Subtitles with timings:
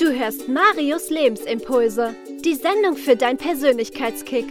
[0.00, 4.46] Du hörst Marius Lebensimpulse, die Sendung für dein Persönlichkeitskick.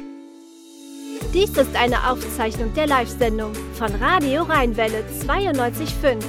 [1.33, 6.23] Dies ist eine Aufzeichnung der Live-Sendung von Radio Rheinwelle 92.5.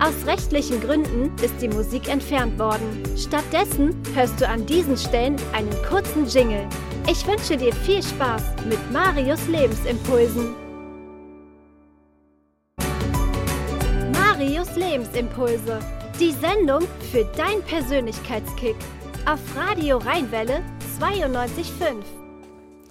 [0.00, 3.04] Aus rechtlichen Gründen ist die Musik entfernt worden.
[3.16, 6.66] Stattdessen hörst du an diesen Stellen einen kurzen Jingle.
[7.08, 10.56] Ich wünsche dir viel Spaß mit Marius Lebensimpulsen.
[14.12, 15.78] Marius Lebensimpulse
[16.20, 16.80] die Sendung
[17.12, 18.76] für dein Persönlichkeitskick
[19.26, 20.62] auf Radio Rheinwelle
[20.98, 22.02] 92.5.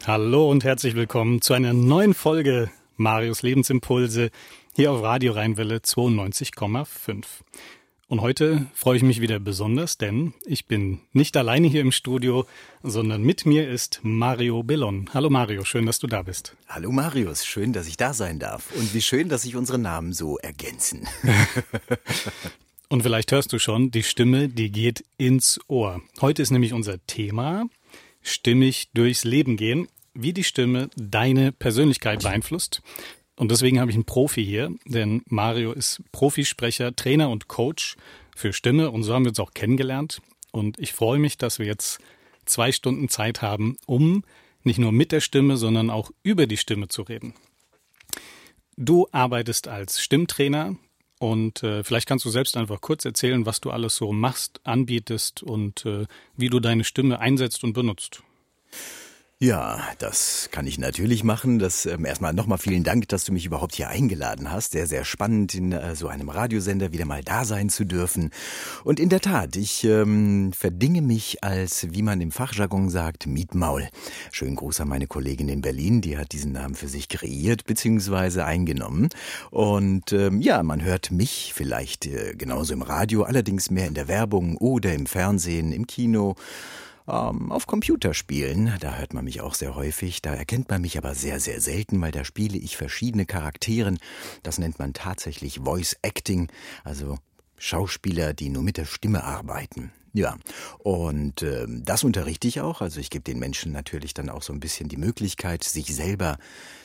[0.05, 4.29] Hallo und herzlich willkommen zu einer neuen Folge Marius Lebensimpulse
[4.75, 7.23] hier auf Radio Rheinwelle 92,5.
[8.07, 12.45] Und heute freue ich mich wieder besonders, denn ich bin nicht alleine hier im Studio,
[12.83, 15.09] sondern mit mir ist Mario Bellon.
[15.15, 16.55] Hallo Mario, schön, dass du da bist.
[16.67, 18.71] Hallo Marius, schön, dass ich da sein darf.
[18.75, 21.07] Und wie schön, dass sich unsere Namen so ergänzen.
[22.89, 26.01] Und vielleicht hörst du schon, die Stimme, die geht ins Ohr.
[26.21, 27.65] Heute ist nämlich unser Thema
[28.21, 32.81] stimmig durchs Leben gehen, wie die Stimme deine Persönlichkeit beeinflusst.
[33.35, 37.97] Und deswegen habe ich einen Profi hier, denn Mario ist Profisprecher, Trainer und Coach
[38.35, 40.21] für Stimme und so haben wir uns auch kennengelernt.
[40.51, 41.99] Und ich freue mich, dass wir jetzt
[42.45, 44.23] zwei Stunden Zeit haben, um
[44.63, 47.33] nicht nur mit der Stimme, sondern auch über die Stimme zu reden.
[48.77, 50.75] Du arbeitest als Stimmtrainer,
[51.19, 55.43] und äh, vielleicht kannst du selbst einfach kurz erzählen, was du alles so machst, anbietest
[55.43, 58.21] und äh, wie du deine Stimme einsetzt und benutzt.
[59.41, 61.59] Ja, das kann ich natürlich machen.
[61.59, 64.71] Das ähm, erstmal nochmal vielen Dank, dass du mich überhaupt hier eingeladen hast.
[64.71, 68.29] Sehr, sehr spannend, in äh, so einem Radiosender wieder mal da sein zu dürfen.
[68.85, 73.89] Und in der Tat, ich ähm, verdinge mich als, wie man im Fachjargon sagt, Mietmaul.
[74.31, 78.39] Schönen Gruß an meine Kollegin in Berlin, die hat diesen Namen für sich kreiert bzw.
[78.39, 79.09] eingenommen.
[79.51, 84.07] Und ähm, ja, man hört mich vielleicht äh, genauso im Radio, allerdings mehr in der
[84.07, 86.35] Werbung oder im Fernsehen, im Kino
[87.07, 91.15] ähm, auf Computerspielen, da hört man mich auch sehr häufig, da erkennt man mich aber
[91.15, 93.99] sehr, sehr selten, weil da spiele ich verschiedene Charakteren.
[94.43, 96.49] Das nennt man tatsächlich Voice Acting,
[96.83, 97.17] also
[97.57, 99.91] Schauspieler, die nur mit der Stimme arbeiten.
[100.15, 100.37] Ja,
[100.79, 102.79] und äh, das unterrichte ich auch.
[102.79, 106.37] Also ich gebe den Menschen natürlich dann auch so ein bisschen die Möglichkeit, sich selber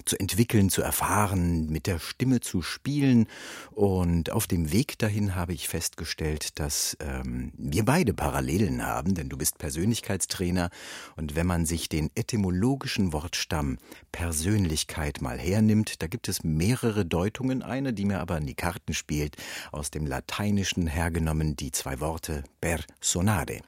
[0.05, 3.27] zu entwickeln, zu erfahren, mit der Stimme zu spielen.
[3.71, 9.29] Und auf dem Weg dahin habe ich festgestellt, dass ähm, wir beide Parallelen haben, denn
[9.29, 10.71] du bist Persönlichkeitstrainer.
[11.17, 13.79] Und wenn man sich den etymologischen Wortstamm
[14.13, 17.63] Persönlichkeit mal hernimmt, da gibt es mehrere Deutungen.
[17.63, 19.37] Eine, die mir aber in die Karten spielt,
[19.73, 23.61] aus dem Lateinischen hergenommen, die zwei Worte persona Personare.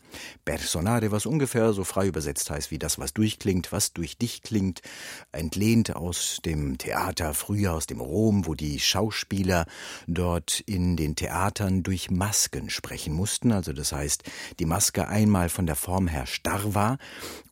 [0.45, 4.83] Personare, was ungefähr so frei übersetzt heißt wie das, was durchklingt, was durch dich klingt,
[5.31, 9.67] entlehnt aus dem Theater früher, aus dem Rom, wo die Schauspieler
[10.07, 13.53] dort in den Theatern durch Masken sprechen mussten.
[13.53, 14.23] Also das heißt,
[14.59, 16.99] die Maske einmal von der Form her starr war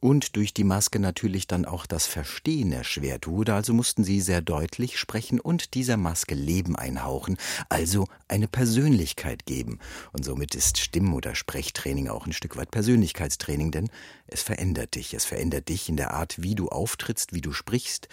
[0.00, 3.54] und durch die Maske natürlich dann auch das Verstehen erschwert wurde.
[3.54, 7.36] Also mussten sie sehr deutlich sprechen und dieser Maske Leben einhauchen,
[7.68, 9.78] also eine Persönlichkeit geben.
[10.12, 13.88] Und somit ist Stimm- oder Sprechtraining Training auch ein Stück weit Persönlichkeitstraining, denn
[14.26, 15.14] es verändert dich.
[15.14, 18.08] Es verändert dich in der Art, wie du auftrittst, wie du sprichst.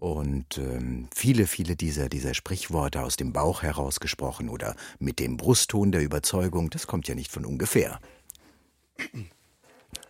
[0.00, 5.92] Und ähm, viele, viele dieser, dieser Sprichworte aus dem Bauch herausgesprochen oder mit dem Brustton
[5.92, 8.00] der Überzeugung, das kommt ja nicht von ungefähr.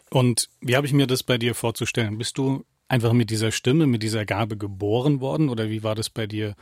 [0.08, 2.18] Und wie habe ich mir das bei dir vorzustellen?
[2.18, 6.08] Bist du einfach mit dieser Stimme, mit dieser Gabe geboren worden oder wie war das
[6.08, 6.54] bei dir?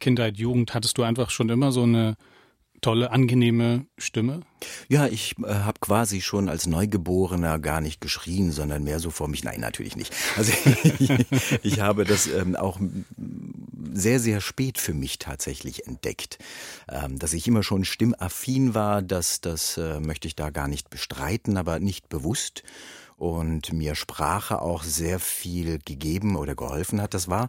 [0.00, 2.16] Kindheit, Jugend, hattest du einfach schon immer so eine
[2.86, 4.42] tolle, angenehme Stimme?
[4.88, 9.26] Ja, ich äh, habe quasi schon als Neugeborener gar nicht geschrien, sondern mehr so vor
[9.26, 9.42] mich.
[9.42, 10.14] Nein, natürlich nicht.
[10.36, 10.52] Also
[11.64, 12.78] ich, habe das ähm, auch
[13.92, 16.38] sehr, sehr spät für mich tatsächlich entdeckt.
[16.88, 20.88] Ähm, dass ich immer schon stimmaffin war, das, das äh, möchte ich da gar nicht
[20.88, 22.62] bestreiten, aber nicht bewusst
[23.16, 27.14] und mir Sprache auch sehr viel gegeben oder geholfen hat.
[27.14, 27.48] Das war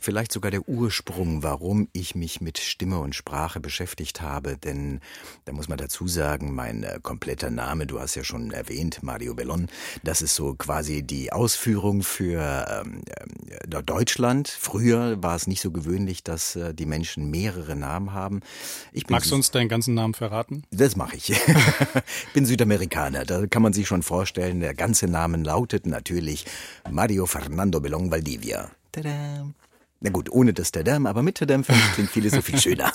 [0.00, 4.58] vielleicht sogar der Ursprung, warum ich mich mit Stimme und Sprache beschäftigt habe.
[4.58, 5.00] Denn
[5.46, 9.34] da muss man dazu sagen, mein äh, kompletter Name, du hast ja schon erwähnt, Mario
[9.34, 9.68] Bellon,
[10.02, 13.02] das ist so quasi die Ausführung für ähm,
[13.46, 14.48] äh, Deutschland.
[14.48, 18.40] Früher war es nicht so gewöhnlich, dass äh, die Menschen mehrere Namen haben.
[19.08, 20.64] Magst du uns deinen ganzen Namen verraten?
[20.70, 21.30] Das mache ich.
[22.26, 26.44] ich bin Südamerikaner, da kann man sich schon vorstellen, der ganze Name lautet natürlich
[26.90, 28.70] Mario Fernando Belong Valdivia.
[28.90, 29.46] Tada.
[30.00, 32.92] Na gut, ohne das Tadam, aber mit Tadam finde ich klingt viele so viel schöner.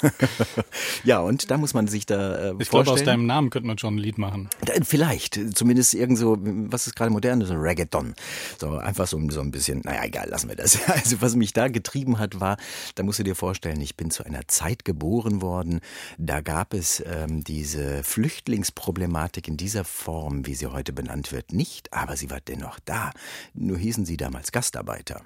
[1.03, 3.77] ja, und da muss man sich da äh, Ich glaube, aus deinem Namen könnte man
[3.77, 4.47] schon ein Lied machen.
[4.63, 8.13] Da, vielleicht, zumindest irgend so, was ist gerade modern, so Reggaeton.
[8.57, 10.79] So einfach so, so ein bisschen, naja, egal, lassen wir das.
[10.93, 12.55] Also was mich da getrieben hat, war,
[12.95, 15.81] da musst du dir vorstellen, ich bin zu einer Zeit geboren worden,
[16.17, 21.91] da gab es ähm, diese Flüchtlingsproblematik in dieser Form, wie sie heute benannt wird, nicht,
[21.91, 23.11] aber sie war dennoch da.
[23.53, 25.21] Nur hießen sie damals Gastarbeiter.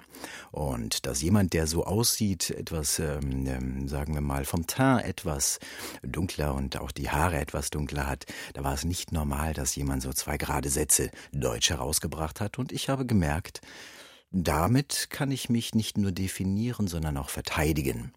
[0.50, 5.58] Und dass jemand, der so aussieht, etwas, ähm, ähm, sagen wir mal, vom Teint etwas
[6.02, 10.02] dunkler und auch die Haare etwas dunkler hat, da war es nicht normal, dass jemand
[10.02, 12.58] so zwei gerade Sätze Deutsch herausgebracht hat.
[12.58, 13.60] Und ich habe gemerkt,
[14.30, 18.12] damit kann ich mich nicht nur definieren, sondern auch verteidigen.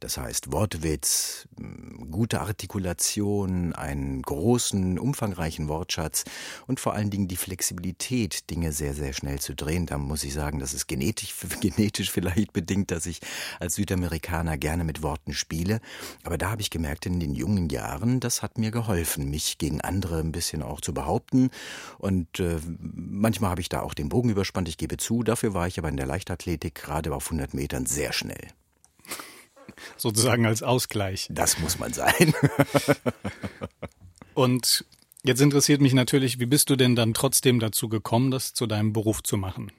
[0.00, 1.46] Das heißt Wortwitz,
[2.10, 6.24] gute Artikulation, einen großen, umfangreichen Wortschatz
[6.66, 9.86] und vor allen Dingen die Flexibilität, Dinge sehr, sehr schnell zu drehen.
[9.86, 13.20] Da muss ich sagen, das ist genetisch, genetisch vielleicht bedingt, dass ich
[13.60, 15.80] als Südamerikaner gerne mit Worten spiele.
[16.24, 19.80] Aber da habe ich gemerkt, in den jungen Jahren, das hat mir geholfen, mich gegen
[19.80, 21.50] andere ein bisschen auch zu behaupten.
[21.98, 25.22] Und äh, manchmal habe ich da auch den Bogen überspannt, ich gebe zu.
[25.22, 28.48] Dafür war ich aber in der Leichtathletik gerade auf 100 Metern sehr schnell
[29.96, 31.28] sozusagen als Ausgleich.
[31.30, 32.34] Das muss man sein.
[34.34, 34.84] Und
[35.24, 38.92] jetzt interessiert mich natürlich, wie bist du denn dann trotzdem dazu gekommen, das zu deinem
[38.92, 39.72] Beruf zu machen?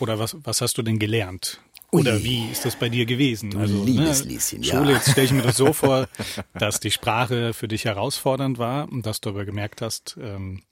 [0.00, 1.60] Oder was, was hast du denn gelernt?
[1.94, 2.24] Oder Ui.
[2.24, 3.56] wie ist das bei dir gewesen?
[3.56, 4.74] Also, Liebes ne, Lieschen, ja.
[4.74, 6.08] Schule, jetzt stelle ich mir das so vor,
[6.58, 10.62] dass die Sprache für dich herausfordernd war und dass du aber gemerkt hast, ähm,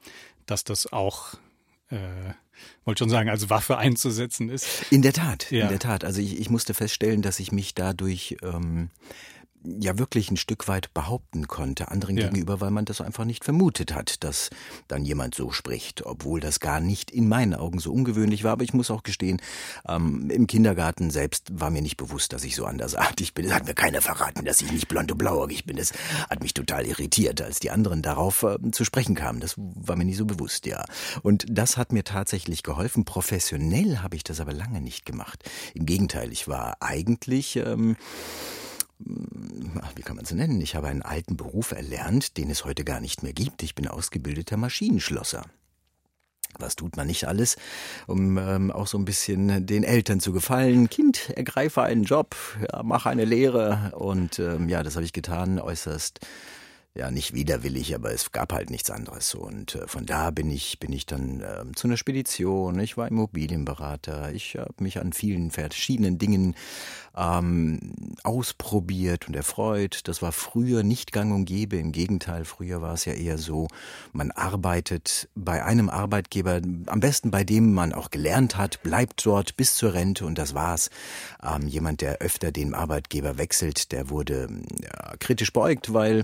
[0.47, 1.35] dass das auch
[1.93, 2.35] äh,
[2.85, 4.91] wollte schon sagen, als Waffe einzusetzen ist.
[4.91, 5.65] In der Tat, ja.
[5.65, 6.05] in der Tat.
[6.05, 8.91] Also ich, ich musste feststellen, dass ich mich dadurch ähm,
[9.65, 12.29] ja wirklich ein Stück weit behaupten konnte, anderen ja.
[12.29, 14.51] gegenüber, weil man das einfach nicht vermutet hat, dass
[14.89, 18.53] dann jemand so spricht, obwohl das gar nicht in meinen Augen so ungewöhnlich war.
[18.53, 19.41] Aber ich muss auch gestehen,
[19.87, 23.47] ähm, im Kindergarten selbst war mir nicht bewusst, dass ich so andersartig bin.
[23.47, 25.77] Es hat mir keiner verraten, dass ich nicht blond und blauäugig bin.
[25.77, 25.93] Das
[26.29, 29.41] hat mich total irritiert, als die anderen darauf äh, zu sprechen kamen.
[29.41, 30.85] Das war mir nicht so bewusst, ja.
[31.23, 33.05] Und das hat mir tatsächlich geholfen.
[33.05, 35.45] Professionell habe ich das aber lange nicht gemacht.
[35.75, 37.97] Im Gegenteil, ich war eigentlich ähm,
[39.95, 40.61] wie kann man es nennen?
[40.61, 43.63] Ich habe einen alten Beruf erlernt, den es heute gar nicht mehr gibt.
[43.63, 45.45] Ich bin ausgebildeter Maschinenschlosser.
[46.59, 47.57] Was tut man nicht alles,
[48.07, 50.91] um ähm, auch so ein bisschen den Eltern zu gefallen?
[50.91, 53.93] Kind, ergreife einen Job, ja, mach eine Lehre.
[53.97, 56.21] Und ähm, ja, das habe ich getan, äußerst
[56.95, 59.35] ja nicht widerwillig, aber es gab halt nichts anderes.
[59.35, 62.79] Und äh, von da bin ich bin ich dann äh, zu einer Spedition.
[62.81, 64.33] Ich war Immobilienberater.
[64.33, 66.55] Ich habe mich an vielen verschiedenen Dingen
[67.17, 70.01] ähm, ausprobiert und erfreut.
[70.05, 71.77] Das war früher nicht gang und gäbe.
[71.77, 73.69] Im Gegenteil, früher war es ja eher so,
[74.13, 79.57] man arbeitet bei einem Arbeitgeber, am besten bei dem man auch gelernt hat, bleibt dort
[79.57, 80.91] bis zur Rente und das war's.
[81.43, 84.49] Ähm, jemand, der öfter den Arbeitgeber wechselt, der wurde
[84.83, 86.23] ja, kritisch beugt, weil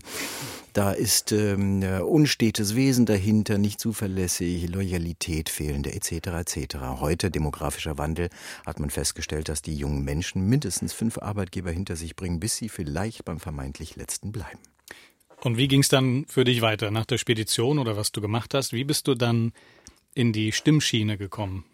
[0.72, 6.28] da ist ähm, unstetes Wesen dahinter, nicht zuverlässig, Loyalität fehlende etc.
[6.28, 6.76] etc.
[7.00, 8.28] Heute demografischer Wandel
[8.66, 12.68] hat man festgestellt, dass die jungen Menschen mindestens fünf Arbeitgeber hinter sich bringen, bis sie
[12.68, 14.60] vielleicht beim vermeintlich letzten bleiben.
[15.42, 18.54] Und wie ging es dann für dich weiter nach der Spedition oder was du gemacht
[18.54, 18.72] hast?
[18.72, 19.52] Wie bist du dann
[20.14, 21.64] in die Stimmschiene gekommen?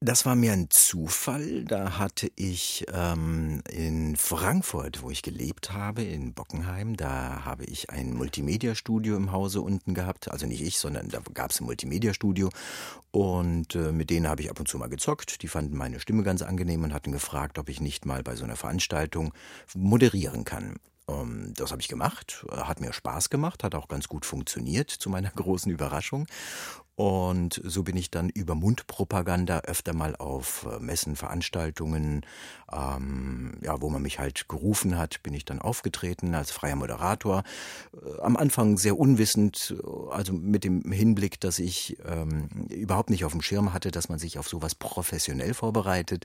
[0.00, 1.64] Das war mir ein Zufall.
[1.64, 7.90] Da hatte ich ähm, in Frankfurt, wo ich gelebt habe, in Bockenheim, da habe ich
[7.90, 10.30] ein Multimedia-Studio im Hause unten gehabt.
[10.30, 12.50] Also nicht ich, sondern da gab es ein Multimedia-Studio.
[13.10, 15.42] Und äh, mit denen habe ich ab und zu mal gezockt.
[15.42, 18.44] Die fanden meine Stimme ganz angenehm und hatten gefragt, ob ich nicht mal bei so
[18.44, 19.34] einer Veranstaltung
[19.74, 20.76] moderieren kann.
[21.08, 25.10] Ähm, das habe ich gemacht, hat mir Spaß gemacht, hat auch ganz gut funktioniert, zu
[25.10, 26.28] meiner großen Überraschung.
[26.98, 32.26] Und so bin ich dann über Mundpropaganda öfter mal auf äh, Messen, Veranstaltungen,
[32.72, 37.44] ähm, ja, wo man mich halt gerufen hat, bin ich dann aufgetreten als freier Moderator.
[37.94, 39.76] Äh, am Anfang sehr unwissend,
[40.10, 44.18] also mit dem Hinblick, dass ich ähm, überhaupt nicht auf dem Schirm hatte, dass man
[44.18, 46.24] sich auf sowas professionell vorbereitet.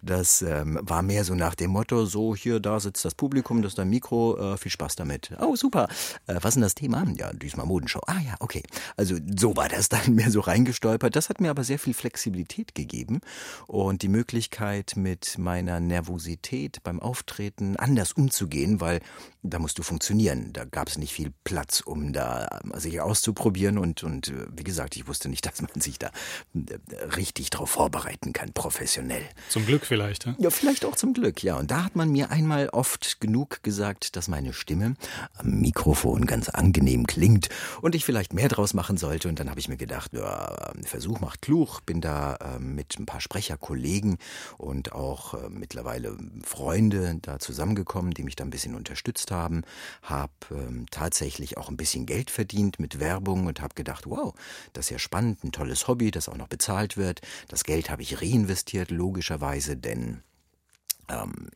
[0.00, 3.72] Das ähm, war mehr so nach dem Motto, so hier, da sitzt das Publikum, das
[3.72, 5.32] ist dein Mikro, äh, viel Spaß damit.
[5.38, 5.86] Oh, super.
[6.26, 7.04] Äh, was ist denn das Thema?
[7.14, 8.00] Ja, diesmal Modenschau.
[8.06, 8.62] Ah ja, okay.
[8.96, 11.14] Also so war das dann mehr so reingestolpert.
[11.16, 13.20] Das hat mir aber sehr viel Flexibilität gegeben
[13.66, 19.00] und die Möglichkeit, mit meiner Nervosität beim Auftreten anders umzugehen, weil
[19.44, 20.52] da musst du funktionieren.
[20.52, 24.64] Da gab es nicht viel Platz, um da äh, sich auszuprobieren und, und äh, wie
[24.64, 26.10] gesagt, ich wusste nicht, dass man sich da
[26.54, 29.24] äh, richtig drauf vorbereiten kann, professionell.
[29.50, 30.34] Zum Glück vielleicht, ja?
[30.38, 31.56] Ja, vielleicht auch zum Glück, ja.
[31.56, 34.94] Und da hat man mir einmal oft genug gesagt, dass meine Stimme
[35.34, 37.48] am Mikrofon ganz angenehm klingt
[37.82, 39.28] und ich vielleicht mehr draus machen sollte.
[39.28, 42.98] Und dann habe ich mir gedacht, gedacht, ja, Versuch macht klug, bin da äh, mit
[42.98, 44.18] ein paar Sprecherkollegen
[44.58, 49.62] und auch äh, mittlerweile Freunde da zusammengekommen, die mich da ein bisschen unterstützt haben,
[50.02, 54.34] habe ähm, tatsächlich auch ein bisschen Geld verdient mit Werbung und habe gedacht, wow,
[54.72, 57.20] das ist ja spannend, ein tolles Hobby, das auch noch bezahlt wird.
[57.48, 60.22] Das Geld habe ich reinvestiert, logischerweise, denn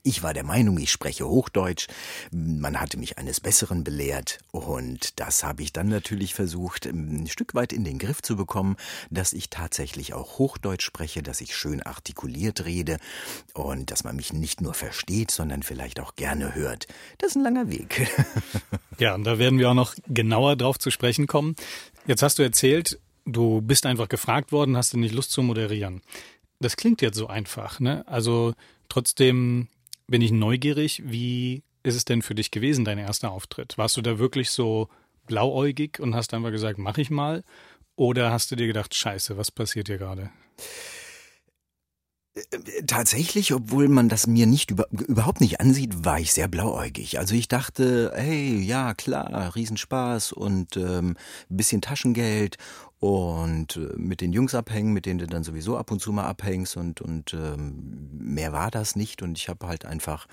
[0.03, 1.89] ich war der Meinung, ich spreche Hochdeutsch.
[2.31, 7.27] Man hatte mich eines Besseren belehrt und das habe ich dann natürlich versucht, ähm, ein
[7.29, 8.77] Stück weit in den Griff zu bekommen,
[9.11, 12.99] dass ich tatsächlich auch Hochdeutsch spreche, dass ich schön artikuliert rede
[13.55, 16.87] und dass man mich nicht nur versteht, sondern vielleicht auch gerne hört.
[17.19, 18.09] Das ist ein langer Weg.
[18.99, 21.57] ja, und da werden wir auch noch genauer drauf zu sprechen kommen.
[22.07, 26.03] Jetzt hast du erzählt, du bist einfach gefragt worden, hast du nicht Lust zu moderieren.
[26.61, 28.07] Das klingt jetzt so einfach, ne?
[28.07, 28.55] Also
[28.89, 29.69] Trotzdem
[30.07, 33.77] bin ich neugierig, wie ist es denn für dich gewesen, dein erster Auftritt?
[33.77, 34.89] Warst du da wirklich so
[35.27, 37.45] blauäugig und hast einfach gesagt, mach ich mal?
[37.97, 40.31] Oder hast du dir gedacht, scheiße, was passiert hier gerade?
[42.87, 47.19] Tatsächlich, obwohl man das mir nicht über, überhaupt nicht ansieht, war ich sehr blauäugig.
[47.19, 51.17] Also ich dachte, hey, ja klar, Riesenspaß und ähm,
[51.49, 52.57] bisschen Taschengeld
[53.01, 56.27] und äh, mit den Jungs abhängen, mit denen du dann sowieso ab und zu mal
[56.27, 60.27] abhängst und und ähm, mehr war das nicht und ich habe halt einfach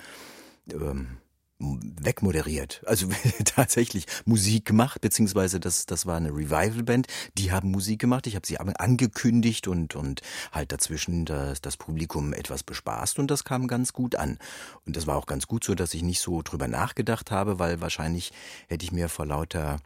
[0.72, 1.17] ähm,
[1.60, 2.81] wegmoderiert.
[2.86, 3.07] Also
[3.45, 7.07] tatsächlich Musik gemacht, beziehungsweise das, das war eine Revival-Band,
[7.38, 8.27] die haben Musik gemacht.
[8.27, 13.43] Ich habe sie angekündigt und, und halt dazwischen das, das Publikum etwas bespaßt und das
[13.43, 14.38] kam ganz gut an.
[14.86, 17.79] Und das war auch ganz gut so, dass ich nicht so drüber nachgedacht habe, weil
[17.79, 18.34] wahrscheinlich
[18.67, 19.77] hätte ich mir vor lauter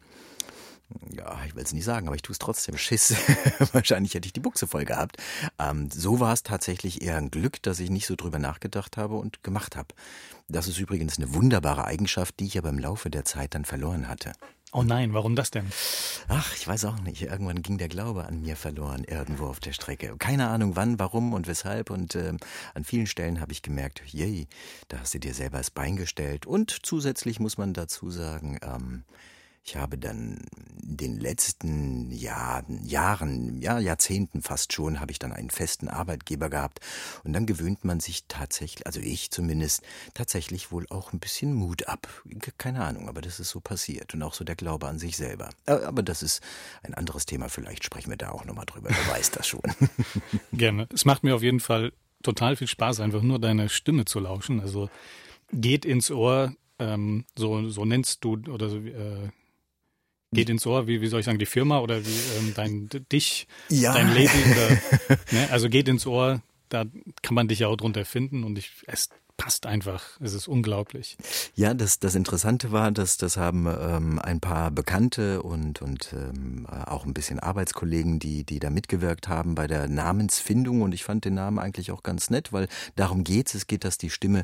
[1.12, 2.78] ja, ich will es nicht sagen, aber ich tue es trotzdem.
[2.78, 3.16] Schiss.
[3.74, 5.18] Wahrscheinlich hätte ich die Buchse voll gehabt.
[5.58, 9.16] Ähm, so war es tatsächlich eher ein Glück, dass ich nicht so drüber nachgedacht habe
[9.16, 9.90] und gemacht habe.
[10.48, 14.08] Das ist übrigens eine wunderbare Eigenschaft, die ich aber im Laufe der Zeit dann verloren
[14.08, 14.34] hatte.
[14.72, 15.66] Oh nein, warum das denn?
[16.28, 17.24] Ach, ich weiß auch nicht.
[17.24, 20.16] Irgendwann ging der Glaube an mir verloren, irgendwo auf der Strecke.
[20.20, 21.90] Keine Ahnung wann, warum und weshalb.
[21.90, 22.38] Und ähm,
[22.76, 24.48] an vielen Stellen habe ich gemerkt, yay,
[24.88, 26.46] da hast du dir selber das Bein gestellt.
[26.46, 29.06] Und zusätzlich muss man dazu sagen, ähm,
[29.64, 30.46] ich habe dann
[30.82, 36.50] in den letzten Jahren, Jahren, ja, Jahrzehnten fast schon, habe ich dann einen festen Arbeitgeber
[36.50, 36.80] gehabt.
[37.24, 41.88] Und dann gewöhnt man sich tatsächlich, also ich zumindest, tatsächlich wohl auch ein bisschen Mut
[41.88, 42.08] ab.
[42.58, 44.14] Keine Ahnung, aber das ist so passiert.
[44.14, 45.50] Und auch so der Glaube an sich selber.
[45.66, 46.42] Aber das ist
[46.82, 47.50] ein anderes Thema.
[47.50, 48.90] Vielleicht sprechen wir da auch nochmal drüber.
[48.90, 49.62] Wer weiß das schon.
[50.52, 50.88] Gerne.
[50.94, 54.60] Es macht mir auf jeden Fall total viel Spaß, einfach nur deine Stimme zu lauschen.
[54.60, 54.90] Also
[55.52, 59.30] geht ins Ohr, ähm, so, so nennst du oder so, äh,
[60.32, 63.48] geht ins Ohr, wie, wie soll ich sagen, die Firma oder wie ähm, dein dich,
[63.70, 63.94] ja.
[63.94, 65.50] dein Label oder ne?
[65.52, 66.86] also geht ins Ohr, da
[67.22, 69.10] kann man dich ja auch drunter finden und ich es
[69.40, 70.04] passt einfach.
[70.20, 71.18] Es ist unglaublich.
[71.56, 76.68] Ja, das, das Interessante war, dass das haben ähm, ein paar Bekannte und, und ähm,
[76.68, 80.82] auch ein bisschen Arbeitskollegen, die, die da mitgewirkt haben bei der Namensfindung.
[80.82, 82.68] Und ich fand den Namen eigentlich auch ganz nett, weil
[82.98, 83.56] darum geht's.
[83.56, 84.44] Es geht, dass die Stimme,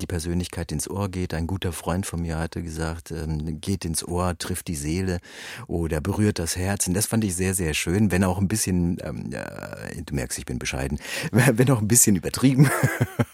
[0.00, 1.34] die Persönlichkeit ins Ohr geht.
[1.34, 5.18] Ein guter Freund von mir hatte gesagt, ähm, geht ins Ohr, trifft die Seele
[5.66, 6.86] oder berührt das Herz.
[6.86, 10.38] Und das fand ich sehr, sehr schön, wenn auch ein bisschen, ähm, äh, du merkst,
[10.38, 11.00] ich bin bescheiden,
[11.32, 12.70] wenn auch ein bisschen übertrieben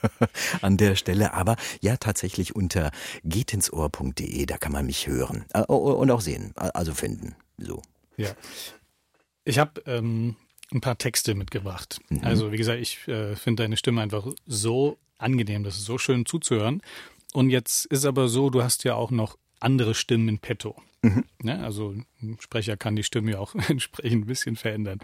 [0.63, 2.91] an der Stelle, aber ja tatsächlich unter
[3.25, 7.35] gehtinsohr.de, da kann man mich hören äh, und auch sehen, also finden.
[7.59, 7.83] So.
[8.17, 8.31] Ja.
[9.45, 10.37] Ich habe ähm,
[10.73, 12.01] ein paar Texte mitgebracht.
[12.09, 12.21] Mhm.
[12.23, 16.27] Also wie gesagt, ich äh, finde deine Stimme einfach so angenehm, das ist so schön
[16.27, 16.83] zuzuhören.
[17.33, 20.77] Und jetzt ist aber so, du hast ja auch noch andere Stimmen in petto.
[21.03, 21.25] Mhm.
[21.43, 24.99] Ne, also ein Sprecher kann die Stimme ja auch entsprechend ein bisschen verändern.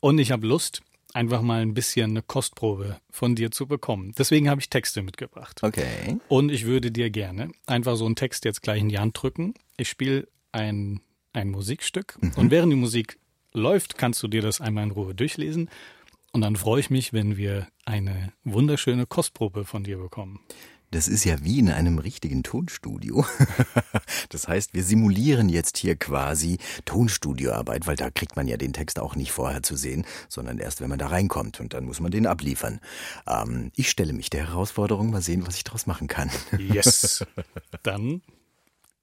[0.00, 0.82] Und ich habe Lust,
[1.16, 4.12] einfach mal ein bisschen eine Kostprobe von dir zu bekommen.
[4.18, 5.62] Deswegen habe ich Texte mitgebracht.
[5.62, 6.18] Okay.
[6.28, 9.54] Und ich würde dir gerne einfach so einen Text jetzt gleich in die Hand drücken.
[9.78, 11.00] Ich spiele ein,
[11.32, 12.32] ein Musikstück mhm.
[12.36, 13.18] und während die Musik
[13.52, 15.70] läuft, kannst du dir das einmal in Ruhe durchlesen.
[16.32, 20.40] Und dann freue ich mich, wenn wir eine wunderschöne Kostprobe von dir bekommen.
[20.90, 23.24] Das ist ja wie in einem richtigen Tonstudio.
[24.28, 28.98] das heißt, wir simulieren jetzt hier quasi Tonstudioarbeit, weil da kriegt man ja den Text
[28.98, 32.10] auch nicht vorher zu sehen, sondern erst, wenn man da reinkommt und dann muss man
[32.10, 32.80] den abliefern.
[33.26, 36.30] Ähm, ich stelle mich der Herausforderung, mal sehen, was ich daraus machen kann.
[36.58, 37.24] yes.
[37.82, 38.22] Dann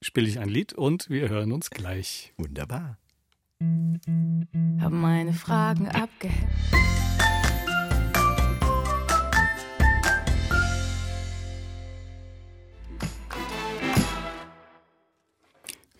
[0.00, 2.32] spiele ich ein Lied und wir hören uns gleich.
[2.38, 2.98] Wunderbar.
[4.80, 6.50] Hab meine Fragen abgehängt.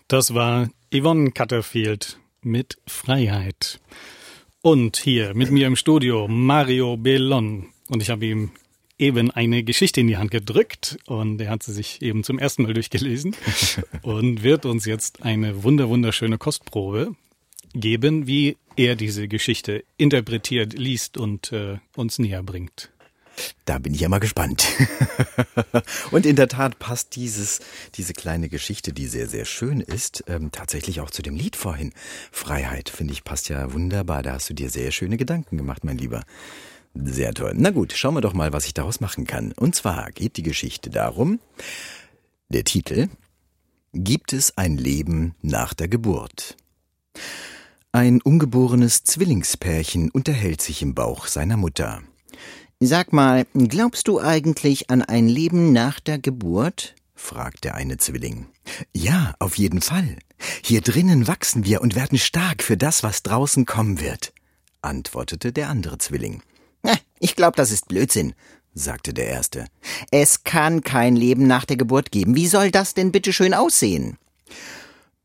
[0.07, 3.79] Das war Yvonne Cutterfield mit Freiheit.
[4.61, 7.69] Und hier mit mir im Studio Mario Bellon.
[7.89, 8.51] Und ich habe ihm
[8.99, 12.63] eben eine Geschichte in die Hand gedrückt und er hat sie sich eben zum ersten
[12.63, 13.35] Mal durchgelesen
[14.03, 17.15] und wird uns jetzt eine wunder wunderschöne Kostprobe
[17.73, 18.27] geben.
[18.27, 22.91] Wie er diese Geschichte interpretiert, liest und äh, uns näher bringt.
[23.65, 24.67] Da bin ich ja mal gespannt.
[26.11, 27.59] und in der Tat passt dieses,
[27.95, 31.93] diese kleine Geschichte, die sehr, sehr schön ist, ähm, tatsächlich auch zu dem Lied vorhin.
[32.31, 34.23] Freiheit, finde ich, passt ja wunderbar.
[34.23, 36.23] Da hast du dir sehr schöne Gedanken gemacht, mein Lieber.
[36.93, 37.53] Sehr toll.
[37.55, 39.51] Na gut, schauen wir doch mal, was ich daraus machen kann.
[39.51, 41.39] Und zwar geht die Geschichte darum,
[42.49, 43.09] der Titel,
[43.97, 46.57] Gibt es ein Leben nach der Geburt?
[47.93, 52.01] Ein ungeborenes Zwillingspärchen unterhält sich im Bauch seiner Mutter.
[52.85, 56.93] Sag mal, glaubst du eigentlich an ein Leben nach der Geburt?
[57.15, 58.45] fragt der eine Zwilling.
[58.93, 60.17] Ja, auf jeden Fall.
[60.63, 64.33] Hier drinnen wachsen wir und werden stark für das, was draußen kommen wird,
[64.83, 66.43] antwortete der andere Zwilling.
[67.19, 68.35] Ich glaube, das ist Blödsinn,
[68.75, 69.65] sagte der erste.
[70.11, 72.35] Es kann kein Leben nach der Geburt geben.
[72.35, 74.19] Wie soll das denn bitte schön aussehen?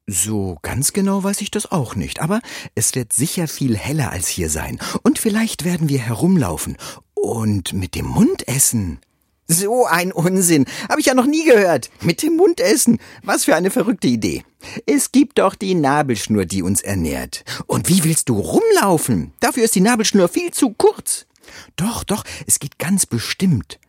[0.07, 2.41] So ganz genau weiß ich das auch nicht, aber
[2.75, 4.81] es wird sicher viel heller als hier sein.
[5.03, 6.77] Und vielleicht werden wir herumlaufen
[7.23, 9.01] und mit dem Mund essen.
[9.47, 10.67] So ein Unsinn.
[10.89, 11.91] Habe ich ja noch nie gehört.
[12.03, 12.99] Mit dem Mund essen.
[13.25, 14.45] Was für eine verrückte Idee.
[14.87, 17.45] Es gibt doch die Nabelschnur, die uns ernährt.
[17.67, 19.33] Und wie willst du rumlaufen?
[19.41, 21.27] Dafür ist die Nabelschnur viel zu kurz.
[21.75, 23.81] Doch, doch, es geht ganz bestimmt.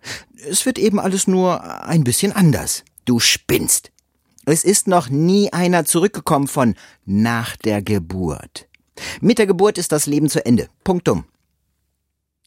[0.50, 2.84] Es wird eben alles nur ein bisschen anders.
[3.06, 3.92] Du spinnst.
[4.46, 6.74] Es ist noch nie einer zurückgekommen von
[7.06, 8.68] nach der Geburt.
[9.20, 10.70] Mit der Geburt ist das Leben zu Ende.
[10.84, 11.26] Punktum.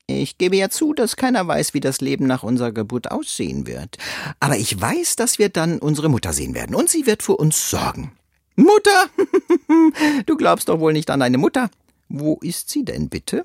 [0.06, 3.96] Ich gebe ja zu, dass keiner weiß, wie das Leben nach unserer Geburt aussehen wird.
[4.38, 7.70] Aber ich weiß, dass wir dann unsere Mutter sehen werden und sie wird für uns
[7.70, 8.12] sorgen.
[8.54, 9.08] Mutter?
[10.26, 11.70] du glaubst doch wohl nicht an deine Mutter.
[12.08, 13.44] Wo ist sie denn bitte?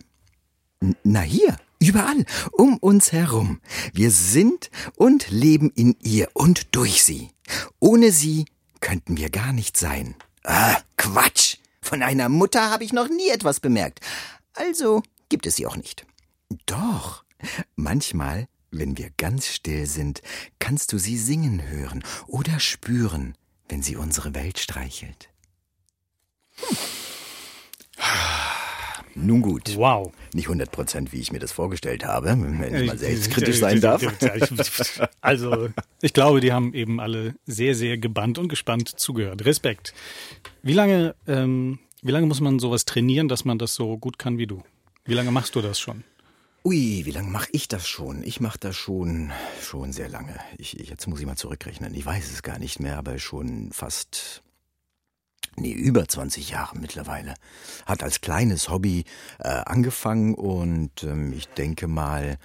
[1.04, 3.62] Na hier, überall, um uns herum.
[3.94, 7.30] Wir sind und leben in ihr und durch sie.
[7.80, 8.46] Ohne sie
[8.82, 10.16] könnten wir gar nicht sein.
[10.44, 11.58] Ah, Quatsch.
[11.82, 14.02] Von einer Mutter habe ich noch nie etwas bemerkt.
[14.54, 16.06] Also gibt es sie auch nicht.
[16.66, 17.24] Doch.
[17.76, 20.22] Manchmal, wenn wir ganz still sind,
[20.60, 23.36] kannst du sie singen hören oder spüren,
[23.68, 25.30] wenn sie unsere Welt streichelt.
[26.56, 26.78] Hm.
[29.16, 29.76] Nun gut.
[29.76, 30.12] Wow.
[30.34, 34.02] Nicht 100 Prozent, wie ich mir das vorgestellt habe, wenn ich mal selbstkritisch sein darf.
[35.22, 35.70] Also,
[36.02, 39.46] ich glaube, die haben eben alle sehr, sehr gebannt und gespannt zugehört.
[39.46, 39.94] Respekt.
[40.64, 44.38] Wie lange, ähm, wie lange muss man sowas trainieren, dass man das so gut kann
[44.38, 44.64] wie du?
[45.06, 46.04] Wie lange machst du das schon?
[46.64, 48.22] Ui, wie lange mache ich das schon?
[48.22, 50.38] Ich mache das schon schon sehr lange.
[50.58, 51.94] Ich, jetzt muss ich mal zurückrechnen.
[51.94, 54.44] Ich weiß es gar nicht mehr, aber schon fast
[55.56, 57.36] nee, über 20 Jahre mittlerweile.
[57.86, 59.06] Hat als kleines Hobby
[59.40, 62.38] äh, angefangen und ähm, ich denke mal,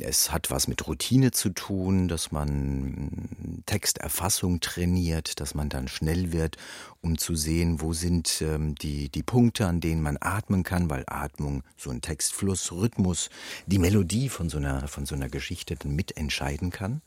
[0.00, 6.32] es hat was mit Routine zu tun, dass man Texterfassung trainiert, dass man dann schnell
[6.32, 6.56] wird,
[7.00, 11.04] um zu sehen, wo sind ähm, die, die Punkte, an denen man atmen kann, weil
[11.06, 13.28] Atmung, so ein Textfluss, Rhythmus,
[13.66, 17.02] die Melodie von so einer, von so einer Geschichte dann mitentscheiden kann.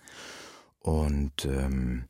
[0.82, 2.04] Und ähm,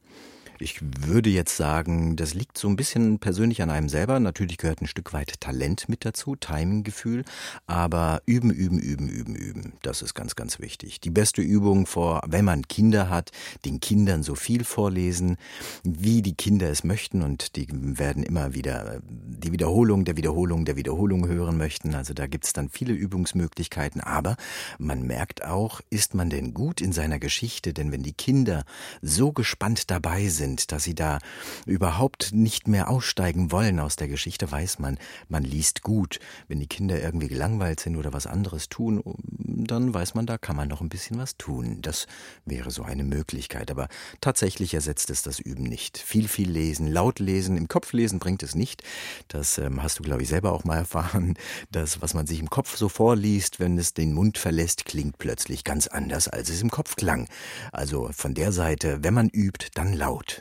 [0.60, 4.20] ich würde jetzt sagen, das liegt so ein bisschen persönlich an einem selber.
[4.20, 7.26] Natürlich gehört ein Stück weit Talent mit dazu, Timinggefühl.
[7.68, 9.74] Aber üben, üben, üben, üben, üben.
[9.82, 11.00] Das ist ganz, ganz wichtig.
[11.02, 13.32] Die beste Übung vor, wenn man Kinder hat,
[13.66, 15.38] den Kindern so viel vorlesen,
[15.84, 17.22] wie die Kinder es möchten.
[17.22, 21.96] Und die werden immer wieder die Wiederholung der Wiederholung der Wiederholung hören möchten.
[21.96, 24.02] Also da gibt's dann viele Übungsmöglichkeiten.
[24.02, 24.38] Aber
[24.78, 27.74] man merkt auch, ist man denn gut in seiner Geschichte?
[27.74, 28.64] Denn wenn die Kinder
[29.02, 31.20] so gespannt dabei sind, sind, dass sie da
[31.66, 36.20] überhaupt nicht mehr aussteigen wollen aus der Geschichte, weiß man, man liest gut.
[36.48, 40.56] Wenn die Kinder irgendwie gelangweilt sind oder was anderes tun, dann weiß man, da kann
[40.56, 41.80] man noch ein bisschen was tun.
[41.82, 42.06] Das
[42.46, 43.72] wäre so eine Möglichkeit.
[43.72, 43.88] Aber
[44.22, 45.98] tatsächlich ersetzt es das Üben nicht.
[45.98, 48.84] Viel, viel lesen, laut lesen, im Kopf lesen bringt es nicht.
[49.28, 51.36] Das ähm, hast du, glaube ich, selber auch mal erfahren.
[51.72, 55.64] Das, was man sich im Kopf so vorliest, wenn es den Mund verlässt, klingt plötzlich
[55.64, 57.28] ganz anders, als es im Kopf klang.
[57.72, 60.35] Also von der Seite, wenn man übt, dann laut.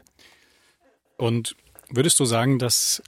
[1.16, 1.57] Und
[1.88, 3.03] würdest du sagen, dass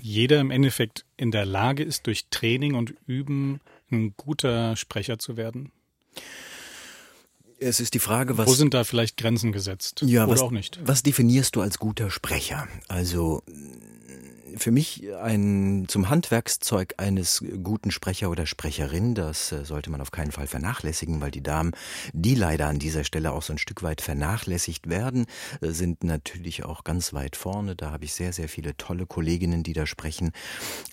[0.00, 5.36] jeder im Endeffekt in der Lage ist, durch Training und Üben ein guter Sprecher zu
[5.36, 5.70] werden?
[7.58, 8.48] Es ist die Frage, was.
[8.48, 10.02] Wo sind da vielleicht Grenzen gesetzt?
[10.04, 10.80] Ja, oder was, auch nicht?
[10.84, 12.66] Was definierst du als guter Sprecher?
[12.88, 13.42] Also
[14.56, 20.10] für mich ein zum Handwerkszeug eines guten Sprecher oder Sprecherin, das äh, sollte man auf
[20.10, 21.72] keinen Fall vernachlässigen, weil die Damen,
[22.12, 25.26] die leider an dieser Stelle auch so ein Stück weit vernachlässigt werden,
[25.60, 27.76] äh, sind natürlich auch ganz weit vorne.
[27.76, 30.32] Da habe ich sehr, sehr viele tolle Kolleginnen, die da sprechen.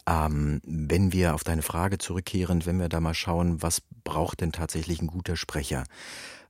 [0.07, 4.51] Ähm, wenn wir auf deine Frage zurückkehren, wenn wir da mal schauen, was braucht denn
[4.51, 5.83] tatsächlich ein guter Sprecher?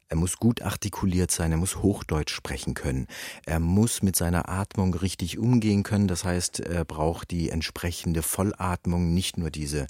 [0.09, 3.05] Er muss gut artikuliert sein, er muss Hochdeutsch sprechen können.
[3.45, 6.07] Er muss mit seiner Atmung richtig umgehen können.
[6.07, 9.85] Das heißt, er braucht die entsprechende Vollatmung, nicht nur diese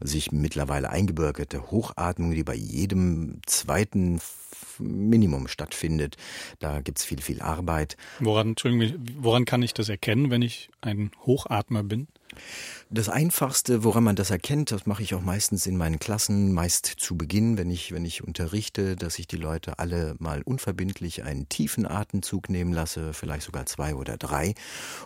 [0.00, 4.20] sich mittlerweile eingebürgerte Hochatmung, die bei jedem zweiten
[4.80, 6.16] Minimum stattfindet.
[6.58, 7.96] Da gibt's viel, viel Arbeit.
[8.18, 8.56] Woran,
[9.18, 12.08] woran kann ich das erkennen, wenn ich ein Hochatmer bin?
[12.92, 16.86] Das Einfachste, woran man das erkennt, das mache ich auch meistens in meinen Klassen, meist
[16.86, 21.48] zu Beginn, wenn ich, wenn ich unterrichte, dass ich die Leute alle mal unverbindlich einen
[21.48, 24.54] tiefen Atemzug nehmen lasse, vielleicht sogar zwei oder drei.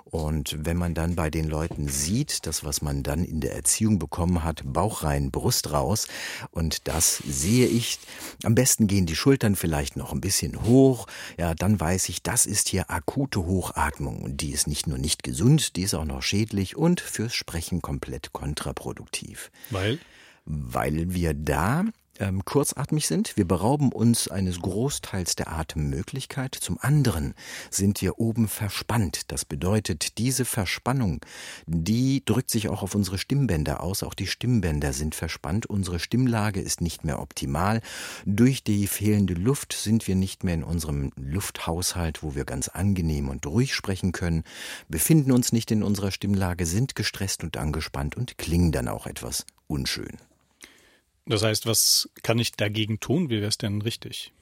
[0.05, 3.99] Und wenn man dann bei den Leuten sieht, das, was man dann in der Erziehung
[3.99, 6.07] bekommen hat, Bauch rein, Brust raus,
[6.53, 7.99] und das sehe ich,
[8.45, 11.07] am besten gehen die Schultern vielleicht noch ein bisschen hoch,
[11.39, 15.23] ja, dann weiß ich, das ist hier akute Hochatmung und die ist nicht nur nicht
[15.23, 19.51] gesund, die ist auch noch schädlich und fürs Sprechen komplett kontraproduktiv.
[19.71, 19.99] Weil?
[20.45, 21.85] Weil wir da
[22.19, 23.37] ähm, kurzatmig sind.
[23.37, 26.55] Wir berauben uns eines Großteils der Atemmöglichkeit.
[26.55, 27.35] Zum anderen
[27.71, 29.33] sind wir oben verspannt.
[29.33, 31.21] Das bedeutet, diese Verspannung,
[31.67, 34.03] die drückt sich auch auf unsere Stimmbänder aus.
[34.03, 35.67] Auch die Stimmbänder sind verspannt.
[35.67, 37.81] Unsere Stimmlage ist nicht mehr optimal.
[38.25, 43.29] Durch die fehlende Luft sind wir nicht mehr in unserem Lufthaushalt, wo wir ganz angenehm
[43.29, 44.45] und ruhig sprechen können,
[44.89, 49.45] befinden uns nicht in unserer Stimmlage, sind gestresst und angespannt und klingen dann auch etwas
[49.67, 50.19] unschön.
[51.27, 53.31] Das heißt, was kann ich dagegen tun?
[53.31, 54.33] Wie wäre es denn richtig?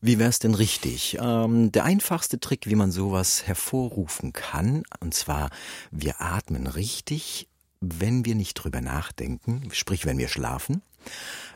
[0.00, 1.18] Wie wäre es denn richtig?
[1.20, 5.50] Ähm, der einfachste Trick, wie man sowas hervorrufen kann, und zwar,
[5.90, 7.48] wir atmen richtig,
[7.82, 10.82] wenn wir nicht drüber nachdenken, sprich, wenn wir schlafen.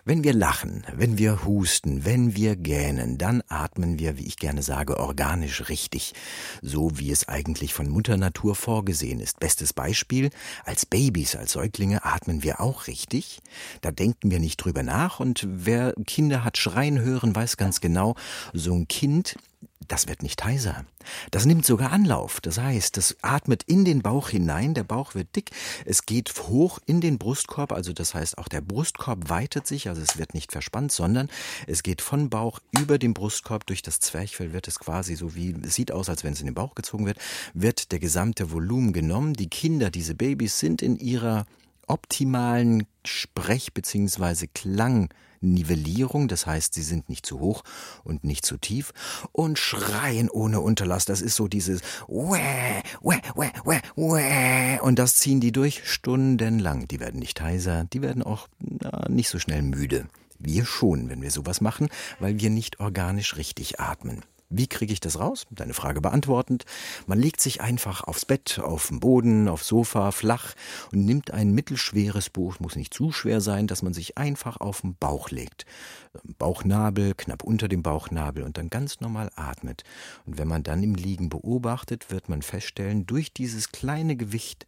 [0.04, 4.62] Wenn wir lachen, wenn wir husten, wenn wir gähnen, dann atmen wir, wie ich gerne
[4.62, 6.14] sage, organisch richtig,
[6.62, 9.40] so wie es eigentlich von Mutter Natur vorgesehen ist.
[9.40, 10.30] Bestes Beispiel,
[10.64, 13.40] als Babys, als Säuglinge atmen wir auch richtig.
[13.80, 18.14] Da denken wir nicht drüber nach und wer Kinder hat schreien hören, weiß ganz genau,
[18.52, 19.36] so ein Kind
[19.88, 20.84] das wird nicht heiser.
[21.30, 22.40] Das nimmt sogar Anlauf.
[22.40, 25.50] Das heißt, das atmet in den Bauch hinein, der Bauch wird dick,
[25.84, 30.02] es geht hoch in den Brustkorb, also das heißt auch der Brustkorb weitet sich, also
[30.02, 31.28] es wird nicht verspannt, sondern
[31.66, 35.54] es geht von Bauch über den Brustkorb durch das Zwerchfell, wird es quasi so wie,
[35.62, 37.18] es sieht aus, als wenn es in den Bauch gezogen wird,
[37.54, 39.34] wird der gesamte Volumen genommen.
[39.34, 41.46] Die Kinder, diese Babys sind in ihrer
[41.86, 44.48] optimalen Sprech- bzw.
[44.52, 45.08] Klang
[45.40, 47.62] Nivellierung, das heißt, sie sind nicht zu hoch
[48.04, 48.92] und nicht zu tief
[49.32, 51.04] und schreien ohne Unterlass.
[51.04, 54.80] Das ist so dieses Wäh, wäh, wäh, wäh, wäh.
[54.80, 56.88] und das ziehen die durch stundenlang.
[56.88, 60.06] Die werden nicht heiser, die werden auch na, nicht so schnell müde.
[60.38, 61.88] Wir schon, wenn wir sowas machen,
[62.20, 64.22] weil wir nicht organisch richtig atmen.
[64.48, 65.44] Wie kriege ich das raus?
[65.50, 66.64] Deine Frage beantwortend.
[67.06, 70.54] Man legt sich einfach aufs Bett, auf den Boden, aufs Sofa, flach
[70.92, 74.82] und nimmt ein mittelschweres Buch, muss nicht zu schwer sein, dass man sich einfach auf
[74.82, 75.66] den Bauch legt.
[76.38, 79.82] Bauchnabel, knapp unter dem Bauchnabel und dann ganz normal atmet.
[80.26, 84.66] Und wenn man dann im Liegen beobachtet, wird man feststellen, durch dieses kleine Gewicht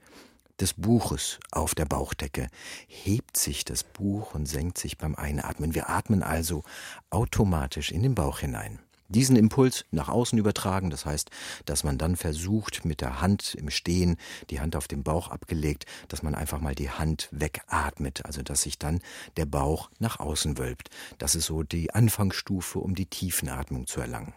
[0.61, 2.49] des Buches auf der Bauchdecke
[2.89, 5.77] hebt sich das Buch und senkt sich beim Einatmen.
[5.77, 6.65] Wir atmen also
[7.11, 10.91] automatisch in den Bauch hinein diesen Impuls nach außen übertragen.
[10.91, 11.31] Das heißt,
[11.65, 14.17] dass man dann versucht, mit der Hand im Stehen,
[14.51, 18.63] die Hand auf dem Bauch abgelegt, dass man einfach mal die Hand wegatmet, also dass
[18.63, 19.01] sich dann
[19.37, 20.91] der Bauch nach außen wölbt.
[21.19, 24.35] Das ist so die Anfangsstufe, um die Tiefenatmung zu erlangen.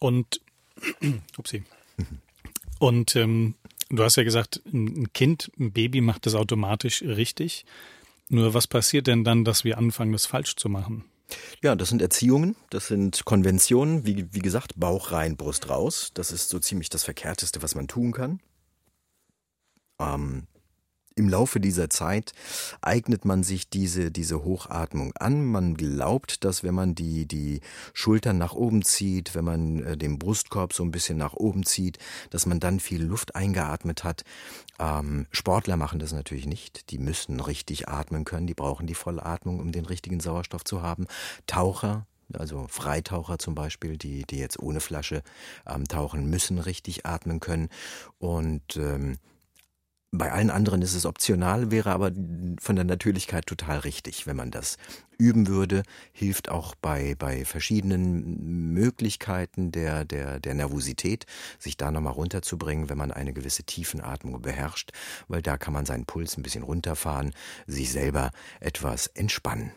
[0.00, 0.40] Und,
[1.38, 1.64] upsie.
[2.78, 3.54] Und ähm,
[3.90, 7.66] du hast ja gesagt, ein Kind, ein Baby macht das automatisch richtig.
[8.30, 11.04] Nur was passiert denn dann, dass wir anfangen, das falsch zu machen?
[11.62, 16.10] Ja, das sind Erziehungen, das sind Konventionen, wie, wie gesagt, Bauch rein, Brust raus.
[16.14, 18.40] Das ist so ziemlich das Verkehrteste, was man tun kann.
[20.00, 20.46] Ähm,
[21.20, 22.32] im Laufe dieser Zeit
[22.80, 25.44] eignet man sich diese, diese Hochatmung an.
[25.44, 27.60] Man glaubt, dass wenn man die, die
[27.92, 31.98] Schultern nach oben zieht, wenn man äh, den Brustkorb so ein bisschen nach oben zieht,
[32.30, 34.24] dass man dann viel Luft eingeatmet hat.
[34.78, 36.90] Ähm, Sportler machen das natürlich nicht.
[36.90, 38.46] Die müssen richtig atmen können.
[38.46, 41.06] Die brauchen die Vollatmung, um den richtigen Sauerstoff zu haben.
[41.46, 45.24] Taucher also Freitaucher zum Beispiel, die, die jetzt ohne Flasche
[45.66, 47.68] ähm, tauchen, müssen richtig atmen können.
[48.20, 49.18] Und ähm,
[50.12, 52.10] bei allen anderen ist es optional, wäre aber
[52.60, 54.76] von der Natürlichkeit total richtig, wenn man das
[55.18, 55.84] üben würde.
[56.12, 61.26] Hilft auch bei, bei verschiedenen Möglichkeiten der, der, der Nervosität,
[61.60, 64.90] sich da nochmal runterzubringen, wenn man eine gewisse Tiefenatmung beherrscht,
[65.28, 67.32] weil da kann man seinen Puls ein bisschen runterfahren,
[67.66, 69.70] sich selber etwas entspannen.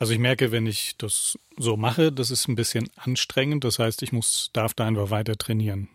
[0.00, 3.62] Also ich merke, wenn ich das so mache, das ist ein bisschen anstrengend.
[3.62, 5.88] Das heißt, ich muss, darf da einfach weiter trainieren.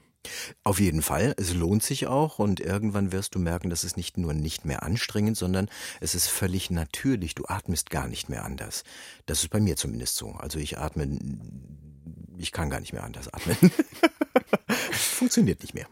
[0.64, 4.18] Auf jeden Fall, es lohnt sich auch und irgendwann wirst du merken, dass es nicht
[4.18, 5.70] nur nicht mehr anstrengend, sondern
[6.02, 7.36] es ist völlig natürlich.
[7.36, 8.84] Du atmest gar nicht mehr anders.
[9.26, 10.32] Das ist bei mir zumindest so.
[10.32, 11.20] Also ich atme,
[12.38, 13.58] ich kann gar nicht mehr anders atmen.
[14.92, 15.88] Funktioniert nicht mehr.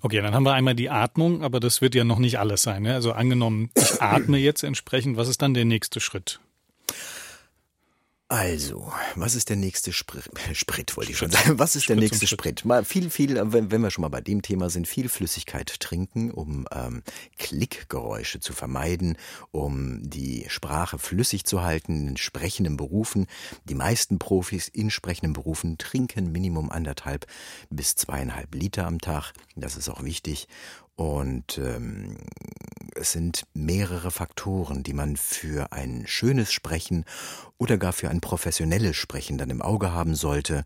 [0.00, 2.82] Okay, dann haben wir einmal die Atmung, aber das wird ja noch nicht alles sein.
[2.82, 2.94] Ne?
[2.94, 6.40] Also angenommen, ich atme jetzt entsprechend, was ist dann der nächste Schritt?
[8.30, 10.30] Also, was ist der nächste Sprit?
[10.52, 11.58] Sprit wollte ich schon sagen.
[11.58, 12.62] Was ist Sprit der nächste Sprit?
[12.66, 16.30] Mal viel, viel, wenn, wenn wir schon mal bei dem Thema sind, viel Flüssigkeit trinken,
[16.30, 17.02] um ähm,
[17.38, 19.16] Klickgeräusche zu vermeiden,
[19.50, 23.26] um die Sprache flüssig zu halten in sprechenden Berufen.
[23.64, 27.26] Die meisten Profis in sprechenden Berufen trinken Minimum anderthalb
[27.70, 29.32] bis zweieinhalb Liter am Tag.
[29.56, 30.48] Das ist auch wichtig.
[30.96, 32.16] Und ähm,
[32.98, 37.04] es sind mehrere Faktoren, die man für ein schönes Sprechen
[37.56, 40.64] oder gar für ein professionelles Sprechen dann im Auge haben sollte.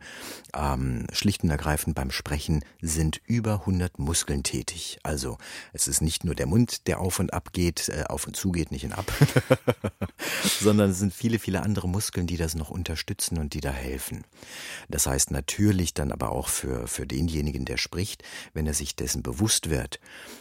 [0.55, 4.99] Ähm, schlicht und ergreifend beim Sprechen sind über 100 Muskeln tätig.
[5.03, 5.39] Also
[5.73, 8.53] es ist nicht nur der Mund, der auf und ab geht, äh, auf und zu
[8.53, 9.11] geht, nicht in ab,
[10.61, 14.25] sondern es sind viele, viele andere Muskeln, die das noch unterstützen und die da helfen.
[14.89, 19.23] Das heißt natürlich dann aber auch für, für denjenigen, der spricht, wenn er sich dessen
[19.23, 19.99] bewusst wird,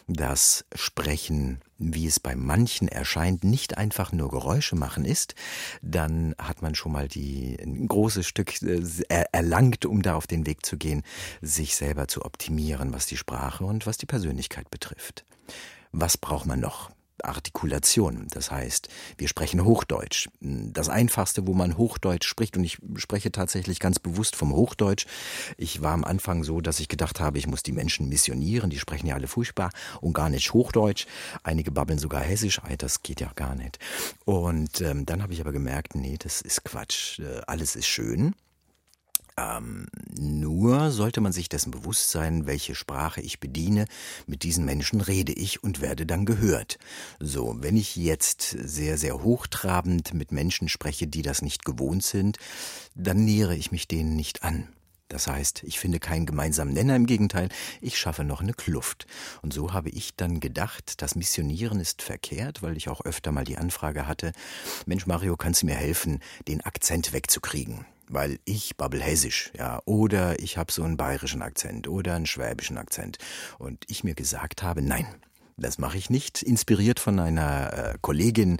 [0.08, 5.36] dass Sprechen wie es bei manchen erscheint, nicht einfach nur Geräusche machen ist,
[5.82, 10.46] dann hat man schon mal die, ein großes Stück äh, erlangt, um da auf den
[10.46, 11.04] Weg zu gehen,
[11.41, 15.26] sich selber zu optimieren, was die Sprache und was die Persönlichkeit betrifft.
[15.91, 16.91] Was braucht man noch?
[17.25, 18.27] Artikulation.
[18.31, 20.29] Das heißt, wir sprechen Hochdeutsch.
[20.39, 25.05] Das einfachste, wo man Hochdeutsch spricht, und ich spreche tatsächlich ganz bewusst vom Hochdeutsch.
[25.57, 28.69] Ich war am Anfang so, dass ich gedacht habe, ich muss die Menschen missionieren.
[28.69, 31.05] Die sprechen ja alle furchtbar und gar nicht Hochdeutsch.
[31.43, 32.62] Einige babbeln sogar Hessisch.
[32.77, 33.79] Das geht ja gar nicht.
[34.25, 37.19] Und ähm, dann habe ich aber gemerkt, nee, das ist Quatsch.
[37.19, 38.36] Äh, alles ist schön.
[39.38, 43.86] Ähm, nur sollte man sich dessen bewusst sein, welche Sprache ich bediene.
[44.28, 46.78] Mit diesen Menschen rede ich und werde dann gehört.
[47.20, 52.38] So, wenn ich jetzt sehr, sehr hochtrabend mit Menschen spreche, die das nicht gewohnt sind,
[52.96, 54.67] dann nähere ich mich denen nicht an.
[55.12, 57.50] Das heißt, ich finde keinen gemeinsamen Nenner, im Gegenteil,
[57.82, 59.08] ich schaffe noch eine Kluft.
[59.41, 63.44] Und so habe ich dann gedacht, das Missionieren ist verkehrt, weil ich auch öfter mal
[63.44, 64.32] die Anfrage hatte,
[64.86, 67.86] Mensch Mario, kannst du mir helfen, den Akzent wegzukriegen?
[68.12, 72.78] Weil ich babbel hessisch, ja, oder ich habe so einen bayerischen Akzent oder einen schwäbischen
[72.78, 73.17] Akzent
[73.58, 75.08] und ich mir gesagt habe, nein,
[75.58, 78.58] das mache ich nicht, inspiriert von einer äh, Kollegin,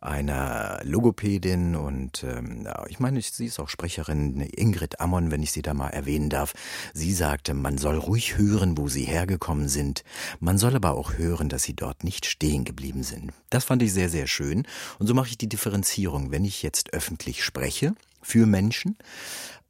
[0.00, 5.62] einer Logopädin und ähm, ich meine, sie ist auch Sprecherin, Ingrid Ammon, wenn ich sie
[5.62, 6.52] da mal erwähnen darf.
[6.92, 10.04] Sie sagte, man soll ruhig hören, wo sie hergekommen sind.
[10.38, 13.32] Man soll aber auch hören, dass sie dort nicht stehen geblieben sind.
[13.50, 14.66] Das fand ich sehr, sehr schön.
[14.98, 16.30] Und so mache ich die Differenzierung.
[16.30, 17.94] Wenn ich jetzt öffentlich spreche,
[18.26, 18.96] für Menschen,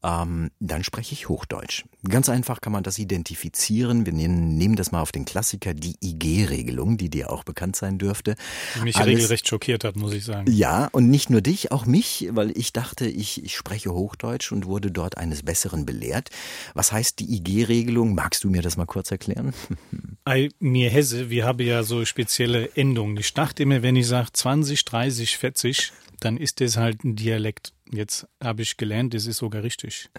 [0.03, 1.85] ähm, dann spreche ich Hochdeutsch.
[2.09, 4.07] Ganz einfach kann man das identifizieren.
[4.07, 7.99] Wir nehmen, nehmen das mal auf den Klassiker, die IG-Regelung, die dir auch bekannt sein
[7.99, 8.37] dürfte.
[8.77, 10.51] Die mich Alles, regelrecht schockiert hat, muss ich sagen.
[10.51, 14.66] Ja, und nicht nur dich, auch mich, weil ich dachte, ich, ich spreche Hochdeutsch und
[14.66, 16.31] wurde dort eines Besseren belehrt.
[16.75, 18.14] Was heißt die IG-Regelung?
[18.14, 19.55] Magst du mir das mal kurz erklären?
[20.25, 23.16] Ei, mir Hesse, wir haben ja so spezielle Endungen.
[23.16, 27.73] Ich dachte immer, wenn ich sage 20, 30, 40, dann ist das halt ein Dialekt.
[27.92, 30.11] Jetzt habe ich gelernt, das ist sogar richtig.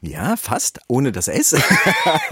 [0.00, 1.56] Ja, fast, ohne das S.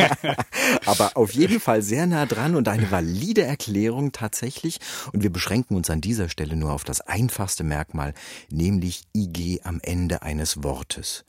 [0.86, 4.78] Aber auf jeden Fall sehr nah dran und eine valide Erklärung tatsächlich.
[5.12, 8.14] Und wir beschränken uns an dieser Stelle nur auf das einfachste Merkmal,
[8.50, 11.24] nämlich IG am Ende eines Wortes.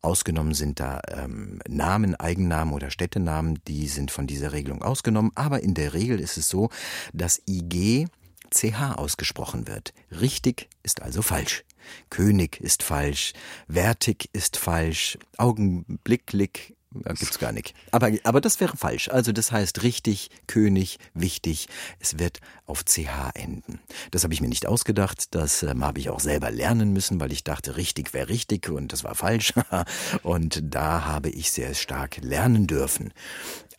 [0.00, 5.32] Ausgenommen sind da ähm, Namen, Eigennamen oder Städtenamen, die sind von dieser Regelung ausgenommen.
[5.34, 6.68] Aber in der Regel ist es so,
[7.12, 8.06] dass IG
[8.50, 9.92] CH ausgesprochen wird.
[10.10, 11.64] Richtig ist also falsch.
[12.10, 13.32] König ist falsch,
[13.66, 17.74] wertig ist falsch, augenblicklich ja, gibt's gar nicht.
[17.90, 19.08] Aber, aber das wäre falsch.
[19.08, 21.68] Also das heißt richtig, König, wichtig.
[21.98, 23.80] Es wird auf CH enden.
[24.10, 25.34] Das habe ich mir nicht ausgedacht.
[25.34, 28.92] Das ähm, habe ich auch selber lernen müssen, weil ich dachte, richtig wäre richtig und
[28.92, 29.52] das war falsch.
[30.22, 33.12] und da habe ich sehr stark lernen dürfen.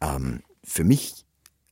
[0.01, 1.25] Ähm, für mich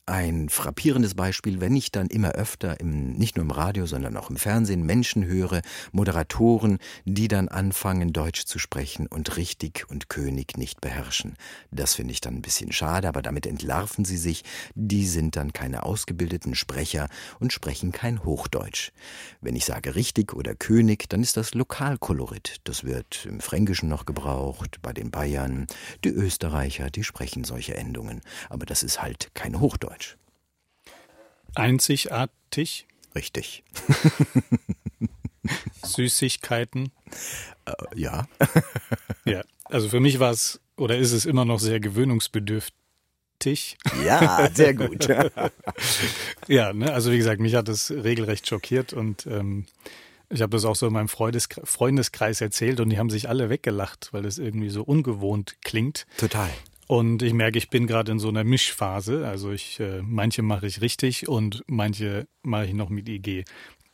[0.08, 4.30] ein frappierendes Beispiel, wenn ich dann immer öfter im, nicht nur im Radio, sondern auch
[4.30, 5.60] im Fernsehen Menschen höre,
[5.92, 11.36] Moderatoren, die dann anfangen, Deutsch zu sprechen und richtig und König nicht beherrschen.
[11.70, 14.44] Das finde ich dann ein bisschen schade, aber damit entlarven sie sich.
[14.74, 18.92] Die sind dann keine ausgebildeten Sprecher und sprechen kein Hochdeutsch.
[19.40, 22.56] Wenn ich sage richtig oder König, dann ist das Lokalkolorit.
[22.64, 25.66] Das wird im Fränkischen noch gebraucht, bei den Bayern.
[26.04, 28.22] Die Österreicher, die sprechen solche Endungen.
[28.48, 29.97] Aber das ist halt kein Hochdeutsch.
[31.54, 32.86] Einzigartig.
[33.14, 33.64] Richtig.
[35.82, 36.92] Süßigkeiten.
[37.64, 38.28] Äh, ja.
[39.24, 43.76] ja, also für mich war es oder ist es immer noch sehr gewöhnungsbedürftig.
[44.04, 45.08] Ja, sehr gut.
[46.48, 49.66] ja, ne, also wie gesagt, mich hat das regelrecht schockiert und ähm,
[50.30, 53.48] ich habe das auch so in meinem Freundes Freundeskreis erzählt und die haben sich alle
[53.48, 56.06] weggelacht, weil das irgendwie so ungewohnt klingt.
[56.18, 56.50] Total.
[56.88, 59.28] Und ich merke, ich bin gerade in so einer Mischphase.
[59.28, 63.44] Also ich äh, manche mache ich richtig und manche mache ich noch mit IG.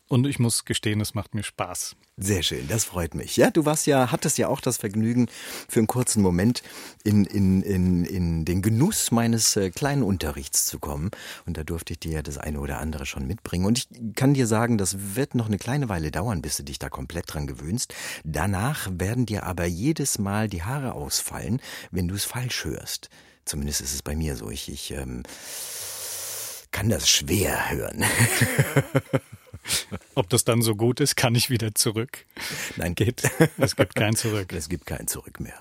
[0.09, 1.97] Und ich muss gestehen, es macht mir Spaß.
[2.19, 3.37] Sehr schön, das freut mich.
[3.37, 5.29] Ja, du warst ja, hattest ja auch das Vergnügen,
[5.69, 6.63] für einen kurzen Moment
[7.05, 11.11] in, in, in, in den Genuss meines äh, kleinen Unterrichts zu kommen.
[11.47, 13.65] Und da durfte ich dir ja das eine oder andere schon mitbringen.
[13.65, 16.79] Und ich kann dir sagen, das wird noch eine kleine Weile dauern, bis du dich
[16.79, 17.95] da komplett dran gewöhnst.
[18.25, 23.09] Danach werden dir aber jedes Mal die Haare ausfallen, wenn du es falsch hörst.
[23.47, 24.51] Zumindest ist es bei mir so.
[24.51, 25.23] Ich, ich ähm,
[26.75, 28.05] kann das schwer hören.
[30.17, 32.27] Ob das dann so gut ist, kann ich wieder zurück.
[32.77, 33.23] Nein, geht.
[33.59, 34.53] Es gibt kein Zurück.
[34.53, 35.55] Es gibt kein Zurück mehr.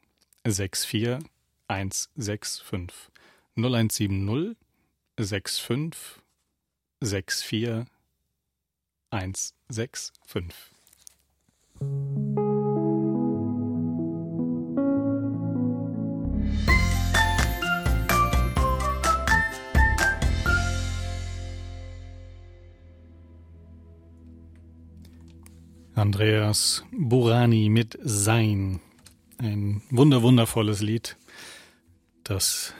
[0.88, 1.28] 64
[1.68, 3.10] 165.
[3.56, 4.56] 0170
[5.18, 6.22] 65
[7.00, 7.86] 64
[9.10, 10.75] 165.
[25.96, 28.80] Andreas Burani mit Sein.
[29.38, 31.16] Ein wunder wundervolles Lied,
[32.22, 32.74] das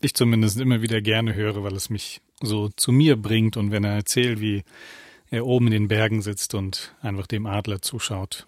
[0.00, 3.84] ich zumindest immer wieder gerne höre, weil es mich so zu mir bringt und wenn
[3.84, 4.64] er erzählt, wie
[5.30, 8.46] er oben in den Bergen sitzt und einfach dem Adler zuschaut,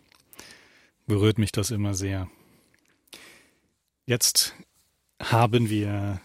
[1.06, 2.28] berührt mich das immer sehr.
[4.04, 4.54] Jetzt
[5.20, 6.20] haben wir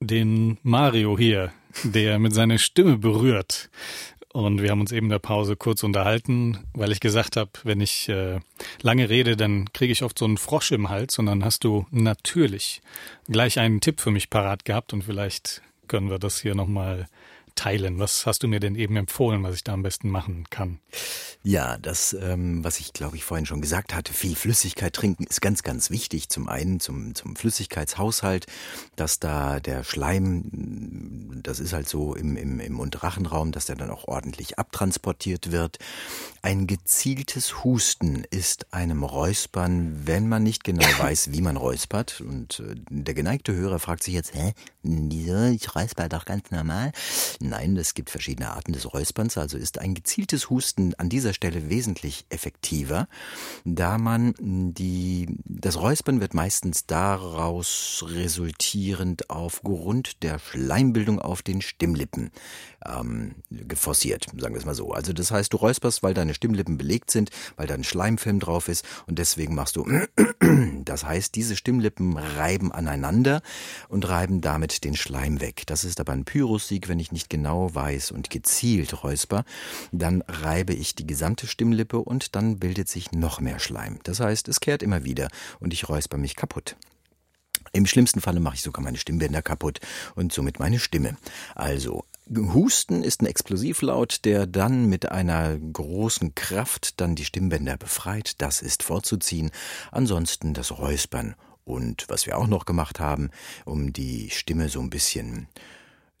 [0.00, 1.52] den Mario hier,
[1.84, 3.70] der mit seiner Stimme berührt.
[4.32, 7.82] Und wir haben uns eben in der Pause kurz unterhalten, weil ich gesagt habe, wenn
[7.82, 8.40] ich äh,
[8.80, 11.86] lange rede, dann kriege ich oft so einen Frosch im Hals und dann hast du
[11.90, 12.80] natürlich
[13.28, 17.08] gleich einen Tipp für mich parat gehabt und vielleicht können wir das hier nochmal
[17.54, 17.98] teilen.
[17.98, 20.78] Was hast du mir denn eben empfohlen, was ich da am besten machen kann?
[21.44, 25.40] Ja, das, ähm, was ich glaube ich vorhin schon gesagt hatte, viel Flüssigkeit trinken ist
[25.40, 26.28] ganz, ganz wichtig.
[26.28, 28.46] Zum einen zum, zum Flüssigkeitshaushalt,
[28.94, 32.92] dass da der Schleim, das ist halt so im, im, im Mund
[33.52, 35.78] dass der dann auch ordentlich abtransportiert wird.
[36.42, 42.20] Ein gezieltes Husten ist einem Räuspern, wenn man nicht genau weiß, wie man räuspert.
[42.20, 44.52] Und äh, der geneigte Hörer fragt sich jetzt, hä?
[45.52, 46.92] Ich räusper doch ganz normal.
[47.42, 51.68] Nein, es gibt verschiedene Arten des Räusperns, also ist ein gezieltes Husten an dieser Stelle
[51.68, 53.08] wesentlich effektiver,
[53.64, 62.30] da man die, das Räuspern wird meistens daraus resultierend aufgrund der Schleimbildung auf den Stimmlippen
[62.86, 64.92] ähm, geforciert, sagen wir es mal so.
[64.92, 68.68] Also das heißt, du räusperst, weil deine Stimmlippen belegt sind, weil da ein Schleimfilm drauf
[68.68, 69.84] ist und deswegen machst du
[70.88, 73.42] das heißt, diese Stimmlippen reiben aneinander
[73.88, 75.62] und reiben damit den Schleim weg.
[75.66, 79.44] Das ist aber ein Pyrrhussieg, wenn ich nicht genau weiß und gezielt räusper,
[79.92, 83.98] dann reibe ich die gesamte Stimmlippe und dann bildet sich noch mehr Schleim.
[84.04, 85.28] Das heißt, es kehrt immer wieder
[85.60, 86.76] und ich räusper mich kaputt.
[87.72, 89.80] Im schlimmsten Falle mache ich sogar meine Stimmbänder kaputt
[90.14, 91.16] und somit meine Stimme.
[91.54, 98.40] Also, Husten ist ein Explosivlaut, der dann mit einer großen Kraft dann die Stimmbänder befreit.
[98.40, 99.50] Das ist vorzuziehen.
[99.90, 103.30] Ansonsten das Räuspern und was wir auch noch gemacht haben,
[103.64, 105.48] um die Stimme so ein bisschen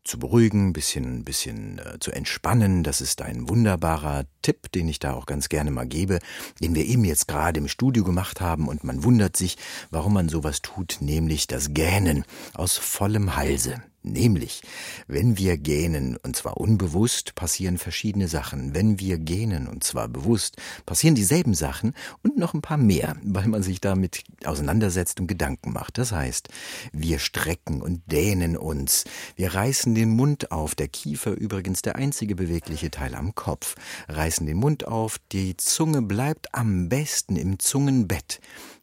[0.04, 2.82] zu beruhigen, bisschen, bisschen äh, zu entspannen.
[2.82, 6.18] Das ist ein wunderbarer Tipp, den ich da auch ganz gerne mal gebe,
[6.60, 9.56] den wir eben jetzt gerade im Studio gemacht haben und man wundert sich,
[9.90, 13.80] warum man sowas tut, nämlich das Gähnen aus vollem Halse.
[14.04, 14.62] Nämlich,
[15.06, 18.74] wenn wir gähnen, und zwar unbewusst, passieren verschiedene Sachen.
[18.74, 23.46] Wenn wir gähnen, und zwar bewusst, passieren dieselben Sachen und noch ein paar mehr, weil
[23.46, 25.98] man sich damit auseinandersetzt und Gedanken macht.
[25.98, 26.48] Das heißt,
[26.92, 29.04] wir strecken und dehnen uns.
[29.36, 33.76] Wir reißen den Mund auf, der Kiefer übrigens der einzige bewegliche Teil am Kopf,
[34.08, 38.40] reißen den Mund auf, die Zunge bleibt am besten im Zungenbett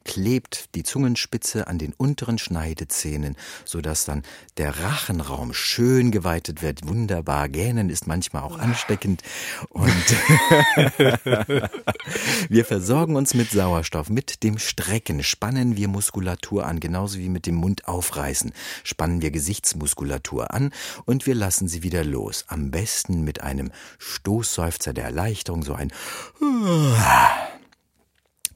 [0.10, 4.24] klebt die Zungenspitze an den unteren Schneidezähnen, sodass dann
[4.58, 6.88] der Rachenraum schön geweitet wird.
[6.88, 7.48] Wunderbar.
[7.48, 9.22] Gähnen ist manchmal auch ansteckend.
[9.70, 9.86] Und
[12.50, 14.10] wir versorgen uns mit Sauerstoff.
[14.10, 18.52] Mit dem Strecken spannen wir Muskulatur an, genauso wie mit dem Mund aufreißen.
[18.84, 20.72] Spannen wir Gesichtsmuskulatur an
[21.06, 22.46] und wir lassen sie wieder los.
[22.48, 25.94] Am besten mit einem Stoßseufzer der Erleichterung, so ein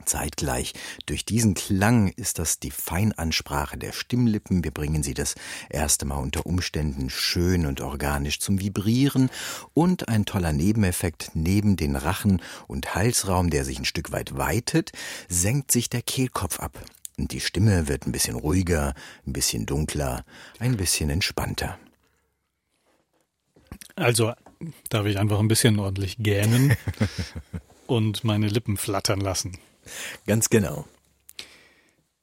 [0.06, 0.74] Zeitgleich
[1.06, 4.64] durch diesen Klang ist das die Feinansprache der Stimmlippen.
[4.64, 5.36] Wir bringen sie das
[5.70, 9.30] erste Mal unter Umständen schön und organisch zum Vibrieren
[9.74, 14.92] und ein toller Nebeneffekt neben den Rachen- und Halsraum, der sich ein Stück weit weitet,
[15.30, 16.84] senkt sich der Kehlkopf ab.
[17.18, 18.94] Und die Stimme wird ein bisschen ruhiger,
[19.28, 20.26] ein bisschen dunkler,
[20.60, 21.78] ein bisschen entspannter.
[23.96, 24.34] Also
[24.90, 26.76] darf ich einfach ein bisschen ordentlich gähnen
[27.88, 29.58] und meine Lippen flattern lassen.
[30.26, 30.86] Ganz genau.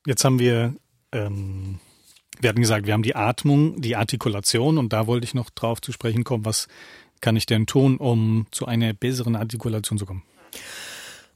[0.06, 0.74] Jetzt haben wir,
[1.12, 1.78] ähm,
[2.40, 5.80] wir hatten gesagt, wir haben die Atmung, die Artikulation und da wollte ich noch drauf
[5.80, 6.44] zu sprechen kommen.
[6.44, 6.68] Was
[7.20, 10.22] kann ich denn tun, um zu einer besseren Artikulation zu kommen?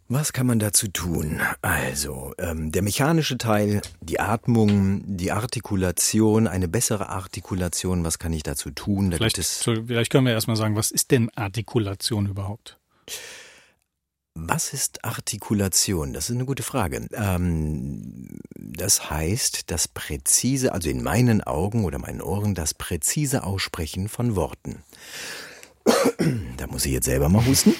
[0.08, 1.40] Was kann man dazu tun?
[1.62, 8.42] Also, ähm, der mechanische Teil, die Atmung, die Artikulation, eine bessere Artikulation, was kann ich
[8.42, 9.10] dazu tun?
[9.10, 12.78] Da vielleicht, vielleicht können wir erstmal sagen, was ist denn Artikulation überhaupt?
[14.36, 16.12] Was ist Artikulation?
[16.12, 17.08] Das ist eine gute Frage.
[17.12, 24.08] Ähm, das heißt, das präzise, also in meinen Augen oder meinen Ohren, das präzise Aussprechen
[24.08, 24.82] von Worten.
[26.56, 27.74] da muss ich jetzt selber mal husten.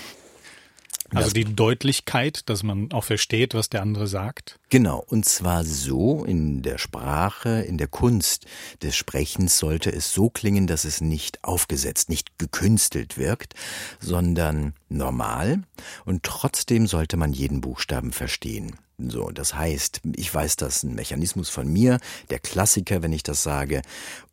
[1.13, 4.59] Also die Deutlichkeit, dass man auch versteht, was der andere sagt.
[4.71, 8.47] Genau, und zwar so in der Sprache, in der Kunst
[8.83, 13.55] des Sprechens sollte es so klingen, dass es nicht aufgesetzt, nicht gekünstelt wirkt,
[14.01, 15.63] sondern normal
[16.05, 18.77] und trotzdem sollte man jeden Buchstaben verstehen.
[18.99, 21.99] So, das heißt, ich weiß, das ist ein Mechanismus von mir,
[22.31, 23.83] der Klassiker, wenn ich das sage,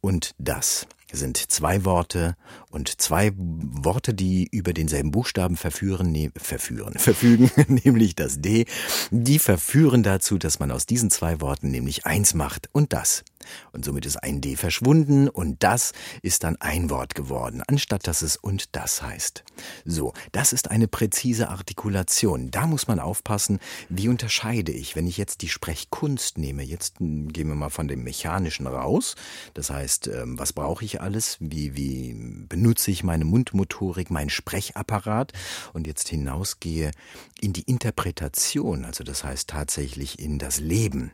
[0.02, 0.88] und das
[1.18, 2.36] sind zwei Worte
[2.70, 8.66] und zwei Worte, die über denselben Buchstaben verführen, ne, verführen, verfügen, nämlich das D,
[9.12, 13.24] die verführen dazu, dass man aus diesen zwei Worten nämlich eins macht und das.
[13.72, 18.22] Und somit ist ein D verschwunden und das ist dann ein Wort geworden, anstatt dass
[18.22, 19.44] es und das heißt.
[19.86, 22.52] So, das ist eine präzise Artikulation.
[22.52, 26.64] Da muss man aufpassen, wie unterscheide ich, wenn ich jetzt die Sprechkunst nehme.
[26.64, 29.16] Jetzt hm, gehen wir mal von dem Mechanischen raus.
[29.54, 31.38] Das heißt, ähm, was brauche ich alles?
[31.40, 32.14] Wie, wie
[32.48, 35.34] benutze ich meine Mundmotorik, meinen Sprechapparat?
[35.74, 36.92] Und jetzt hinausgehe
[37.40, 41.12] in die Interpretation, also das heißt tatsächlich in das Leben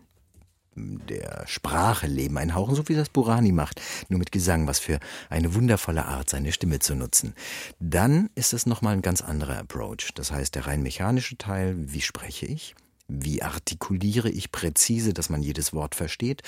[0.77, 4.99] der Sprache Leben einhauchen, so wie das Burani macht, nur mit Gesang, was für
[5.29, 7.33] eine wundervolle Art, seine Stimme zu nutzen.
[7.79, 10.11] Dann ist es nochmal ein ganz anderer Approach.
[10.15, 12.75] Das heißt, der rein mechanische Teil, wie spreche ich?
[13.09, 16.41] Wie artikuliere ich präzise, dass man jedes Wort versteht?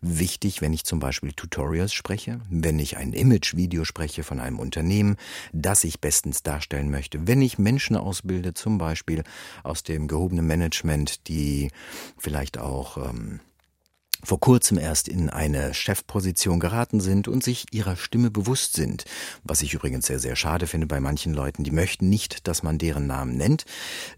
[0.00, 5.16] Wichtig, wenn ich zum Beispiel Tutorials spreche, wenn ich ein Image-Video spreche von einem Unternehmen,
[5.52, 9.24] das ich bestens darstellen möchte, wenn ich Menschen ausbilde, zum Beispiel
[9.62, 11.70] aus dem gehobenen Management, die
[12.16, 13.40] vielleicht auch ähm,
[14.24, 19.04] vor kurzem erst in eine Chefposition geraten sind und sich ihrer Stimme bewusst sind.
[19.44, 22.78] Was ich übrigens sehr, sehr schade finde bei manchen Leuten, die möchten nicht, dass man
[22.78, 23.64] deren Namen nennt.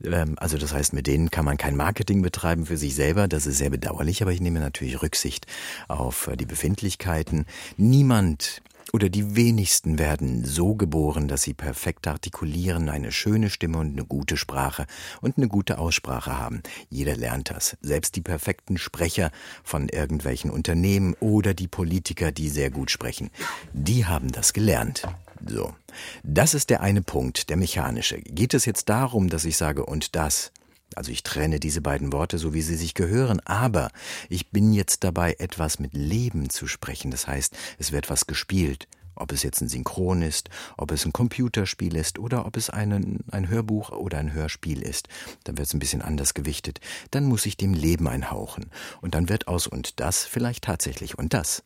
[0.03, 3.29] Ähm, also das heißt, mit denen kann man kein Marketing betreiben für sich selber.
[3.29, 5.47] Das ist sehr bedauerlich, aber ich nehme natürlich Rücksicht
[5.89, 7.47] auf die Befindlichkeiten.
[7.77, 8.63] Niemand
[8.93, 14.05] oder die wenigsten werden so geboren, dass sie perfekt artikulieren, eine schöne Stimme und eine
[14.05, 14.87] gute Sprache
[15.21, 16.63] und eine gute Aussprache haben.
[16.91, 17.77] Jeder lernt das.
[17.81, 19.31] Selbst die perfekten Sprecher
[19.63, 23.31] von irgendwelchen Unternehmen oder die Politiker, die sehr gut sprechen,
[23.73, 25.07] die haben das gelernt.
[25.47, 25.75] So.
[26.23, 28.21] Das ist der eine Punkt, der mechanische.
[28.21, 30.53] Geht es jetzt darum, dass ich sage, und das,
[30.95, 33.91] also ich trenne diese beiden Worte so, wie sie sich gehören, aber
[34.29, 37.11] ich bin jetzt dabei, etwas mit Leben zu sprechen.
[37.11, 38.89] Das heißt, es wird was gespielt.
[39.21, 43.25] Ob es jetzt ein Synchron ist, ob es ein Computerspiel ist oder ob es einen,
[43.33, 45.09] ein Hörbuch oder ein Hörspiel ist,
[45.43, 46.79] dann wird es ein bisschen anders gewichtet.
[47.11, 48.71] Dann muss ich dem Leben einhauchen.
[49.01, 51.63] Und dann wird aus und das vielleicht tatsächlich und das.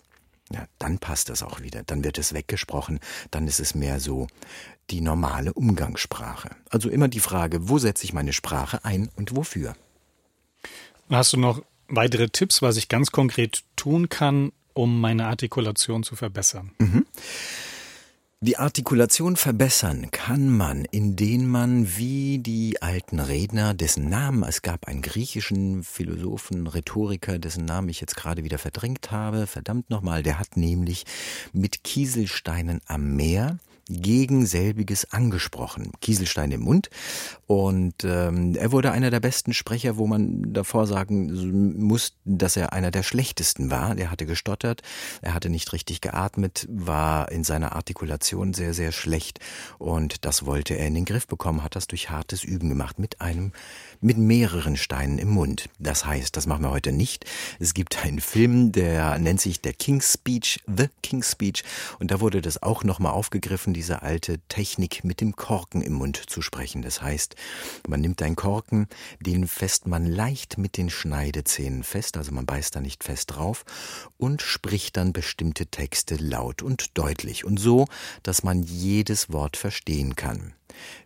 [0.51, 1.83] Ja, dann passt das auch wieder.
[1.85, 3.01] Dann wird es weggesprochen.
[3.31, 4.27] Dann ist es mehr so
[4.91, 6.51] die normale Umgangssprache.
[6.69, 9.75] Also immer die Frage, wo setze ich meine Sprache ein und wofür?
[11.09, 16.17] Hast du noch weitere Tipps, was ich ganz konkret tun kann, um meine Artikulation zu
[16.17, 16.73] verbessern?
[16.79, 17.07] Mhm.
[18.45, 24.89] Die Artikulation verbessern kann man, indem man wie die alten Redner, dessen Namen, es gab
[24.89, 30.41] einen griechischen Philosophen, Rhetoriker, dessen Namen ich jetzt gerade wieder verdrängt habe, verdammt nochmal, der
[30.41, 31.05] hat nämlich
[31.53, 33.61] mit Kieselsteinen am Meer
[34.01, 35.93] gegen selbiges angesprochen.
[36.01, 36.91] Kieselstein im Mund.
[37.47, 42.73] Und ähm, er wurde einer der besten Sprecher, wo man davor sagen muss, dass er
[42.73, 43.97] einer der schlechtesten war.
[43.99, 44.83] Er hatte gestottert,
[45.21, 49.41] er hatte nicht richtig geatmet, war in seiner Artikulation sehr, sehr schlecht.
[49.79, 53.21] Und das wollte er in den Griff bekommen, hat das durch hartes Üben gemacht mit
[53.21, 53.53] einem
[54.03, 55.69] mit mehreren Steinen im Mund.
[55.79, 57.25] Das heißt, das machen wir heute nicht.
[57.59, 61.63] Es gibt einen Film, der nennt sich der King's Speech, The King's Speech,
[61.99, 66.17] und da wurde das auch nochmal aufgegriffen, diese alte Technik mit dem Korken im Mund
[66.29, 66.83] zu sprechen.
[66.83, 67.37] Das heißt,
[67.89, 68.89] man nimmt einen Korken,
[69.21, 73.65] den fest man leicht mit den Schneidezähnen fest, also man beißt da nicht fest drauf,
[74.19, 77.87] und spricht dann bestimmte Texte laut und deutlich und so,
[78.25, 80.55] dass man jedes Wort verstehen kann.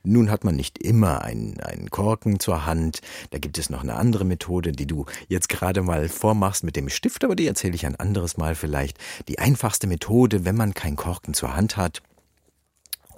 [0.03, 3.01] Nun hat man nicht immer einen, einen Korken zur Hand.
[3.31, 6.89] Da gibt es noch eine andere Methode, die du jetzt gerade mal vormachst mit dem
[6.89, 8.99] Stift, aber die erzähle ich ein anderes Mal vielleicht.
[9.29, 12.03] Die einfachste Methode, wenn man keinen Korken zur Hand hat,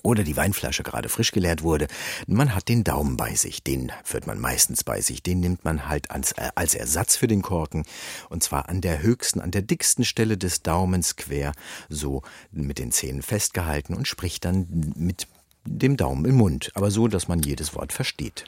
[0.03, 1.88] oder die Weinflasche gerade frisch geleert wurde,
[2.26, 5.88] man hat den Daumen bei sich, den führt man meistens bei sich, den nimmt man
[5.88, 7.84] halt als, äh, als Ersatz für den Korken
[8.30, 11.53] und zwar an der höchsten, an der dicksten Stelle des Daumens quer,
[11.88, 15.26] so mit den Zähnen festgehalten und spricht dann mit
[15.69, 18.45] dem Daumen im Mund, aber so, dass man jedes Wort versteht.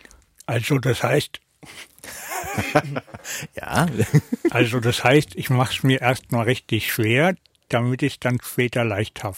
[0.46, 1.40] Also das heißt.
[3.54, 3.86] ja.
[4.50, 7.34] also das heißt, ich mache es mir erstmal richtig schwer,
[7.68, 9.36] damit ich dann später leicht habe.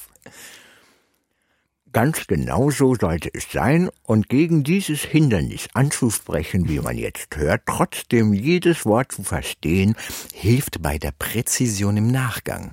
[1.93, 7.63] Ganz genau so sollte es sein und gegen dieses Hindernis anzusprechen, wie man jetzt hört,
[7.67, 9.95] trotzdem jedes Wort zu verstehen,
[10.33, 12.73] hilft bei der Präzision im Nachgang.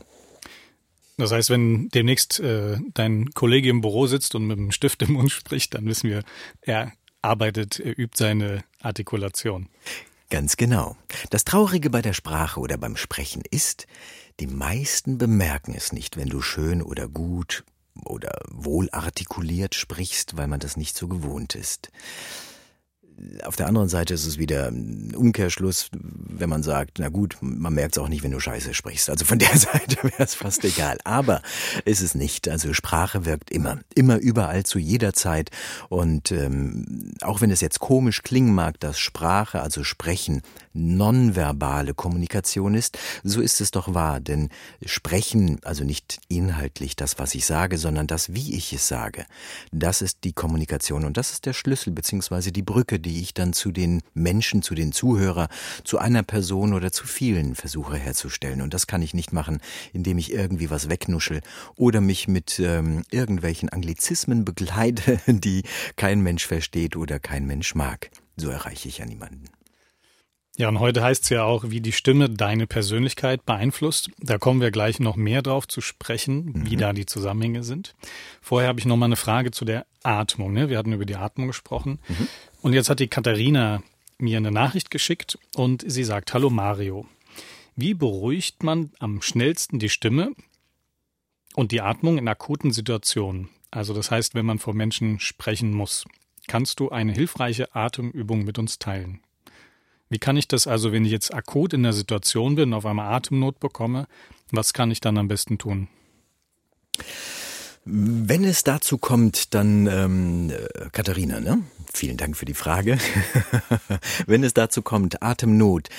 [1.19, 5.13] Das heißt, wenn demnächst äh, dein Kollege im Büro sitzt und mit dem Stift im
[5.13, 6.23] Mund spricht, dann wissen wir,
[6.61, 9.67] er arbeitet, er übt seine Artikulation.
[10.29, 10.95] Ganz genau.
[11.29, 13.87] Das Traurige bei der Sprache oder beim Sprechen ist,
[14.39, 17.65] die meisten bemerken es nicht, wenn du schön oder gut
[18.05, 21.91] oder wohl artikuliert sprichst, weil man das nicht so gewohnt ist
[23.43, 27.73] auf der anderen Seite ist es wieder ein Umkehrschluss, wenn man sagt, na gut, man
[27.73, 29.09] merkt es auch nicht, wenn du Scheiße sprichst.
[29.09, 30.97] Also von der Seite wäre es fast egal.
[31.03, 31.41] Aber
[31.85, 32.47] ist es nicht.
[32.47, 35.49] Also Sprache wirkt immer, immer überall zu jeder Zeit.
[35.89, 40.41] Und ähm, auch wenn es jetzt komisch klingen mag, dass Sprache, also Sprechen,
[40.79, 44.19] nonverbale Kommunikation ist, so ist es doch wahr.
[44.19, 44.49] Denn
[44.85, 49.25] Sprechen, also nicht inhaltlich das, was ich sage, sondern das, wie ich es sage,
[49.71, 53.53] das ist die Kommunikation und das ist der Schlüssel beziehungsweise die Brücke, die ich dann
[53.53, 55.49] zu den Menschen, zu den Zuhörer,
[55.83, 58.61] zu einer Person oder zu vielen versuche herzustellen.
[58.61, 59.59] Und das kann ich nicht machen,
[59.93, 61.41] indem ich irgendwie was wegnuschel
[61.75, 65.63] oder mich mit ähm, irgendwelchen Anglizismen begleite, die
[65.95, 68.09] kein Mensch versteht oder kein Mensch mag.
[68.37, 69.45] So erreiche ich ja niemanden.
[70.59, 74.11] Ja, und heute heißt es ja auch, wie die Stimme deine Persönlichkeit beeinflusst.
[74.19, 76.79] Da kommen wir gleich noch mehr drauf zu sprechen, wie mhm.
[76.81, 77.95] da die Zusammenhänge sind.
[78.41, 80.51] Vorher habe ich noch mal eine Frage zu der Atmung.
[80.51, 80.67] Ne?
[80.67, 81.99] Wir hatten über die Atmung gesprochen.
[82.09, 82.27] Mhm.
[82.61, 83.81] Und jetzt hat die Katharina
[84.17, 87.07] mir eine Nachricht geschickt und sie sagt, hallo Mario.
[87.77, 90.33] Wie beruhigt man am schnellsten die Stimme
[91.55, 93.47] und die Atmung in akuten Situationen?
[93.71, 96.03] Also das heißt, wenn man vor Menschen sprechen muss.
[96.47, 99.21] Kannst du eine hilfreiche Atemübung mit uns teilen?
[100.09, 103.13] Wie kann ich das also, wenn ich jetzt akut in der Situation bin, auf einmal
[103.13, 104.07] Atemnot bekomme,
[104.51, 105.87] was kann ich dann am besten tun?
[107.91, 111.63] Wenn es dazu kommt, dann ähm, äh, Katharina, ne?
[111.91, 112.99] Vielen Dank für die Frage.
[114.27, 115.89] Wenn es dazu kommt, Atemnot,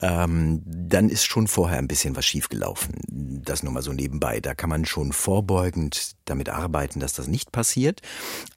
[0.00, 2.94] ähm, dann ist schon vorher ein bisschen was schiefgelaufen.
[3.44, 4.40] Das nur mal so nebenbei.
[4.40, 8.02] Da kann man schon vorbeugend damit arbeiten, dass das nicht passiert.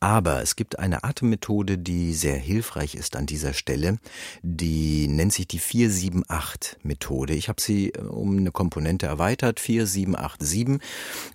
[0.01, 3.97] Aber es gibt eine Atemmethode, die sehr hilfreich ist an dieser Stelle.
[4.41, 7.33] Die nennt sich die 478-Methode.
[7.35, 9.61] Ich habe sie äh, um eine Komponente erweitert.
[9.61, 10.75] 4787.
[10.75, 10.79] Äh,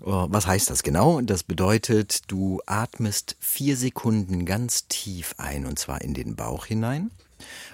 [0.04, 1.22] was heißt das genau?
[1.22, 7.10] Das bedeutet, du atmest vier Sekunden ganz tief ein und zwar in den Bauch hinein.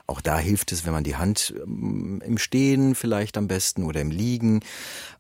[0.07, 4.01] Auch da hilft es, wenn man die Hand ähm, im Stehen vielleicht am besten oder
[4.01, 4.61] im Liegen,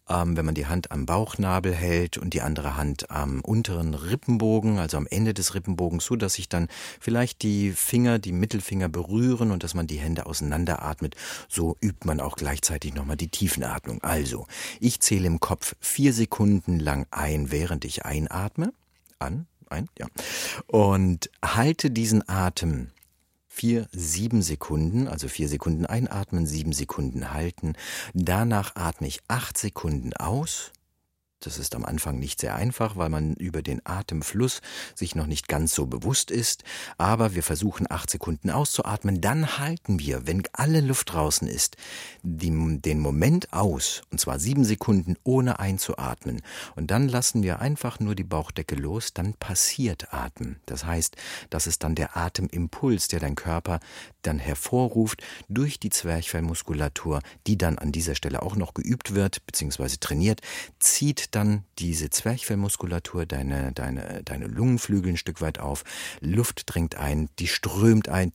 [0.08, 4.78] ähm, wenn man die Hand am Bauchnabel hält und die andere Hand am unteren Rippenbogen,
[4.78, 6.68] also am Ende des Rippenbogens, so dass sich dann
[7.00, 11.14] vielleicht die Finger, die Mittelfinger berühren und dass man die Hände auseinanderatmet.
[11.48, 14.02] So übt man auch gleichzeitig nochmal die Tiefenatmung.
[14.02, 14.46] Also,
[14.80, 18.72] ich zähle im Kopf vier Sekunden lang ein, während ich einatme.
[19.18, 20.06] An, ein, ja.
[20.66, 22.90] Und halte diesen Atem
[23.62, 27.74] vier, sieben Sekunden, also vier Sekunden einatmen, sieben Sekunden halten.
[28.12, 30.72] Danach atme ich acht Sekunden aus.
[31.46, 34.60] Das ist am Anfang nicht sehr einfach, weil man über den Atemfluss
[34.94, 36.62] sich noch nicht ganz so bewusst ist.
[36.98, 39.20] Aber wir versuchen acht Sekunden auszuatmen.
[39.20, 41.76] Dann halten wir, wenn alle Luft draußen ist,
[42.22, 44.02] die, den Moment aus.
[44.10, 46.42] Und zwar sieben Sekunden ohne einzuatmen.
[46.76, 49.12] Und dann lassen wir einfach nur die Bauchdecke los.
[49.12, 50.60] Dann passiert Atmen.
[50.66, 51.16] Das heißt,
[51.50, 53.80] das ist dann der Atemimpuls, der dein Körper
[54.22, 59.96] dann hervorruft durch die Zwerchfellmuskulatur, die dann an dieser Stelle auch noch geübt wird bzw.
[59.98, 60.40] trainiert,
[60.78, 65.84] zieht dann diese Zwerchfellmuskulatur deine, deine, deine Lungenflügel ein Stück weit auf,
[66.20, 68.32] Luft dringt ein, die strömt ein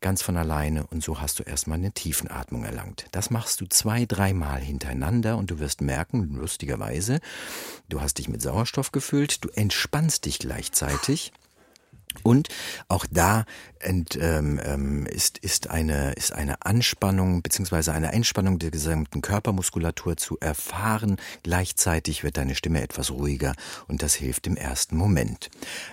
[0.00, 0.86] ganz von alleine.
[0.86, 3.06] Und so hast du erstmal eine Tiefenatmung erlangt.
[3.12, 7.20] Das machst du zwei, dreimal hintereinander und du wirst merken, lustigerweise,
[7.88, 11.32] du hast dich mit Sauerstoff gefüllt, du entspannst dich gleichzeitig.
[12.22, 12.48] Und
[12.88, 13.44] auch da
[13.80, 20.16] ent, ähm, ähm, ist, ist, eine, ist eine Anspannung beziehungsweise eine Entspannung der gesamten Körpermuskulatur
[20.16, 21.16] zu erfahren.
[21.42, 23.54] Gleichzeitig wird deine Stimme etwas ruhiger
[23.88, 25.50] und das hilft im ersten Moment.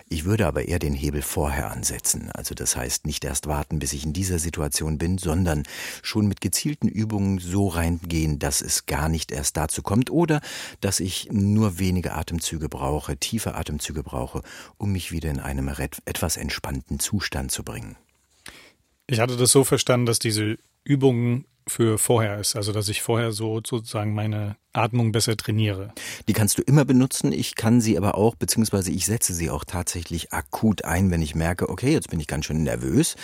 [0.09, 2.29] Ich würde aber eher den Hebel vorher ansetzen.
[2.31, 5.63] Also das heißt nicht erst warten, bis ich in dieser Situation bin, sondern
[6.03, 10.41] schon mit gezielten Übungen so reingehen, dass es gar nicht erst dazu kommt oder
[10.81, 14.41] dass ich nur wenige Atemzüge brauche, tiefe Atemzüge brauche,
[14.77, 15.67] um mich wieder in einem
[16.05, 17.76] etwas entspannten Zustand zu bringen.
[19.07, 23.31] Ich hatte das so verstanden, dass diese Übungen für vorher ist, also dass ich vorher
[23.31, 25.91] so sozusagen meine Atmung besser trainiere.
[26.27, 27.31] Die kannst du immer benutzen.
[27.31, 31.35] Ich kann sie aber auch, beziehungsweise ich setze sie auch tatsächlich akut ein, wenn ich
[31.35, 33.15] merke, okay, jetzt bin ich ganz schön nervös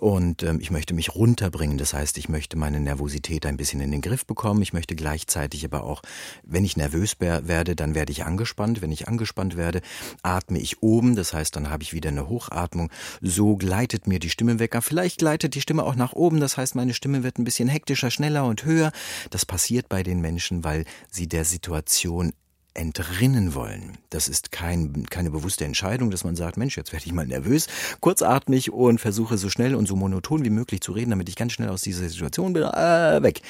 [0.00, 1.78] und ähm, ich möchte mich runterbringen.
[1.78, 4.62] Das heißt, ich möchte meine Nervosität ein bisschen in den Griff bekommen.
[4.62, 6.02] Ich möchte gleichzeitig aber auch,
[6.42, 8.80] wenn ich nervös werde, dann werde ich angespannt.
[8.80, 9.82] Wenn ich angespannt werde,
[10.22, 11.16] atme ich oben.
[11.16, 12.90] Das heißt, dann habe ich wieder eine Hochatmung.
[13.20, 14.74] So gleitet mir die Stimme weg.
[14.80, 16.40] Vielleicht gleitet die Stimme auch nach oben.
[16.40, 18.92] Das heißt, meine Stimme wird ein bisschen hektischer, schneller und höher.
[19.28, 22.32] Das passiert bei den Menschen, weil sie der Situation
[22.72, 23.98] entrinnen wollen.
[24.10, 27.68] Das ist kein, keine bewusste Entscheidung, dass man sagt, Mensch, jetzt werde ich mal nervös,
[28.00, 31.52] kurzatmig und versuche so schnell und so monoton wie möglich zu reden, damit ich ganz
[31.52, 33.42] schnell aus dieser Situation bin, äh, weg.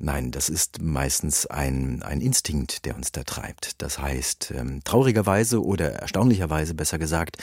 [0.00, 3.80] Nein, das ist meistens ein, ein Instinkt, der uns da treibt.
[3.80, 7.38] Das heißt, ähm, traurigerweise oder erstaunlicherweise besser gesagt,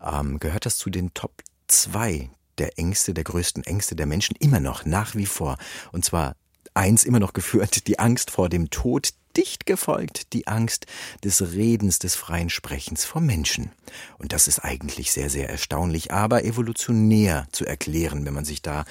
[0.00, 4.60] ähm, gehört das zu den Top 2 der Ängste, der größten Ängste der Menschen immer
[4.60, 5.56] noch, nach wie vor.
[5.92, 6.34] Und zwar
[6.74, 10.86] eins immer noch geführt, die Angst vor dem Tod, dicht gefolgt die Angst
[11.22, 13.70] des Redens, des freien Sprechens vor Menschen.
[14.18, 18.84] Und das ist eigentlich sehr, sehr erstaunlich, aber evolutionär zu erklären, wenn man sich da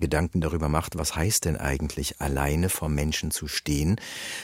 [0.00, 3.96] Gedanken darüber macht, was heißt denn eigentlich alleine vor Menschen zu stehen.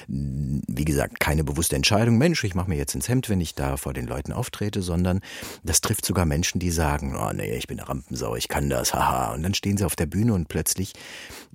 [0.07, 3.79] Wie gesagt, keine bewusste Entscheidung, Mensch, ich mache mir jetzt ins Hemd, wenn ich da
[3.79, 5.21] vor den Leuten auftrete, sondern
[5.65, 8.93] das trifft sogar Menschen, die sagen, oh nee, ich bin eine Rampensau, ich kann das,
[8.93, 9.33] haha.
[9.33, 10.93] Und dann stehen sie auf der Bühne und plötzlich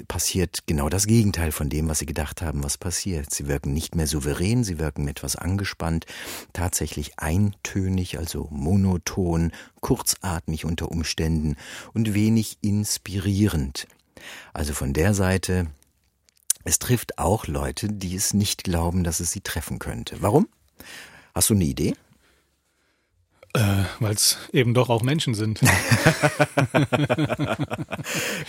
[0.07, 3.31] passiert genau das Gegenteil von dem, was sie gedacht haben, was passiert.
[3.31, 6.05] Sie wirken nicht mehr souverän, sie wirken etwas angespannt,
[6.53, 11.55] tatsächlich eintönig, also monoton, kurzatmig unter Umständen
[11.93, 13.87] und wenig inspirierend.
[14.53, 15.67] Also von der Seite,
[16.63, 20.21] es trifft auch Leute, die es nicht glauben, dass es sie treffen könnte.
[20.21, 20.47] Warum?
[21.33, 21.95] Hast du eine Idee?
[23.53, 25.59] Äh, Weil es eben doch auch Menschen sind.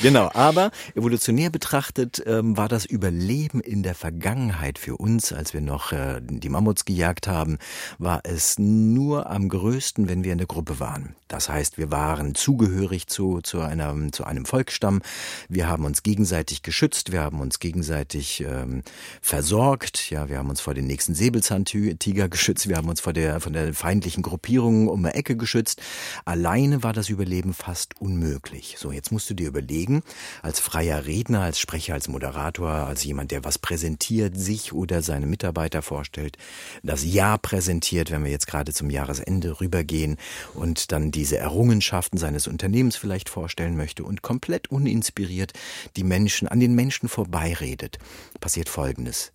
[0.03, 5.61] genau, aber evolutionär betrachtet ähm, war das Überleben in der Vergangenheit für uns, als wir
[5.61, 7.59] noch äh, die Mammuts gejagt haben,
[7.99, 11.17] war es nur am größten, wenn wir in der Gruppe waren.
[11.27, 15.01] Das heißt, wir waren zugehörig zu, zu, einer, zu einem Volksstamm,
[15.49, 18.83] wir haben uns gegenseitig geschützt, wir haben uns gegenseitig ähm,
[19.23, 23.41] versorgt, ja, wir haben uns vor den nächsten Säbelzahntiger geschützt, wir haben uns vor der,
[23.41, 25.83] von der feindlichen Gruppierung um eine Ecke geschützt.
[26.25, 28.77] Alleine war das Überleben fast unmöglich.
[28.79, 30.03] So, jetzt musst du dir überlegen,
[30.43, 35.27] als freier Redner, als Sprecher, als Moderator, als jemand, der was präsentiert, sich oder seine
[35.27, 36.37] Mitarbeiter vorstellt,
[36.83, 40.17] das Jahr präsentiert, wenn wir jetzt gerade zum Jahresende rübergehen
[40.55, 45.53] und dann diese Errungenschaften seines Unternehmens vielleicht vorstellen möchte und komplett uninspiriert
[45.97, 47.99] die Menschen, an den Menschen vorbeiredet,
[48.41, 49.33] passiert Folgendes.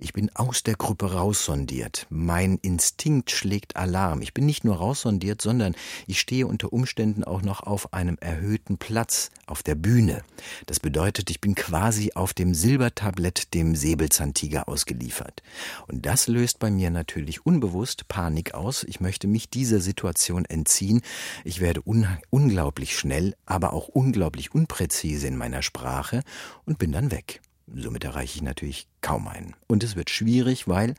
[0.00, 2.06] Ich bin aus der Gruppe raussondiert.
[2.08, 4.22] Mein Instinkt schlägt Alarm.
[4.22, 5.74] Ich bin nicht nur raussondiert, sondern
[6.06, 10.22] ich stehe unter Umständen auch noch auf einem erhöhten Platz auf der Bühne.
[10.66, 15.42] Das bedeutet, ich bin quasi auf dem Silbertablett dem Säbelzahntiger ausgeliefert.
[15.88, 18.84] Und das löst bei mir natürlich unbewusst Panik aus.
[18.84, 21.02] Ich möchte mich dieser Situation entziehen.
[21.42, 26.22] Ich werde un unglaublich schnell, aber auch unglaublich unpräzise in meiner Sprache
[26.66, 27.40] und bin dann weg.
[27.74, 29.54] Somit erreiche ich natürlich kaum einen.
[29.66, 30.94] Und es wird schwierig, weil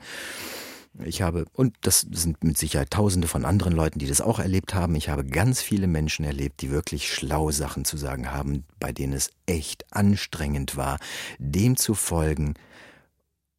[1.03, 4.73] ich habe, und das sind mit Sicherheit tausende von anderen Leuten, die das auch erlebt
[4.73, 8.91] haben, ich habe ganz viele Menschen erlebt, die wirklich schlaue Sachen zu sagen haben, bei
[8.91, 10.99] denen es echt anstrengend war,
[11.37, 12.55] dem zu folgen,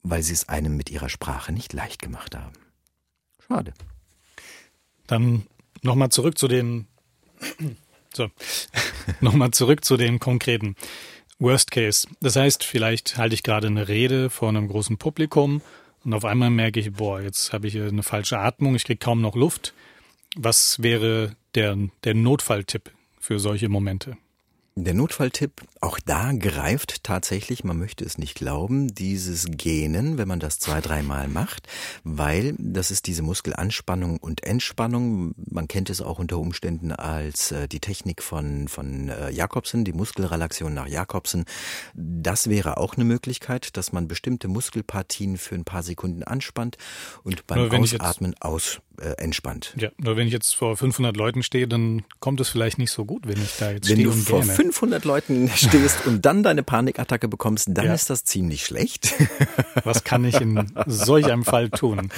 [0.02, 2.52] weil sie es einem mit ihrer Sprache nicht leicht gemacht haben.
[3.46, 3.72] Schade.
[5.06, 5.46] Dann
[5.82, 6.86] nochmal zurück zu den,
[8.12, 8.28] so,
[9.20, 10.76] nochmal zurück zu den konkreten
[11.40, 12.06] Worst Case.
[12.20, 15.62] Das heißt, vielleicht halte ich gerade eine Rede vor einem großen Publikum
[16.04, 19.20] und auf einmal merke ich, boah, jetzt habe ich eine falsche Atmung, ich kriege kaum
[19.20, 19.74] noch Luft.
[20.36, 24.16] Was wäre der, der Notfalltipp für solche Momente?
[24.84, 30.40] Der Notfalltipp, auch da greift tatsächlich, man möchte es nicht glauben, dieses Gähnen, wenn man
[30.40, 31.68] das zwei, dreimal macht,
[32.02, 35.34] weil das ist diese Muskelanspannung und Entspannung.
[35.36, 39.92] Man kennt es auch unter Umständen als äh, die Technik von, von äh, Jakobsen, die
[39.92, 41.44] Muskelrelaxion nach Jakobsen.
[41.94, 46.78] Das wäre auch eine Möglichkeit, dass man bestimmte Muskelpartien für ein paar Sekunden anspannt
[47.22, 49.74] und beim Ausatmen aus äh, entspannt.
[49.78, 53.04] Ja, nur wenn ich jetzt vor 500 Leuten stehe, dann kommt es vielleicht nicht so
[53.04, 56.62] gut, wenn ich da jetzt wenn stehe und vor 500 Leuten stehst und dann deine
[56.62, 57.94] Panikattacke bekommst, dann ja.
[57.94, 59.14] ist das ziemlich schlecht.
[59.84, 62.10] Was kann ich in solch einem Fall tun?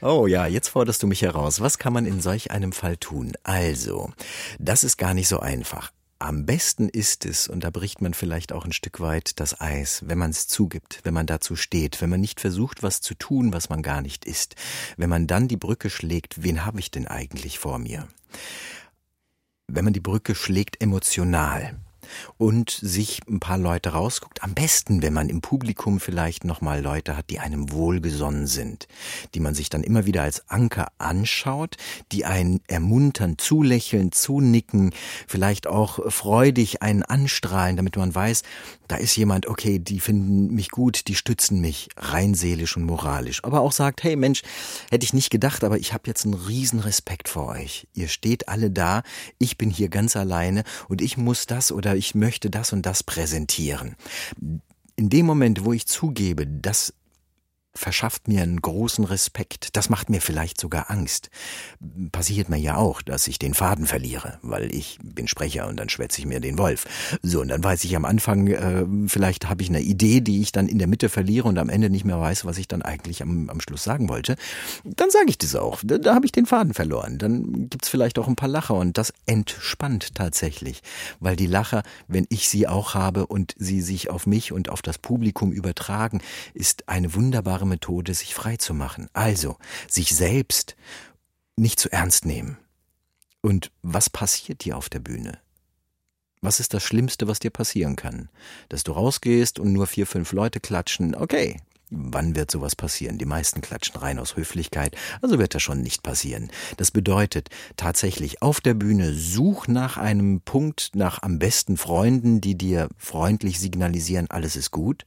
[0.00, 1.60] Oh ja, jetzt forderst du mich heraus.
[1.60, 3.32] Was kann man in solch einem Fall tun?
[3.42, 4.10] Also,
[4.58, 5.92] das ist gar nicht so einfach.
[6.18, 10.02] Am besten ist es, und da bricht man vielleicht auch ein Stück weit das Eis,
[10.06, 13.52] wenn man es zugibt, wenn man dazu steht, wenn man nicht versucht, was zu tun,
[13.52, 14.54] was man gar nicht ist,
[14.96, 18.06] wenn man dann die Brücke schlägt, wen habe ich denn eigentlich vor mir?
[19.66, 21.78] Wenn man die Brücke schlägt emotional,
[22.38, 24.42] und sich ein paar Leute rausguckt.
[24.42, 28.88] Am besten, wenn man im Publikum vielleicht nochmal Leute hat, die einem wohlgesonnen sind,
[29.34, 31.76] die man sich dann immer wieder als Anker anschaut,
[32.12, 34.92] die einen ermuntern, zulächeln, zunicken,
[35.26, 38.42] vielleicht auch freudig einen anstrahlen, damit man weiß,
[38.90, 43.44] da ist jemand, okay, die finden mich gut, die stützen mich rein seelisch und moralisch.
[43.44, 44.42] Aber auch sagt, hey Mensch,
[44.90, 47.86] hätte ich nicht gedacht, aber ich habe jetzt einen riesen Respekt vor euch.
[47.94, 49.04] Ihr steht alle da,
[49.38, 53.02] ich bin hier ganz alleine und ich muss das oder ich möchte das und das
[53.02, 53.94] präsentieren.
[54.96, 56.94] In dem Moment, wo ich zugebe, dass
[57.74, 59.76] verschafft mir einen großen Respekt.
[59.76, 61.30] Das macht mir vielleicht sogar Angst.
[62.12, 65.88] Passiert mir ja auch, dass ich den Faden verliere, weil ich bin Sprecher und dann
[65.88, 66.86] schwätze ich mir den Wolf.
[67.22, 70.52] So, und dann weiß ich am Anfang, äh, vielleicht habe ich eine Idee, die ich
[70.52, 73.22] dann in der Mitte verliere und am Ende nicht mehr weiß, was ich dann eigentlich
[73.22, 74.36] am, am Schluss sagen wollte.
[74.84, 75.80] Dann sage ich das auch.
[75.84, 77.18] Da, da habe ich den Faden verloren.
[77.18, 80.82] Dann gibt's vielleicht auch ein paar Lacher und das entspannt tatsächlich,
[81.20, 84.82] weil die Lacher, wenn ich sie auch habe und sie sich auf mich und auf
[84.82, 86.20] das Publikum übertragen,
[86.52, 89.08] ist eine wunderbare wunderbare Methode, sich frei zu machen.
[89.12, 89.56] Also,
[89.88, 90.76] sich selbst
[91.56, 92.56] nicht zu ernst nehmen.
[93.42, 95.38] Und was passiert dir auf der Bühne?
[96.42, 98.30] Was ist das Schlimmste, was dir passieren kann?
[98.68, 101.60] Dass du rausgehst und nur vier, fünf Leute klatschen, okay.
[101.92, 103.18] Wann wird sowas passieren?
[103.18, 106.48] Die meisten klatschen rein aus Höflichkeit, also wird das schon nicht passieren.
[106.76, 112.56] Das bedeutet tatsächlich auf der Bühne such nach einem Punkt, nach am besten Freunden, die
[112.56, 115.04] dir freundlich signalisieren, alles ist gut.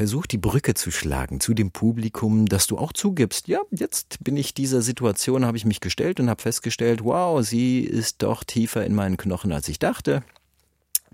[0.00, 4.34] Versuch die Brücke zu schlagen zu dem Publikum, dass du auch zugibst, ja, jetzt bin
[4.34, 8.86] ich dieser Situation, habe ich mich gestellt und habe festgestellt, wow, sie ist doch tiefer
[8.86, 10.22] in meinen Knochen, als ich dachte.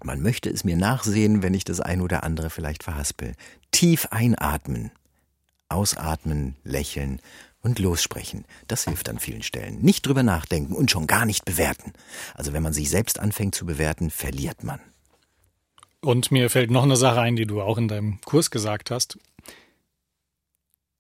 [0.05, 3.33] Man möchte es mir nachsehen, wenn ich das ein oder andere vielleicht verhaspel.
[3.73, 4.93] Tief einatmen,
[5.69, 7.21] ausatmen, lächeln
[7.63, 8.45] und lossprechen.
[8.69, 9.81] Das hilft an vielen Stellen.
[9.81, 11.93] Nicht drüber nachdenken und schon gar nicht bewerten.
[12.35, 14.79] Also wenn man sich selbst anfängt zu bewerten, verliert man.
[16.07, 19.19] Und mir fällt noch eine Sache ein, die du auch in deinem Kurs gesagt hast.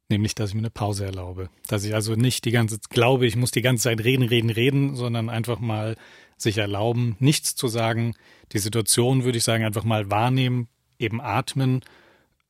[0.09, 1.49] Nämlich, dass ich mir eine Pause erlaube.
[1.69, 4.51] Dass ich also nicht die ganze Zeit glaube, ich muss die ganze Zeit reden, reden,
[4.51, 5.95] reden, sondern einfach mal
[6.37, 8.17] sich erlauben, nichts zu sagen.
[8.51, 10.67] Die Situation, würde ich sagen, einfach mal wahrnehmen,
[10.99, 11.85] eben atmen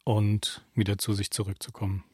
[0.04, 2.04] und wieder zu sich zurückzukommen.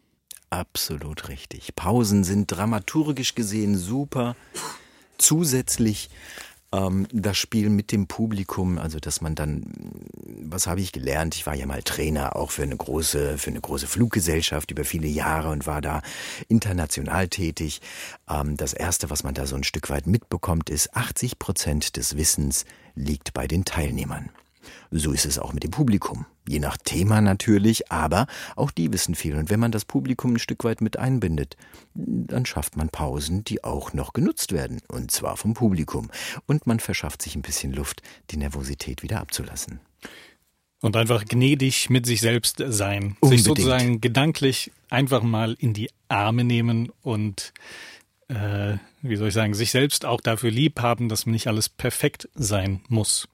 [0.50, 1.76] Absolut richtig.
[1.76, 4.34] Pausen sind dramaturgisch gesehen super.
[5.18, 6.10] Zusätzlich
[6.72, 9.72] ähm, das Spiel mit dem Publikum, also dass man dann,
[10.42, 11.34] was habe ich gelernt?
[11.34, 15.08] Ich war ja mal Trainer auch für eine große, für eine große Fluggesellschaft über viele
[15.08, 16.02] Jahre und war da
[16.48, 17.80] international tätig.
[18.28, 22.16] Ähm, das erste, was man da so ein Stück weit mitbekommt, ist 80 Prozent des
[22.16, 22.64] Wissens
[22.94, 24.30] liegt bei den Teilnehmern.
[24.90, 26.26] So ist es auch mit dem Publikum.
[26.48, 28.26] Je nach Thema natürlich, aber
[28.56, 29.36] auch die wissen viel.
[29.36, 31.56] Und wenn man das Publikum ein Stück weit mit einbindet,
[31.94, 34.80] dann schafft man Pausen, die auch noch genutzt werden.
[34.88, 36.10] Und zwar vom Publikum.
[36.46, 39.80] Und man verschafft sich ein bisschen Luft, die Nervosität wieder abzulassen.
[40.80, 43.16] Und einfach gnädig mit sich selbst sein.
[43.20, 43.30] Unbedingt.
[43.30, 47.52] Sich sozusagen gedanklich einfach mal in die Arme nehmen und
[48.26, 52.28] äh, wie soll ich sagen, sich selbst auch dafür lieb haben, dass nicht alles perfekt
[52.34, 53.28] sein muss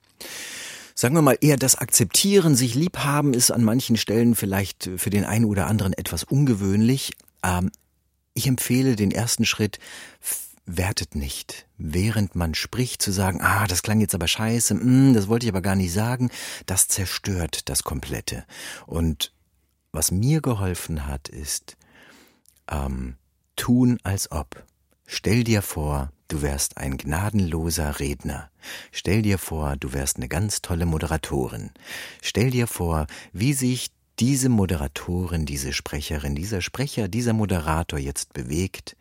[0.99, 5.09] sagen wir mal eher das Akzeptieren, sich lieb haben, ist an manchen Stellen vielleicht für
[5.09, 7.13] den einen oder anderen etwas ungewöhnlich.
[7.41, 7.71] Ähm,
[8.33, 9.79] ich empfehle den ersten Schritt,
[10.65, 11.67] wertet nicht.
[11.77, 15.53] Während man spricht, zu sagen, ah, das klang jetzt aber scheiße, mm, das wollte ich
[15.53, 16.31] aber gar nicht sagen,
[16.65, 18.43] das zerstört das Komplette.
[18.85, 19.31] Und
[19.93, 21.77] was mir geholfen hat, ist
[22.69, 23.15] ähm,
[23.55, 24.65] tun als ob.
[25.05, 28.49] Stell dir vor, du wärst ein gnadenloser Redner.
[28.91, 31.71] Stell dir vor, du wärst eine ganz tolle Moderatorin.
[32.21, 38.95] Stell dir vor, wie sich diese Moderatorin, diese Sprecherin, dieser Sprecher, dieser Moderator jetzt bewegt,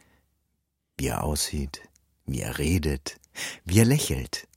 [0.96, 1.82] wie er aussieht,
[2.26, 3.18] wie er redet,
[3.64, 4.48] wie er lächelt.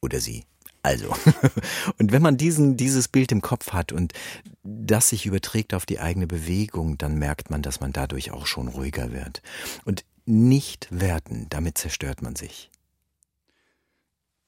[0.00, 0.44] Oder sie.
[0.82, 1.14] Also,
[1.98, 4.12] und wenn man diesen, dieses Bild im Kopf hat und
[4.62, 8.68] das sich überträgt auf die eigene Bewegung, dann merkt man, dass man dadurch auch schon
[8.68, 9.42] ruhiger wird.
[9.84, 12.70] Und nicht werten, damit zerstört man sich.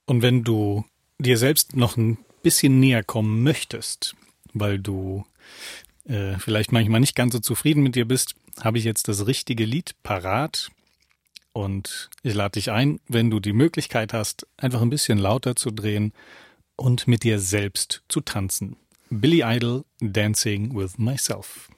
[0.06, 0.84] Und wenn du
[1.18, 4.14] dir selbst noch ein bisschen näher kommen möchtest,
[4.52, 5.24] weil du
[6.04, 9.64] äh, vielleicht manchmal nicht ganz so zufrieden mit dir bist, habe ich jetzt das richtige
[9.64, 10.70] Lied parat.
[11.52, 15.70] Und ich lade dich ein, wenn du die Möglichkeit hast, einfach ein bisschen lauter zu
[15.70, 16.12] drehen
[16.76, 18.76] und mit dir selbst zu tanzen.
[19.10, 21.68] Billy Idol, Dancing with Myself.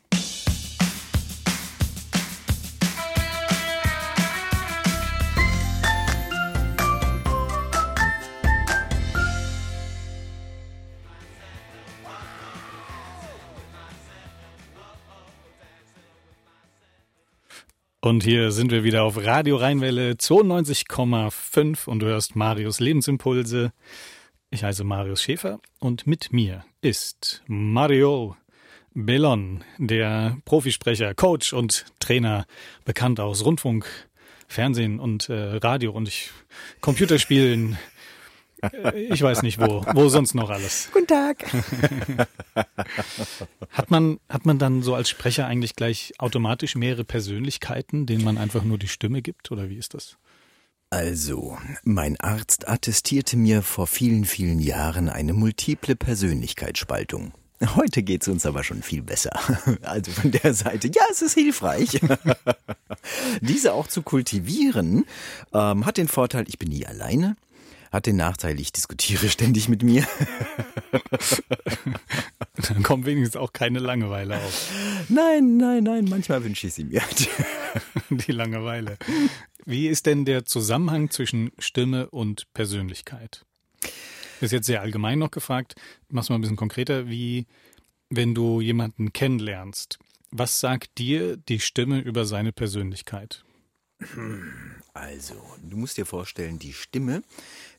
[18.05, 23.72] Und hier sind wir wieder auf Radio Rheinwelle 92,5 und du hörst Marius Lebensimpulse.
[24.50, 28.36] Ich heiße Marius Schäfer und mit mir ist Mario
[28.92, 32.46] Bellon, der Profisprecher, Coach und Trainer,
[32.84, 33.86] bekannt aus Rundfunk,
[34.48, 36.30] Fernsehen und äh, Radio und ich,
[36.80, 37.78] Computerspielen,
[38.94, 40.88] ich weiß nicht wo, wo sonst noch alles.
[40.92, 41.44] Guten Tag.
[43.70, 48.38] hat man, hat man dann so als Sprecher eigentlich gleich automatisch mehrere Persönlichkeiten, denen man
[48.38, 50.16] einfach nur die Stimme gibt oder wie ist das?
[50.90, 57.32] Also, mein Arzt attestierte mir vor vielen, vielen Jahren eine multiple Persönlichkeitsspaltung.
[57.76, 59.32] Heute geht's uns aber schon viel besser.
[59.82, 62.00] Also von der Seite, ja, es ist hilfreich.
[63.40, 65.04] Diese auch zu kultivieren,
[65.52, 67.36] ähm, hat den Vorteil, ich bin nie alleine
[67.93, 70.07] hat den Nachteil, ich diskutiere ständig mit mir.
[72.68, 74.72] Dann kommt wenigstens auch keine Langeweile auf.
[75.09, 77.03] Nein, nein, nein, manchmal wünsche ich sie mir.
[78.11, 78.97] Die Langeweile.
[79.64, 83.45] Wie ist denn der Zusammenhang zwischen Stimme und Persönlichkeit?
[83.82, 85.74] Das ist jetzt sehr allgemein noch gefragt.
[86.09, 87.09] Mach's mal ein bisschen konkreter.
[87.09, 87.47] Wie,
[88.11, 89.99] wenn du jemanden kennenlernst,
[90.30, 93.45] was sagt dir die Stimme über seine Persönlichkeit?
[94.95, 97.22] Also, du musst dir vorstellen, die Stimme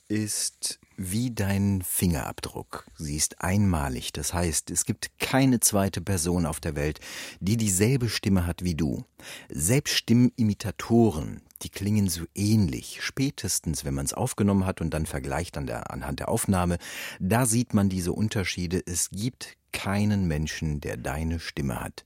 [0.08, 2.86] ist wie dein Fingerabdruck.
[2.98, 4.14] Sie ist einmalig.
[4.14, 7.00] Das heißt, es gibt keine zweite Person auf der Welt,
[7.40, 9.04] die dieselbe Stimme hat wie du.
[9.50, 13.00] Selbst Stimmimitatoren, die klingen so ähnlich.
[13.02, 16.78] Spätestens, wenn man es aufgenommen hat und dann vergleicht an der, anhand der Aufnahme,
[17.20, 18.82] da sieht man diese Unterschiede.
[18.86, 22.06] Es gibt keinen Menschen, der deine Stimme hat.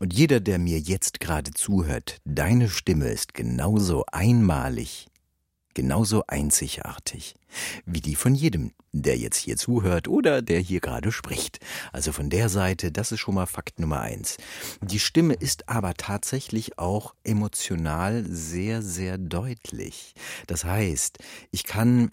[0.00, 5.08] Und jeder, der mir jetzt gerade zuhört, deine Stimme ist genauso einmalig
[5.76, 7.34] genauso einzigartig
[7.84, 11.60] wie die von jedem, der jetzt hier zuhört oder der hier gerade spricht.
[11.92, 14.38] Also von der Seite, das ist schon mal Fakt Nummer eins.
[14.80, 20.14] Die Stimme ist aber tatsächlich auch emotional sehr, sehr deutlich.
[20.46, 21.18] Das heißt,
[21.50, 22.10] ich kann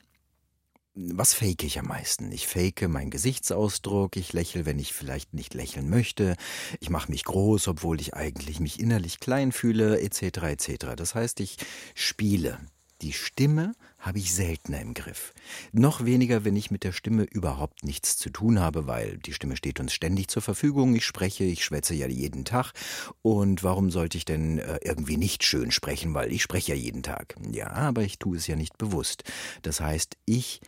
[0.96, 2.32] was fake ich am meisten?
[2.32, 6.36] Ich fake meinen Gesichtsausdruck, ich lächle, wenn ich vielleicht nicht lächeln möchte,
[6.80, 10.22] ich mache mich groß, obwohl ich eigentlich mich innerlich klein fühle, etc.
[10.44, 10.86] etc.
[10.96, 11.58] Das heißt, ich
[11.96, 12.60] spiele.
[13.02, 15.34] Die Stimme habe ich seltener im Griff.
[15.72, 19.58] Noch weniger, wenn ich mit der Stimme überhaupt nichts zu tun habe, weil die Stimme
[19.58, 20.96] steht uns ständig zur Verfügung.
[20.96, 22.74] Ich spreche, ich schwätze ja jeden Tag.
[23.22, 27.04] Und warum sollte ich denn äh, irgendwie nicht schön sprechen, weil ich spreche ja jeden
[27.04, 27.36] Tag.
[27.52, 29.24] Ja, aber ich tue es ja nicht bewusst.
[29.62, 30.62] Das heißt, ich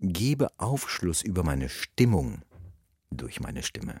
[0.00, 2.42] gebe Aufschluss über meine Stimmung
[3.10, 4.00] durch meine Stimme.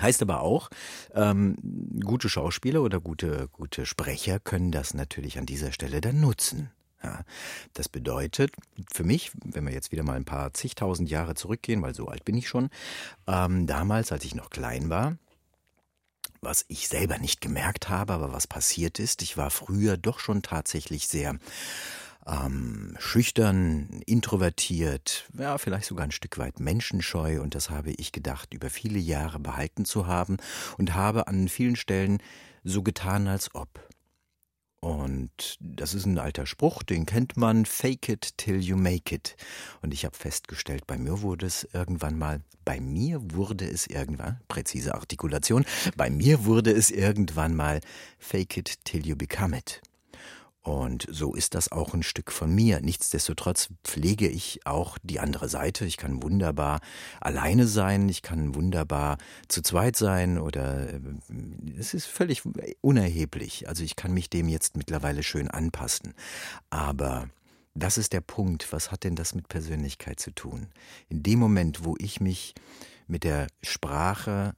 [0.00, 0.70] Heißt aber auch,
[1.14, 1.56] ähm,
[2.04, 6.70] gute Schauspieler oder gute, gute Sprecher können das natürlich an dieser Stelle dann nutzen.
[7.02, 7.24] Ja,
[7.74, 8.52] das bedeutet
[8.92, 12.24] für mich, wenn wir jetzt wieder mal ein paar zigtausend Jahre zurückgehen, weil so alt
[12.24, 12.70] bin ich schon,
[13.28, 15.16] ähm, damals, als ich noch klein war,
[16.40, 20.42] was ich selber nicht gemerkt habe, aber was passiert ist, ich war früher doch schon
[20.42, 21.36] tatsächlich sehr
[22.26, 28.52] ähm, schüchtern, introvertiert, ja, vielleicht sogar ein Stück weit menschenscheu und das habe ich gedacht,
[28.54, 30.36] über viele Jahre behalten zu haben
[30.76, 32.18] und habe an vielen Stellen
[32.64, 33.88] so getan, als ob.
[34.80, 39.36] Und das ist ein alter Spruch, den kennt man, fake it till you make it.
[39.82, 44.40] Und ich habe festgestellt, bei mir wurde es irgendwann mal, bei mir wurde es irgendwann,
[44.46, 45.64] präzise Artikulation,
[45.96, 47.80] bei mir wurde es irgendwann mal,
[48.18, 49.82] fake it till you become it.
[50.68, 52.82] Und so ist das auch ein Stück von mir.
[52.82, 55.86] Nichtsdestotrotz pflege ich auch die andere Seite.
[55.86, 56.80] Ich kann wunderbar
[57.22, 59.16] alleine sein, ich kann wunderbar
[59.48, 61.00] zu zweit sein oder äh,
[61.78, 62.42] es ist völlig
[62.82, 63.66] unerheblich.
[63.66, 66.12] Also ich kann mich dem jetzt mittlerweile schön anpassen.
[66.68, 67.30] Aber
[67.74, 68.70] das ist der Punkt.
[68.70, 70.66] Was hat denn das mit Persönlichkeit zu tun?
[71.08, 72.54] In dem Moment, wo ich mich
[73.06, 74.52] mit der Sprache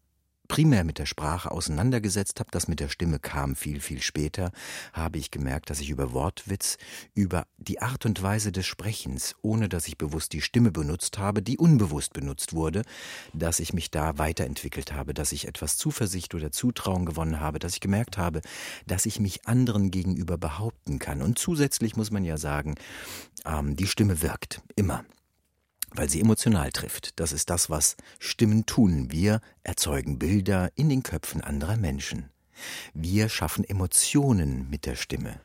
[0.51, 4.51] primär mit der Sprache auseinandergesetzt habe, das mit der Stimme kam viel, viel später,
[4.93, 6.77] habe ich gemerkt, dass ich über Wortwitz,
[7.15, 11.41] über die Art und Weise des Sprechens, ohne dass ich bewusst die Stimme benutzt habe,
[11.41, 12.83] die unbewusst benutzt wurde,
[13.33, 17.75] dass ich mich da weiterentwickelt habe, dass ich etwas Zuversicht oder Zutrauen gewonnen habe, dass
[17.75, 18.41] ich gemerkt habe,
[18.89, 21.23] dass ich mich anderen gegenüber behaupten kann.
[21.23, 22.75] Und zusätzlich muss man ja sagen,
[23.47, 25.05] ähm, die Stimme wirkt immer
[25.95, 27.19] weil sie emotional trifft.
[27.21, 29.11] Das ist das, was Stimmen tun.
[29.11, 32.31] Wir erzeugen Bilder in den Köpfen anderer Menschen.
[32.95, 35.41] Wir schaffen Emotionen mit der Stimme.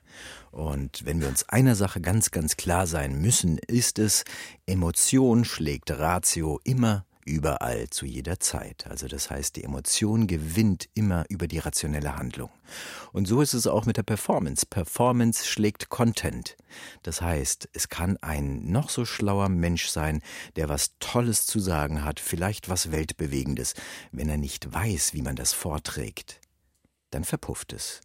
[0.51, 4.23] Und wenn wir uns einer Sache ganz, ganz klar sein müssen, ist es,
[4.65, 8.85] Emotion schlägt Ratio immer überall zu jeder Zeit.
[8.87, 12.49] Also das heißt, die Emotion gewinnt immer über die rationelle Handlung.
[13.11, 14.65] Und so ist es auch mit der Performance.
[14.65, 16.55] Performance schlägt Content.
[17.01, 20.21] Das heißt, es kann ein noch so schlauer Mensch sein,
[20.55, 23.73] der was Tolles zu sagen hat, vielleicht was Weltbewegendes.
[24.11, 26.39] Wenn er nicht weiß, wie man das vorträgt,
[27.09, 28.01] dann verpufft es.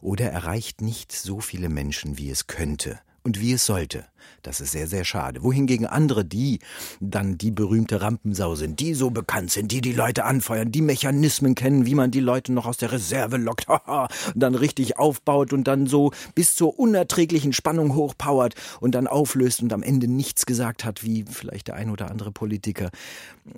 [0.00, 4.04] Oder erreicht nicht so viele Menschen, wie es könnte und wie es sollte.
[4.42, 5.42] Das ist sehr, sehr schade.
[5.42, 6.58] Wohingegen andere, die
[7.00, 11.54] dann die berühmte Rampensau sind, die so bekannt sind, die die Leute anfeuern, die Mechanismen
[11.54, 15.64] kennen, wie man die Leute noch aus der Reserve lockt, und dann richtig aufbaut und
[15.64, 20.84] dann so bis zur unerträglichen Spannung hochpowert und dann auflöst und am Ende nichts gesagt
[20.84, 22.90] hat, wie vielleicht der ein oder andere Politiker.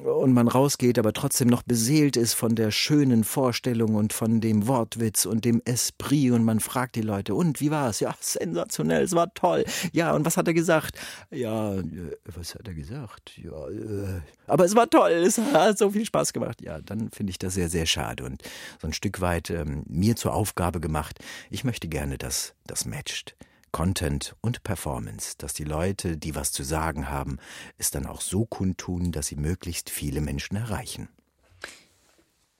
[0.05, 4.67] Und man rausgeht, aber trotzdem noch beseelt ist von der schönen Vorstellung und von dem
[4.67, 8.01] Wortwitz und dem Esprit und man fragt die Leute, und wie war es?
[8.01, 9.56] Ja, sensationell, es war toll.
[9.93, 10.99] Ja, und was hat er gesagt?
[11.31, 13.33] Ja, äh, was hat er gesagt?
[13.37, 16.61] Ja, äh, aber es war toll, es hat so viel Spaß gemacht.
[16.63, 18.43] Ja, dann finde ich das sehr, sehr schade und
[18.81, 21.19] so ein Stück weit ähm, mir zur Aufgabe gemacht.
[21.51, 23.37] Ich möchte gerne, dass das matcht.
[23.73, 27.39] Content und Performance, dass die Leute, die was zu sagen haben,
[27.77, 31.11] es dann auch so kundtun, dass sie möglichst viele Menschen erreichen.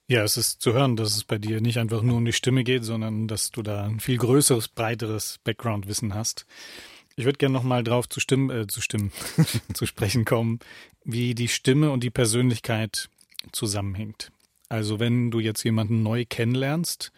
[0.09, 2.63] Ja, es ist zu hören, dass es bei dir nicht einfach nur um die Stimme
[2.63, 6.47] geht, sondern dass du da ein viel größeres, breiteres Background-Wissen hast.
[7.17, 9.11] Ich würde gerne nochmal drauf zu stimmen, äh, zu stimmen,
[9.75, 10.61] zu sprechen kommen,
[11.05, 13.09] wie die Stimme und die Persönlichkeit
[13.51, 14.31] zusammenhängt.
[14.69, 17.11] Also wenn du jetzt jemanden neu kennenlernst,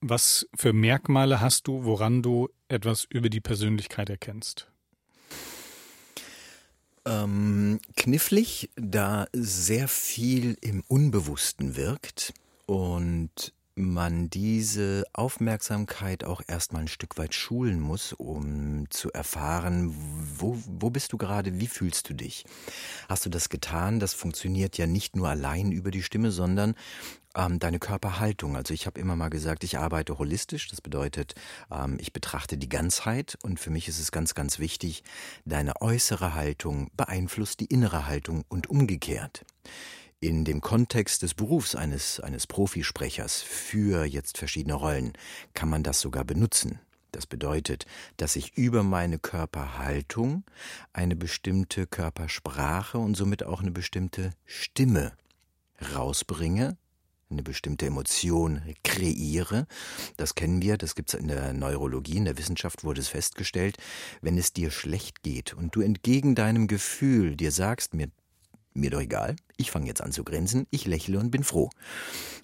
[0.00, 4.71] was für Merkmale hast du, woran du etwas über die Persönlichkeit erkennst?
[7.04, 12.32] Ähm, knifflig, da sehr viel im Unbewussten wirkt
[12.66, 19.94] und man diese Aufmerksamkeit auch erstmal ein Stück weit schulen muss, um zu erfahren,
[20.38, 22.44] wo, wo bist du gerade, wie fühlst du dich?
[23.08, 23.98] Hast du das getan?
[23.98, 26.74] Das funktioniert ja nicht nur allein über die Stimme, sondern
[27.34, 28.56] ähm, deine Körperhaltung.
[28.56, 30.68] Also ich habe immer mal gesagt, ich arbeite holistisch.
[30.68, 31.34] Das bedeutet,
[31.70, 35.02] ähm, ich betrachte die Ganzheit und für mich ist es ganz, ganz wichtig,
[35.44, 39.44] deine äußere Haltung beeinflusst die innere Haltung und umgekehrt
[40.22, 45.14] in dem Kontext des Berufs eines, eines Profisprechers für jetzt verschiedene Rollen
[45.52, 46.78] kann man das sogar benutzen.
[47.10, 47.86] Das bedeutet,
[48.18, 50.44] dass ich über meine Körperhaltung
[50.92, 55.12] eine bestimmte Körpersprache und somit auch eine bestimmte Stimme
[55.94, 56.76] rausbringe,
[57.28, 59.66] eine bestimmte Emotion kreiere.
[60.16, 63.76] Das kennen wir, das gibt es in der Neurologie, in der Wissenschaft wurde es festgestellt.
[64.20, 68.08] Wenn es dir schlecht geht und du entgegen deinem Gefühl dir sagst, mir
[68.74, 71.70] mir doch egal, ich fange jetzt an zu grinsen, ich lächle und bin froh.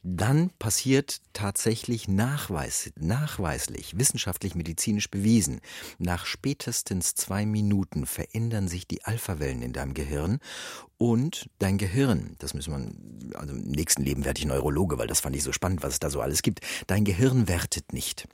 [0.04, 5.60] Dann passiert tatsächlich nachweis, nachweislich, wissenschaftlich, medizinisch bewiesen,
[5.98, 10.38] nach spätestens zwei Minuten verändern sich die Alphawellen in deinem Gehirn
[10.96, 12.72] und dein Gehirn, das müssen
[13.30, 15.94] wir, also im nächsten Leben werde ich Neurologe, weil das fand ich so spannend, was
[15.94, 18.28] es da so alles gibt, dein Gehirn wertet nicht.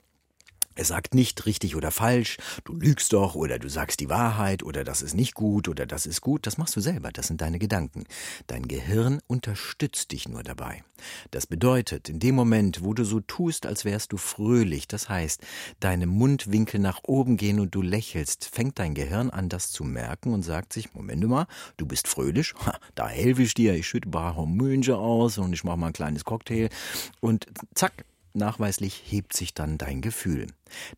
[0.77, 4.83] Er sagt nicht richtig oder falsch, du lügst doch oder du sagst die Wahrheit oder
[4.83, 7.59] das ist nicht gut oder das ist gut, das machst du selber, das sind deine
[7.59, 8.03] Gedanken.
[8.47, 10.83] Dein Gehirn unterstützt dich nur dabei.
[11.31, 15.41] Das bedeutet, in dem Moment, wo du so tust, als wärst du fröhlich, das heißt,
[15.79, 20.33] deine Mundwinkel nach oben gehen und du lächelst, fängt dein Gehirn an, das zu merken
[20.33, 21.47] und sagt sich, Moment mal,
[21.77, 25.53] du bist fröhlich, ha, da helfe ich dir, ich schütte ein paar Hormone aus und
[25.53, 26.69] ich mache mal ein kleines Cocktail
[27.21, 28.03] und zack,
[28.35, 30.47] nachweislich hebt sich dann dein Gefühl.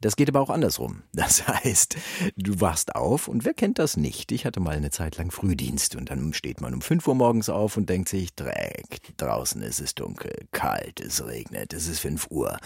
[0.02, 1.04] Das geht aber auch andersrum.
[1.14, 1.98] Das heißt,
[2.36, 4.32] du wachst auf und wer kennt das nicht?
[4.32, 7.50] Ich hatte mal eine Zeit lang Frühdienst und dann steht man um 5 Uhr morgens
[7.50, 12.28] auf und denkt sich, Dreck, draußen ist es dunkel, kalt, es regnet, es ist 5
[12.30, 12.58] Uhr.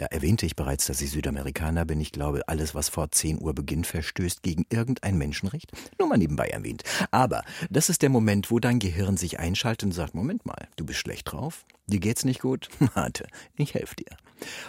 [0.00, 2.00] Ja, erwähnte ich bereits, dass ich Südamerikaner bin.
[2.00, 5.72] Ich glaube, alles, was vor 10 Uhr beginnt, verstößt gegen irgendein Menschenrecht.
[5.98, 6.82] Nur mal nebenbei erwähnt.
[7.10, 10.84] Aber das ist der Moment, wo dein Gehirn sich einschaltet und sagt, Moment mal, du
[10.84, 14.16] bist schlecht drauf, dir geht's nicht gut, warte, ich helfe dir.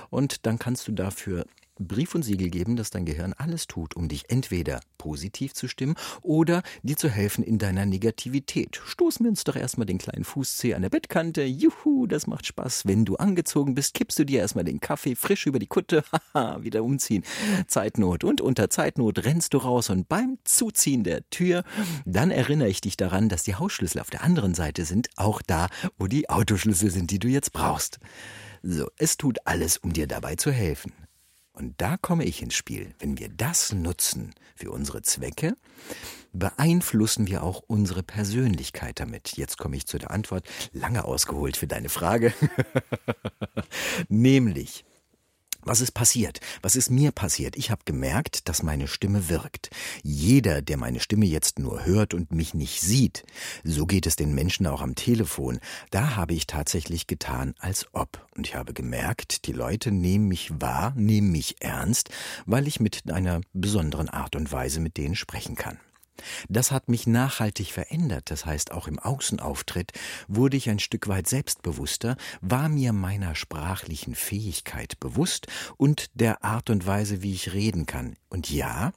[0.10, 1.46] Und dann kannst du dafür
[1.80, 5.96] Brief und Siegel geben, dass dein Gehirn alles tut, um dich entweder positiv zu stimmen
[6.22, 8.80] oder dir zu helfen in deiner Negativität.
[8.84, 11.44] Stoßen wir uns doch erstmal den kleinen Fußzeh an der Bettkante.
[11.44, 12.86] Juhu, das macht Spaß.
[12.86, 16.04] Wenn du angezogen bist, kippst du dir erstmal den Kaffee frisch über die Kutte.
[16.34, 17.24] Haha, wieder umziehen.
[17.68, 18.24] Zeitnot.
[18.24, 21.64] Und unter Zeitnot rennst du raus und beim Zuziehen der Tür,
[22.06, 25.68] dann erinnere ich dich daran, dass die Hausschlüssel auf der anderen Seite sind, auch da,
[25.98, 28.00] wo die Autoschlüssel sind, die du jetzt brauchst.
[28.64, 30.92] So, es tut alles, um dir dabei zu helfen.
[31.58, 32.94] Und da komme ich ins Spiel.
[33.00, 35.58] Wenn wir das nutzen für unsere Zwecke,
[36.32, 39.38] beeinflussen wir auch unsere Persönlichkeit damit.
[39.38, 42.32] Jetzt komme ich zu der Antwort, lange ausgeholt für deine Frage.
[44.08, 44.86] Nämlich,
[45.62, 46.40] was ist passiert?
[46.62, 47.56] Was ist mir passiert?
[47.58, 49.70] Ich habe gemerkt, dass meine Stimme wirkt.
[50.04, 53.24] Jeder, der meine Stimme jetzt nur hört und mich nicht sieht,
[53.64, 55.60] so geht es den Menschen auch am Telefon,
[55.92, 58.26] da habe ich tatsächlich getan, als ob.
[58.36, 62.10] Und ich habe gemerkt, die Leute nehmen mich wahr, nehmen mich ernst,
[62.46, 65.80] weil ich mit einer besonderen Art und Weise mit denen sprechen kann.
[66.50, 69.92] Das hat mich nachhaltig verändert, das heißt auch im Außenauftritt
[70.28, 75.48] wurde ich ein Stück weit selbstbewusster, war mir meiner sprachlichen Fähigkeit bewusst
[75.78, 78.16] und der Art und Weise, wie ich reden kann.
[78.30, 78.92] Und ja,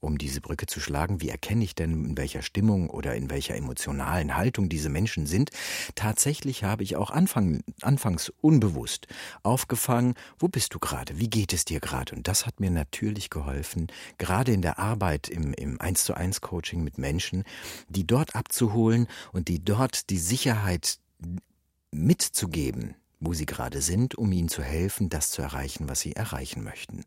[0.00, 3.56] um diese Brücke zu schlagen, wie erkenne ich denn, in welcher Stimmung oder in welcher
[3.56, 5.50] emotionalen Haltung diese Menschen sind,
[5.94, 9.06] tatsächlich habe ich auch Anfang, anfangs unbewusst
[9.42, 12.14] aufgefangen, wo bist du gerade, wie geht es dir gerade?
[12.14, 13.88] Und das hat mir natürlich geholfen,
[14.18, 17.44] gerade in der Arbeit im, im 1 zu 1 Coaching mit Menschen,
[17.88, 20.98] die dort abzuholen und die dort die Sicherheit
[21.90, 26.62] mitzugeben, wo sie gerade sind, um ihnen zu helfen, das zu erreichen, was sie erreichen
[26.62, 27.04] möchten.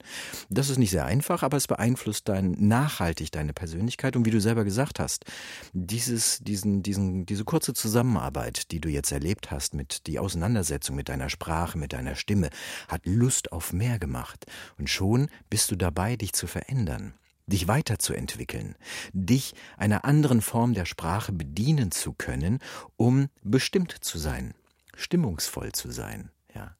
[0.49, 4.15] Das ist nicht sehr einfach, aber es beeinflusst dein, nachhaltig deine Persönlichkeit.
[4.15, 5.25] Und wie du selber gesagt hast,
[5.73, 11.09] dieses, diesen, diesen, diese kurze Zusammenarbeit, die du jetzt erlebt hast mit die Auseinandersetzung mit
[11.09, 12.49] deiner Sprache, mit deiner Stimme,
[12.87, 14.45] hat Lust auf mehr gemacht.
[14.77, 17.13] Und schon bist du dabei, dich zu verändern
[17.47, 18.75] dich weiterzuentwickeln,
[19.11, 22.59] dich einer anderen Form der Sprache bedienen zu können,
[22.95, 24.53] um bestimmt zu sein
[24.95, 26.31] stimmungsvoll zu sein.
[26.53, 26.75] Ja,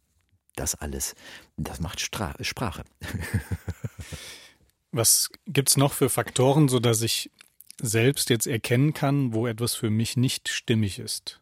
[0.55, 1.15] das alles,
[1.57, 2.83] das macht Stra Sprache.
[4.91, 7.31] Was gibt's noch für Faktoren, so dass ich
[7.81, 11.41] selbst jetzt erkennen kann, wo etwas für mich nicht stimmig ist?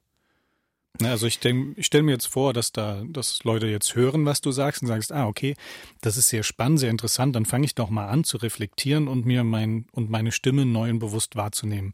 [1.02, 4.52] Also ich, ich stelle mir jetzt vor, dass da, dass Leute jetzt hören, was du
[4.52, 5.56] sagst und sagst, ah, okay,
[6.02, 9.26] das ist sehr spannend, sehr interessant, dann fange ich doch mal an zu reflektieren und
[9.26, 11.94] mir mein und meine Stimme neu und bewusst wahrzunehmen.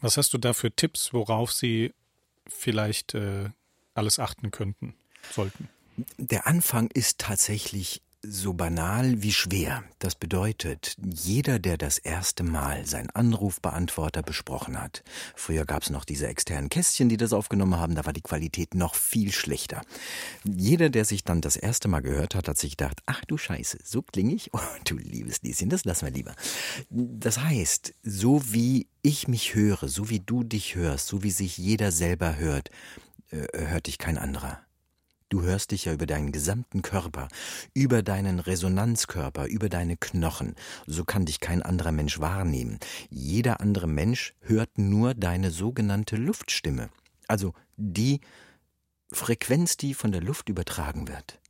[0.00, 1.92] Was hast du da für Tipps, worauf sie
[2.48, 3.50] vielleicht äh,
[3.94, 4.94] alles achten könnten,
[5.30, 5.68] sollten?
[6.18, 9.82] Der Anfang ist tatsächlich so banal wie schwer.
[9.98, 15.02] Das bedeutet, jeder, der das erste Mal seinen Anrufbeantworter besprochen hat,
[15.34, 18.74] früher gab es noch diese externen Kästchen, die das aufgenommen haben, da war die Qualität
[18.74, 19.82] noch viel schlechter.
[20.44, 23.78] Jeder, der sich dann das erste Mal gehört hat, hat sich gedacht, ach du Scheiße,
[23.84, 24.54] so klinge ich?
[24.54, 26.34] Oh, du liebes Lieschen, das lassen wir lieber.
[26.90, 31.58] Das heißt, so wie ich mich höre, so wie du dich hörst, so wie sich
[31.58, 32.70] jeder selber hört,
[33.32, 34.60] hört dich kein anderer.
[35.32, 37.28] Du hörst dich ja über deinen gesamten Körper,
[37.72, 40.56] über deinen Resonanzkörper, über deine Knochen.
[40.86, 42.78] So kann dich kein anderer Mensch wahrnehmen.
[43.08, 46.90] Jeder andere Mensch hört nur deine sogenannte Luftstimme.
[47.28, 48.20] Also die
[49.10, 51.40] Frequenz, die von der Luft übertragen wird.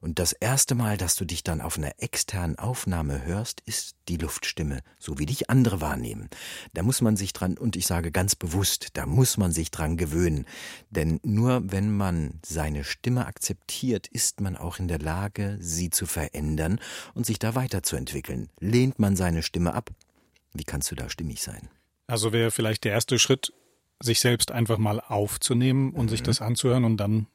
[0.00, 4.16] Und das erste Mal, dass du dich dann auf einer externen Aufnahme hörst, ist die
[4.16, 6.28] Luftstimme, so wie dich andere wahrnehmen.
[6.74, 9.96] Da muss man sich dran, und ich sage ganz bewusst, da muss man sich dran
[9.96, 10.46] gewöhnen.
[10.90, 16.06] Denn nur wenn man seine Stimme akzeptiert, ist man auch in der Lage, sie zu
[16.06, 16.80] verändern
[17.14, 18.48] und sich da weiterzuentwickeln.
[18.58, 19.90] Lehnt man seine Stimme ab,
[20.52, 21.68] wie kannst du da stimmig sein?
[22.06, 23.52] Also wäre vielleicht der erste Schritt,
[24.00, 26.08] sich selbst einfach mal aufzunehmen und mhm.
[26.08, 27.26] sich das anzuhören und dann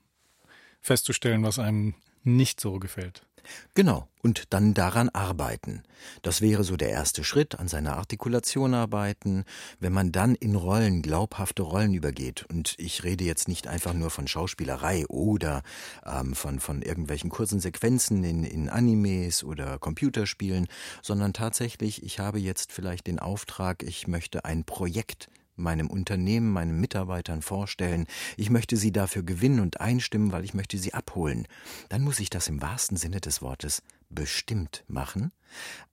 [0.82, 1.96] festzustellen, was einem
[2.26, 3.26] nicht so gefällt.
[3.74, 5.84] Genau, und dann daran arbeiten.
[6.22, 9.44] Das wäre so der erste Schritt, an seiner Artikulation arbeiten,
[9.80, 12.46] wenn man dann in Rollen, glaubhafte Rollen übergeht.
[12.50, 15.62] Und ich rede jetzt nicht einfach nur von Schauspielerei oder
[16.06, 20.68] ähm, von, von irgendwelchen kurzen Sequenzen in, in Animes oder Computerspielen,
[21.02, 26.80] sondern tatsächlich, ich habe jetzt vielleicht den Auftrag, ich möchte ein Projekt meinem Unternehmen, meinen
[26.80, 28.06] Mitarbeitern vorstellen,
[28.38, 31.48] ich möchte sie dafür gewinnen und einstimmen, weil ich möchte sie abholen,
[31.90, 35.32] dann muss ich das im wahrsten Sinne des Wortes bestimmt machen,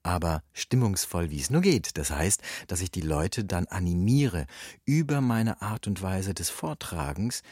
[0.03, 1.97] aber stimmungsvoll, wie es nur geht.
[1.97, 4.45] Das heißt, dass ich die Leute dann animiere,
[4.85, 7.43] über meine Art und Weise des Vortragens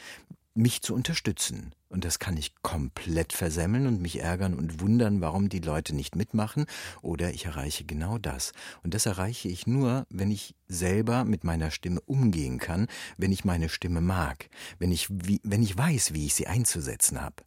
[0.54, 1.74] mich zu unterstützen.
[1.88, 6.16] Und das kann ich komplett versemmeln und mich ärgern und wundern, warum die Leute nicht
[6.16, 6.66] mitmachen.
[7.02, 8.52] Oder ich erreiche genau das.
[8.82, 12.86] Und das erreiche ich nur, wenn ich selber mit meiner Stimme umgehen kann,
[13.18, 14.48] wenn ich meine Stimme mag,
[14.78, 17.44] wenn ich, wie, wenn ich weiß, wie ich sie einzusetzen habe.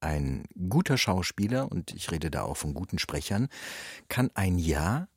[0.00, 3.48] Ein guter Schauspieler, und ich rede da auch von guten Sprechern,
[4.08, 5.08] kann ein Ja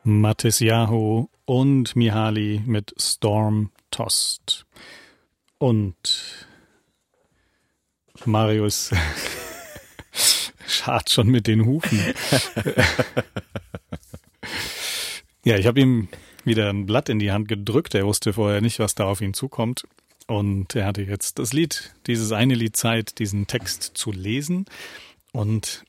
[0.05, 4.67] Matisyahu und Mihaly mit Storm Tost.
[5.59, 6.47] Und
[8.25, 8.91] Marius
[10.67, 11.99] schart schon mit den Hufen.
[15.45, 16.09] ja, ich habe ihm
[16.45, 17.95] wieder ein Blatt in die Hand gedrückt.
[17.95, 19.85] Er wusste vorher nicht, was da auf ihn zukommt.
[20.27, 24.67] Und er hatte jetzt das Lied, dieses eine Lied Zeit, diesen Text zu lesen.
[25.33, 25.85] Und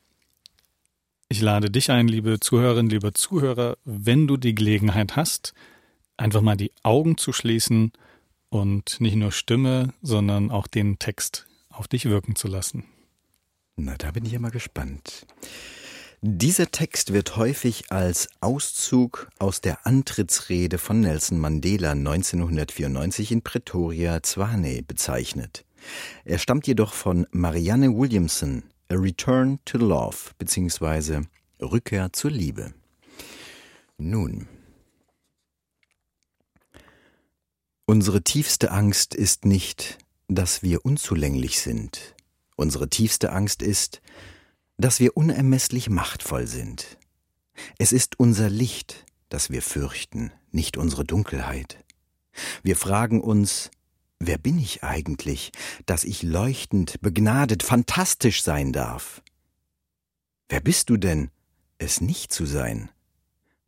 [1.35, 5.53] ich lade dich ein, liebe Zuhörerinnen, liebe Zuhörer, wenn du die Gelegenheit hast,
[6.15, 7.91] einfach mal die Augen zu schließen
[8.47, 12.85] und nicht nur Stimme, sondern auch den Text auf dich wirken zu lassen.
[13.75, 15.27] Na, da bin ich ja mal gespannt.
[16.21, 24.23] Dieser Text wird häufig als Auszug aus der Antrittsrede von Nelson Mandela 1994 in Pretoria,
[24.23, 25.65] Zwane bezeichnet.
[26.23, 31.23] Er stammt jedoch von Marianne Williamson, A Return to Love bzw.
[31.59, 32.75] Rückkehr zur Liebe.
[33.97, 34.47] Nun.
[37.87, 39.97] Unsere tiefste Angst ist nicht,
[40.27, 42.15] dass wir unzulänglich sind.
[42.57, 44.01] Unsere tiefste Angst ist,
[44.77, 46.99] dass wir unermesslich machtvoll sind.
[47.79, 51.83] Es ist unser Licht, das wir fürchten, nicht unsere Dunkelheit.
[52.61, 53.71] Wir fragen uns,
[54.19, 55.51] Wer bin ich eigentlich,
[55.85, 59.21] dass ich leuchtend, begnadet, fantastisch sein darf?
[60.47, 61.31] Wer bist du denn,
[61.77, 62.89] es nicht zu sein?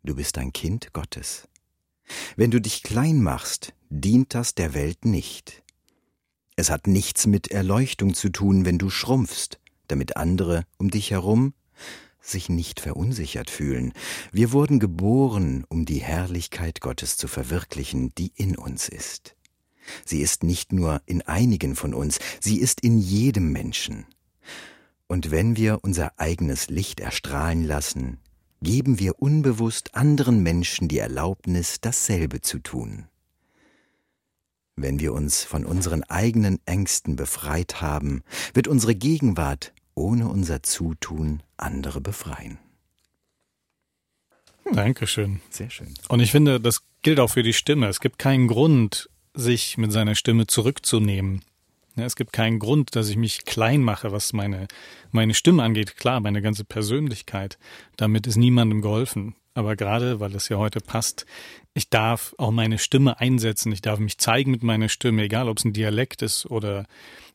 [0.04, 1.48] Du bist ein Kind Gottes.
[2.38, 5.64] Wenn du dich klein machst, dient das der Welt nicht.
[6.56, 11.54] Es hat nichts mit Erleuchtung zu tun, wenn du schrumpfst, damit andere um dich herum
[12.20, 13.94] sich nicht verunsichert fühlen.
[14.32, 19.37] Wir wurden geboren, um die Herrlichkeit Gottes zu verwirklichen, die in uns ist.
[20.06, 24.06] Sie ist nicht nur in einigen von uns, sie ist in jedem Menschen.
[25.08, 28.20] Und wenn wir unser eigenes Licht erstrahlen lassen,
[28.62, 33.08] geben wir unbewusst anderen Menschen die Erlaubnis, dasselbe zu tun.
[34.76, 38.24] Wenn wir uns von unseren eigenen Ängsten befreit haben,
[38.54, 42.60] wird unsere Gegenwart ohne unser Zutun andere befreien.
[44.64, 44.76] Hm.
[44.76, 45.42] Dankeschön.
[45.50, 45.94] Sehr schön.
[46.10, 47.88] Und ich finde, das gilt auch für die Stimme.
[47.88, 51.42] Es gibt keinen Grund, sich mit seiner Stimme zurückzunehmen.
[51.96, 54.68] Ja, es gibt keinen Grund, dass ich mich klein mache, was meine,
[55.12, 55.98] meine Stimme angeht.
[55.98, 57.58] Klar, meine ganze Persönlichkeit.
[57.96, 59.36] Damit ist niemandem geholfen.
[59.56, 61.26] Aber gerade, weil es ja heute passt,
[61.74, 63.72] ich darf auch meine Stimme einsetzen.
[63.72, 66.86] Ich darf mich zeigen mit meiner Stimme, egal ob es ein Dialekt ist oder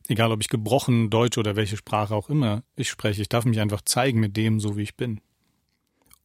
[0.07, 3.21] egal ob ich gebrochen Deutsch oder welche Sprache auch immer ich spreche.
[3.21, 5.19] Ich darf mich einfach zeigen mit dem, so wie ich bin.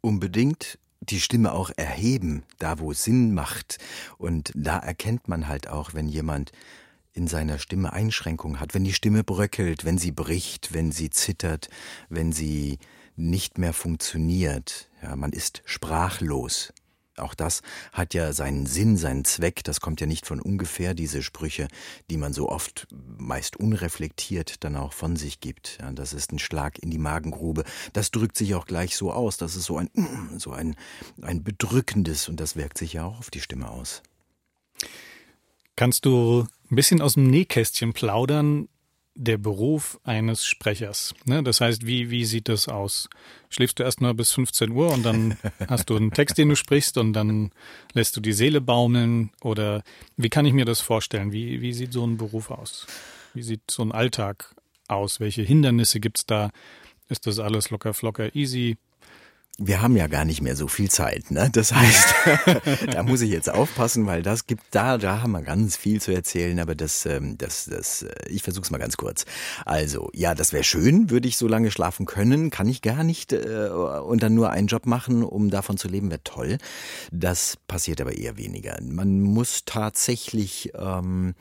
[0.00, 3.78] Unbedingt die Stimme auch erheben, da wo Sinn macht.
[4.18, 6.52] Und da erkennt man halt auch, wenn jemand
[7.12, 11.68] in seiner Stimme Einschränkungen hat, wenn die Stimme bröckelt, wenn sie bricht, wenn sie zittert,
[12.08, 12.78] wenn sie
[13.16, 14.88] nicht mehr funktioniert.
[15.02, 16.72] Ja, man ist sprachlos.
[17.18, 17.62] Auch das
[17.92, 19.64] hat ja seinen Sinn, seinen Zweck.
[19.64, 21.68] Das kommt ja nicht von ungefähr, diese Sprüche,
[22.10, 22.86] die man so oft
[23.18, 25.78] meist unreflektiert dann auch von sich gibt.
[25.80, 27.64] Ja, das ist ein Schlag in die Magengrube.
[27.92, 29.36] Das drückt sich auch gleich so aus.
[29.36, 29.90] Das ist so ein,
[30.38, 30.76] so ein,
[31.22, 34.02] ein bedrückendes und das wirkt sich ja auch auf die Stimme aus.
[35.76, 38.68] Kannst du ein bisschen aus dem Nähkästchen plaudern,
[39.18, 41.12] der Beruf eines Sprechers.
[41.24, 41.42] Ne?
[41.42, 43.10] Das heißt, wie, wie sieht das aus?
[43.50, 45.36] Schläfst du erst mal bis 15 Uhr und dann
[45.68, 47.50] hast du einen Text, den du sprichst und dann
[47.94, 49.30] lässt du die Seele baumeln?
[49.42, 49.82] Oder
[50.16, 51.32] wie kann ich mir das vorstellen?
[51.32, 52.86] Wie, wie sieht so ein Beruf aus?
[53.34, 54.54] Wie sieht so ein Alltag
[54.86, 55.18] aus?
[55.18, 56.50] Welche Hindernisse gibt's da?
[57.08, 58.76] Ist das alles locker, flocker, easy?
[59.60, 61.50] Wir haben ja gar nicht mehr so viel Zeit, ne?
[61.52, 62.14] Das heißt,
[62.92, 66.12] da muss ich jetzt aufpassen, weil das gibt da, da haben wir ganz viel zu
[66.12, 69.24] erzählen, aber das, ähm, das, das, äh, ich versuch's mal ganz kurz.
[69.64, 73.32] Also, ja, das wäre schön, würde ich so lange schlafen können, kann ich gar nicht
[73.32, 76.58] äh, und dann nur einen Job machen, um davon zu leben, wäre toll.
[77.10, 78.78] Das passiert aber eher weniger.
[78.80, 81.34] Man muss tatsächlich ähm,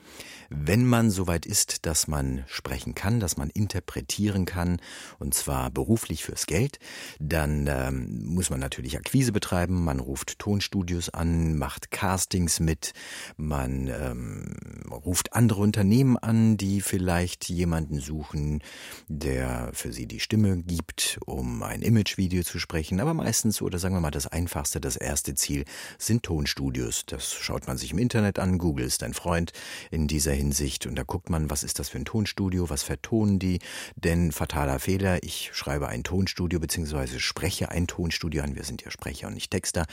[0.50, 4.80] wenn man soweit ist, dass man sprechen kann, dass man interpretieren kann,
[5.18, 6.78] und zwar beruflich fürs Geld,
[7.18, 12.92] dann ähm, muss man natürlich Akquise betreiben, man ruft Tonstudios an, macht Castings mit,
[13.36, 14.54] man ähm,
[14.90, 18.62] ruft andere Unternehmen an, die vielleicht jemanden suchen,
[19.08, 23.00] der für sie die Stimme gibt, um ein Imagevideo zu sprechen.
[23.00, 25.64] Aber meistens, oder sagen wir mal, das einfachste, das erste Ziel
[25.98, 27.04] sind Tonstudios.
[27.06, 29.52] Das schaut man sich im Internet an, Google ist ein Freund
[29.90, 33.38] in dieser Hinsicht und da guckt man, was ist das für ein Tonstudio, was vertonen
[33.38, 33.58] die,
[33.96, 38.90] denn fataler Fehler, ich schreibe ein Tonstudio beziehungsweise spreche ein Tonstudio an, wir sind ja
[38.90, 39.86] Sprecher und nicht Texter,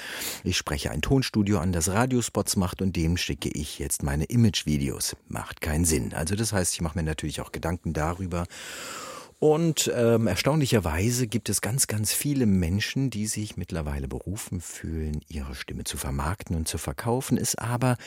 [0.44, 5.16] ich spreche ein Tonstudio an, das Radiospots macht und dem schicke ich jetzt meine Imagevideos.
[5.28, 6.14] Macht keinen Sinn.
[6.14, 8.46] Also das heißt, ich mache mir natürlich auch Gedanken darüber,
[9.38, 15.56] und ähm, erstaunlicherweise gibt es ganz, ganz viele Menschen, die sich mittlerweile berufen fühlen, ihre
[15.56, 17.98] Stimme zu vermarkten und zu verkaufen, es aber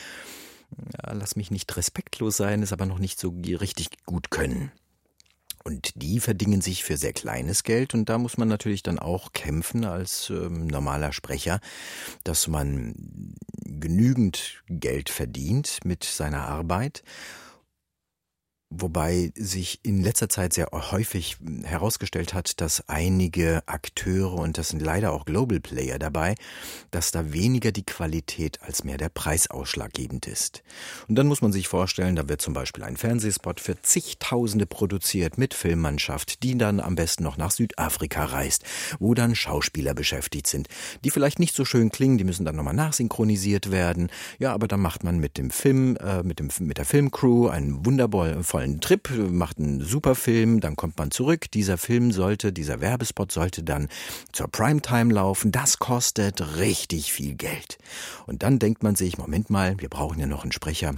[1.03, 4.71] ja, lass mich nicht respektlos sein, es aber noch nicht so richtig gut können.
[5.63, 7.93] Und die verdingen sich für sehr kleines Geld.
[7.93, 11.59] Und da muss man natürlich dann auch kämpfen als ähm, normaler Sprecher,
[12.23, 12.93] dass man
[13.65, 17.03] genügend Geld verdient mit seiner Arbeit
[18.71, 24.79] Wobei sich in letzter Zeit sehr häufig herausgestellt hat, dass einige Akteure, und das sind
[24.83, 26.35] leider auch Global Player dabei,
[26.91, 30.61] dass da weniger die Qualität als mehr der Preis ausschlaggebend ist.
[31.07, 35.39] Und dann muss man sich vorstellen, da wird zum Beispiel ein Fernsehspot für zigtausende produziert
[35.39, 38.65] mit Filmmannschaft, die dann am besten noch nach Südafrika reist,
[38.99, 40.67] wo dann Schauspieler beschäftigt sind,
[41.03, 44.11] die vielleicht nicht so schön klingen, die müssen dann nochmal nachsynchronisiert werden.
[44.37, 47.83] Ja, aber dann macht man mit dem Film, äh, mit, dem, mit der Filmcrew einen
[47.83, 51.49] wundervollen tollen Trip, macht einen super Film, dann kommt man zurück.
[51.51, 53.87] Dieser Film sollte, dieser Werbespot sollte dann
[54.33, 55.53] zur Primetime laufen.
[55.53, 57.77] Das kostet richtig viel Geld.
[58.27, 60.95] Und dann denkt man sich, Moment mal, wir brauchen ja noch einen Sprecher.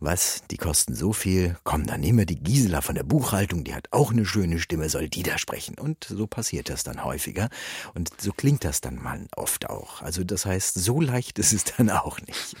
[0.00, 1.58] Was, die kosten so viel?
[1.62, 4.88] Komm, dann nehmen wir die Gisela von der Buchhaltung, die hat auch eine schöne Stimme,
[4.88, 5.78] soll die da sprechen?
[5.78, 7.50] Und so passiert das dann häufiger.
[7.92, 10.00] Und so klingt das dann mal oft auch.
[10.00, 12.56] Also das heißt, so leicht ist es dann auch nicht.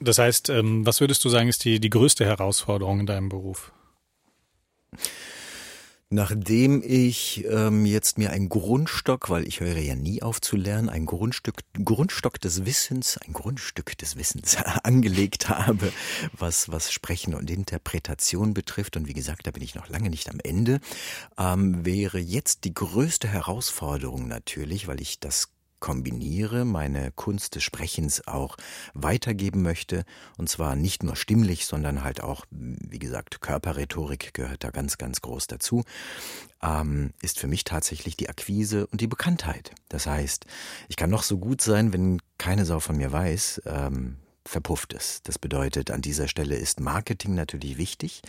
[0.00, 3.72] Das heißt, ähm, was würdest du sagen, ist die, die größte Herausforderung in deinem Beruf?
[6.08, 10.88] Nachdem ich ähm, jetzt mir ein Grundstock, weil ich höre ja nie auf zu lernen,
[10.88, 15.92] ein Grundstück, Grundstock des Wissens, ein Grundstück des Wissens angelegt habe,
[16.32, 20.30] was, was Sprechen und Interpretation betrifft, und wie gesagt, da bin ich noch lange nicht
[20.30, 20.78] am Ende,
[21.38, 28.26] ähm, wäre jetzt die größte Herausforderung natürlich, weil ich das kombiniere, meine Kunst des Sprechens
[28.26, 28.56] auch
[28.94, 30.04] weitergeben möchte.
[30.36, 35.20] Und zwar nicht nur stimmlich, sondern halt auch, wie gesagt, Körperrhetorik gehört da ganz, ganz
[35.20, 35.84] groß dazu,
[36.62, 39.72] ähm, ist für mich tatsächlich die Akquise und die Bekanntheit.
[39.88, 40.46] Das heißt,
[40.88, 44.16] ich kann noch so gut sein, wenn keine Sau von mir weiß, ähm,
[44.46, 45.20] verpufft es.
[45.24, 48.22] Das bedeutet, an dieser Stelle ist Marketing natürlich wichtig.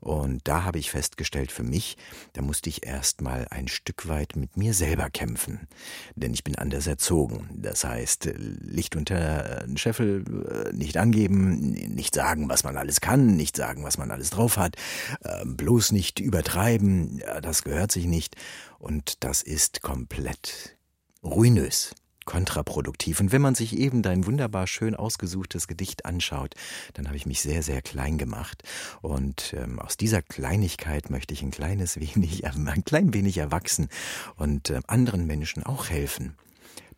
[0.00, 1.96] Und da habe ich festgestellt für mich,
[2.32, 5.68] da musste ich erst mal ein Stück weit mit mir selber kämpfen.
[6.14, 7.48] Denn ich bin anders erzogen.
[7.54, 13.36] Das heißt, Licht unter den Scheffel äh, nicht angeben, nicht sagen, was man alles kann,
[13.36, 14.76] nicht sagen, was man alles drauf hat,
[15.22, 18.36] äh, bloß nicht übertreiben, das gehört sich nicht.
[18.78, 20.76] Und das ist komplett
[21.22, 21.92] ruinös
[22.30, 23.18] kontraproduktiv.
[23.18, 26.54] Und wenn man sich eben dein wunderbar schön ausgesuchtes Gedicht anschaut,
[26.94, 28.62] dann habe ich mich sehr, sehr klein gemacht.
[29.02, 33.88] Und ähm, aus dieser Kleinigkeit möchte ich ein kleines wenig, ein klein wenig erwachsen
[34.36, 36.36] und äh, anderen Menschen auch helfen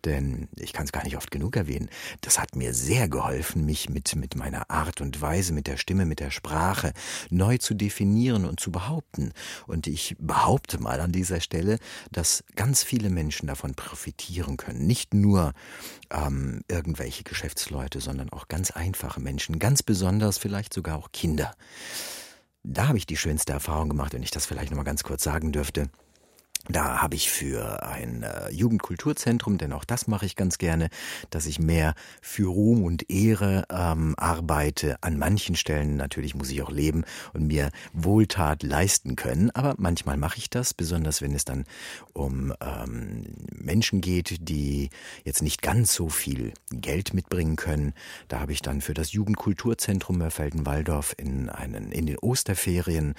[0.04, 1.88] denn ich kann es gar nicht oft genug erwähnen,
[2.20, 6.04] das hat mir sehr geholfen, mich mit, mit meiner Art und Weise, mit der Stimme,
[6.06, 6.92] mit der Sprache
[7.30, 9.32] neu zu definieren und zu behaupten.
[9.66, 11.78] Und ich behaupte mal an dieser Stelle,
[12.10, 14.86] dass ganz viele Menschen davon profitieren können.
[14.86, 15.52] Nicht nur
[16.10, 21.54] ähm, irgendwelche Geschäftsleute, sondern auch ganz einfache Menschen, ganz besonders vielleicht sogar auch Kinder.
[22.64, 25.50] Da habe ich die schönste Erfahrung gemacht, wenn ich das vielleicht nochmal ganz kurz sagen
[25.50, 25.88] dürfte.
[26.68, 30.90] Da habe ich für ein äh, Jugendkulturzentrum, denn auch das mache ich ganz gerne,
[31.30, 35.02] dass ich mehr für Ruhm und Ehre ähm, arbeite.
[35.02, 40.16] An manchen Stellen natürlich muss ich auch leben und mir Wohltat leisten können, aber manchmal
[40.16, 41.64] mache ich das, besonders wenn es dann
[42.12, 44.90] um ähm, Menschen geht, die
[45.24, 47.92] jetzt nicht ganz so viel Geld mitbringen können.
[48.28, 51.50] Da habe ich dann für das Jugendkulturzentrum Mörfelden-Walldorf in,
[51.90, 53.14] in den Osterferien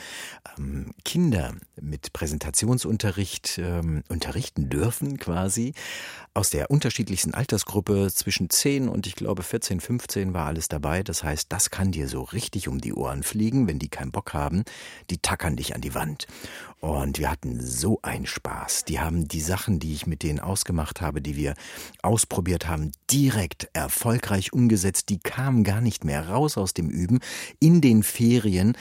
[0.57, 5.73] ähm, Kinder mit Präsentationsunterricht Unterricht ähm, unterrichten dürfen, quasi.
[6.35, 11.03] Aus der unterschiedlichsten Altersgruppe zwischen 10 und ich glaube 14, 15 war alles dabei.
[11.03, 14.33] Das heißt, das kann dir so richtig um die Ohren fliegen, wenn die keinen Bock
[14.33, 14.63] haben.
[15.09, 16.27] Die tackern dich an die Wand.
[16.79, 18.85] Und wir hatten so einen Spaß.
[18.85, 21.53] Die haben die Sachen, die ich mit denen ausgemacht habe, die wir
[22.01, 25.09] ausprobiert haben, direkt erfolgreich umgesetzt.
[25.09, 27.19] Die kamen gar nicht mehr raus aus dem Üben.
[27.59, 28.75] In den Ferien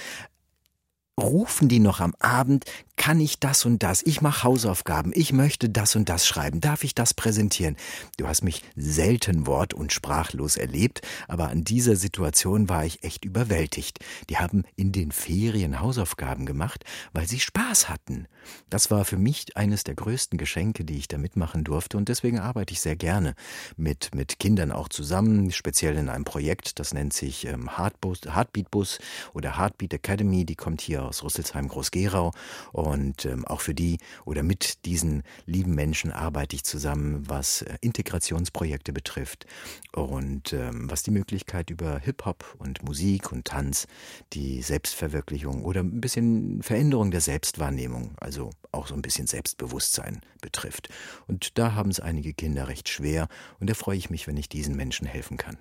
[1.20, 2.64] rufen die noch am Abend,
[2.96, 6.84] kann ich das und das, ich mache Hausaufgaben, ich möchte das und das schreiben, darf
[6.84, 7.76] ich das präsentieren?
[8.16, 13.24] Du hast mich selten wort- und sprachlos erlebt, aber an dieser Situation war ich echt
[13.24, 13.98] überwältigt.
[14.30, 18.28] Die haben in den Ferien Hausaufgaben gemacht, weil sie Spaß hatten.
[18.70, 22.38] Das war für mich eines der größten Geschenke, die ich da mitmachen durfte und deswegen
[22.38, 23.34] arbeite ich sehr gerne
[23.76, 28.70] mit, mit Kindern auch zusammen, speziell in einem Projekt, das nennt sich ähm, Heartbus, Heartbeat
[28.70, 28.98] Bus
[29.34, 32.32] oder Heartbeat Academy, die kommt hier aus Rüsselsheim Groß-Gerau
[32.72, 37.76] und ähm, auch für die oder mit diesen lieben Menschen arbeite ich zusammen, was äh,
[37.82, 39.44] Integrationsprojekte betrifft
[39.92, 43.86] und ähm, was die Möglichkeit über Hip-Hop und Musik und Tanz,
[44.32, 50.88] die Selbstverwirklichung oder ein bisschen Veränderung der Selbstwahrnehmung, also auch so ein bisschen Selbstbewusstsein betrifft.
[51.26, 53.28] Und da haben es einige Kinder recht schwer
[53.60, 55.58] und da freue ich mich, wenn ich diesen Menschen helfen kann.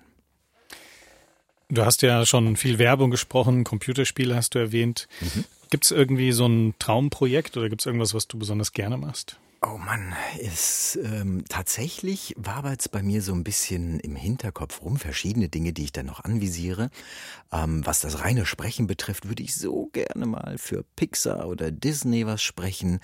[1.72, 5.08] Du hast ja schon viel Werbung gesprochen, Computerspiele hast du erwähnt.
[5.22, 5.44] Mhm.
[5.70, 9.38] Gibt es irgendwie so ein Traumprojekt oder gibt es irgendwas, was du besonders gerne machst?
[9.62, 14.98] Oh Mann, es ähm, tatsächlich wabert es bei mir so ein bisschen im Hinterkopf rum,
[14.98, 16.90] verschiedene Dinge, die ich dann noch anvisiere.
[17.50, 22.26] Ähm, was das reine Sprechen betrifft, würde ich so gerne mal für Pixar oder Disney
[22.26, 23.00] was sprechen.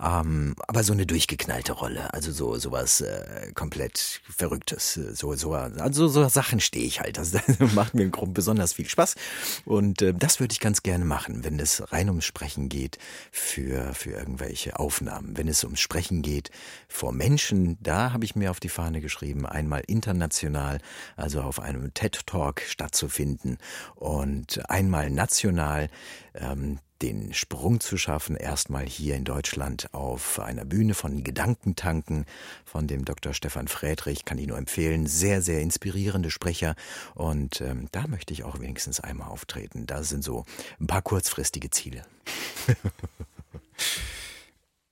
[0.00, 6.06] Ähm, aber so eine durchgeknallte Rolle, also so sowas äh, komplett Verrücktes, so so also
[6.06, 7.18] so Sachen stehe ich halt.
[7.18, 9.16] Das, das macht mir im Grunde besonders viel Spaß
[9.64, 12.98] und äh, das würde ich ganz gerne machen, wenn es rein ums Sprechen geht
[13.32, 15.36] für für irgendwelche Aufnahmen.
[15.36, 16.50] Wenn es ums Sprechen geht
[16.88, 20.78] vor Menschen, da habe ich mir auf die Fahne geschrieben, einmal international,
[21.16, 23.58] also auf einem TED Talk stattzufinden
[23.96, 25.88] und einmal national.
[26.34, 32.24] Ähm, den Sprung zu schaffen, erstmal hier in Deutschland auf einer Bühne von Gedankentanken
[32.64, 33.34] von dem Dr.
[33.34, 35.06] Stefan Friedrich, kann ich nur empfehlen.
[35.06, 36.74] Sehr, sehr inspirierende Sprecher.
[37.14, 39.86] Und ähm, da möchte ich auch wenigstens einmal auftreten.
[39.86, 40.44] Da sind so
[40.80, 42.02] ein paar kurzfristige Ziele.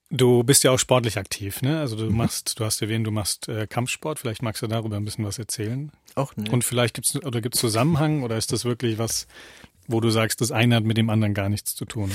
[0.09, 1.81] Du bist ja auch sportlich aktiv, ne?
[1.81, 2.15] Also du mhm.
[2.15, 4.19] machst, du hast erwähnt, du machst äh, Kampfsport.
[4.19, 5.91] Vielleicht magst du darüber ein bisschen was erzählen.
[6.15, 6.49] Auch ne.
[6.49, 9.27] Und vielleicht gibt's oder gibt's Zusammenhang oder ist das wirklich was,
[9.87, 12.11] wo du sagst, das eine hat mit dem anderen gar nichts zu tun.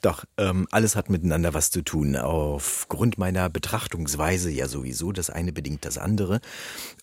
[0.00, 2.16] Doch, ähm, alles hat miteinander was zu tun.
[2.16, 5.12] Aufgrund meiner Betrachtungsweise ja sowieso.
[5.12, 6.40] Das eine bedingt das andere.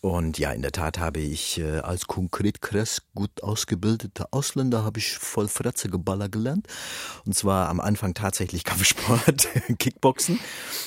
[0.01, 4.99] Und ja, in der Tat habe ich äh, als konkret krass gut ausgebildeter Ausländer habe
[4.99, 6.67] ich voll Fratze Geballer gelernt.
[7.25, 9.47] Und zwar am Anfang tatsächlich Kampfsport,
[9.79, 10.39] Kickboxen.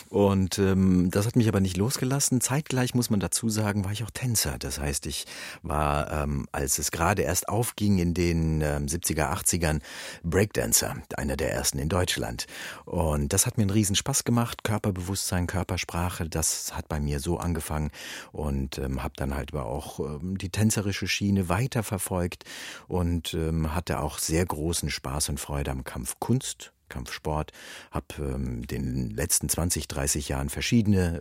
[0.08, 2.40] Und ähm, das hat mich aber nicht losgelassen.
[2.40, 4.56] Zeitgleich muss man dazu sagen, war ich auch Tänzer.
[4.58, 5.26] Das heißt, ich
[5.62, 9.80] war, ähm, als es gerade erst aufging in den ähm, 70er, der 80ern
[10.22, 12.46] Breakdancer, einer der ersten in Deutschland.
[12.84, 14.64] Und das hat mir einen riesen Spaß gemacht.
[14.64, 17.90] Körperbewusstsein, Körpersprache, das hat bei mir so angefangen
[18.32, 22.44] und ähm, habe dann halt aber auch ähm, die tänzerische Schiene weiterverfolgt
[22.88, 27.52] und ähm, hatte auch sehr großen Spaß und Freude am Kampfkunst Kampfsport,
[27.90, 31.20] habe ähm, den letzten 20, 30 Jahren verschiedene,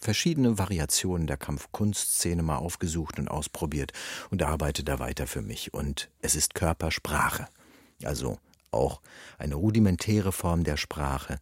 [0.00, 3.92] verschiedene Variationen der Kampfkunstszene mal aufgesucht und ausprobiert
[4.30, 5.74] und arbeite da weiter für mich.
[5.74, 7.48] Und es ist Körpersprache,
[8.02, 8.38] also
[8.70, 9.00] auch
[9.38, 11.38] eine rudimentäre Form der Sprache,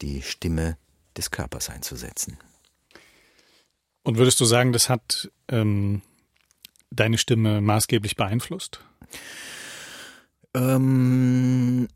[0.00, 0.76] die Stimme
[1.16, 2.38] des Körpers einzusetzen.
[4.02, 6.02] Und würdest du sagen, das hat ähm,
[6.90, 8.80] deine Stimme maßgeblich beeinflusst?
[10.54, 11.88] Ähm,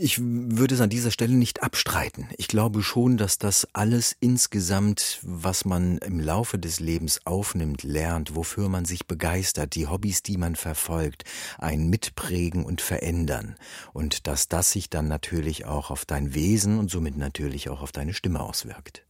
[0.00, 2.28] ich würde es an dieser Stelle nicht abstreiten.
[2.38, 8.34] Ich glaube schon, dass das alles insgesamt, was man im Laufe des Lebens aufnimmt, lernt,
[8.34, 11.24] wofür man sich begeistert, die Hobbys, die man verfolgt,
[11.58, 13.56] ein mitprägen und verändern.
[13.92, 17.92] Und dass das sich dann natürlich auch auf dein Wesen und somit natürlich auch auf
[17.92, 19.04] deine Stimme auswirkt.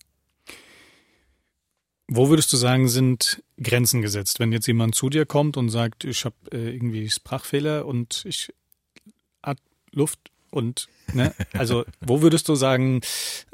[2.09, 4.41] Wo würdest du sagen, sind Grenzen gesetzt?
[4.41, 8.53] Wenn jetzt jemand zu dir kommt und sagt, ich habe äh, irgendwie Sprachfehler und ich
[9.93, 13.01] Luft und, ne, also wo würdest du sagen,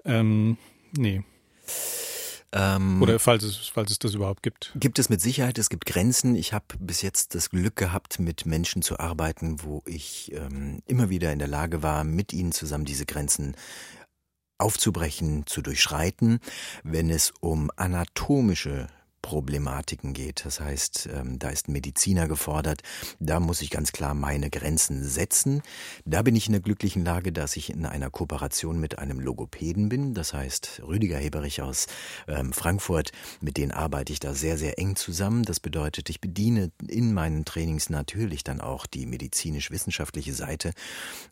[0.04, 0.56] ähm,
[0.96, 1.22] nee.
[2.52, 4.72] Ähm, Oder falls es, falls es das überhaupt gibt.
[4.76, 6.36] Gibt es mit Sicherheit, es gibt Grenzen.
[6.36, 11.10] Ich habe bis jetzt das Glück gehabt, mit Menschen zu arbeiten, wo ich ähm, immer
[11.10, 13.56] wieder in der Lage war, mit ihnen zusammen diese Grenzen
[14.58, 16.38] aufzubrechen, zu durchschreiten.
[16.82, 18.86] Wenn es um anatomische
[19.26, 20.44] Problematiken geht.
[20.44, 22.82] Das heißt, ähm, da ist ein Mediziner gefordert.
[23.18, 25.62] Da muss ich ganz klar meine Grenzen setzen.
[26.04, 29.88] Da bin ich in der glücklichen Lage, dass ich in einer Kooperation mit einem Logopäden
[29.88, 30.14] bin.
[30.14, 31.88] Das heißt, Rüdiger Heberich aus
[32.28, 35.42] ähm, Frankfurt, mit denen arbeite ich da sehr, sehr eng zusammen.
[35.42, 40.70] Das bedeutet, ich bediene in meinen Trainings natürlich dann auch die medizinisch-wissenschaftliche Seite,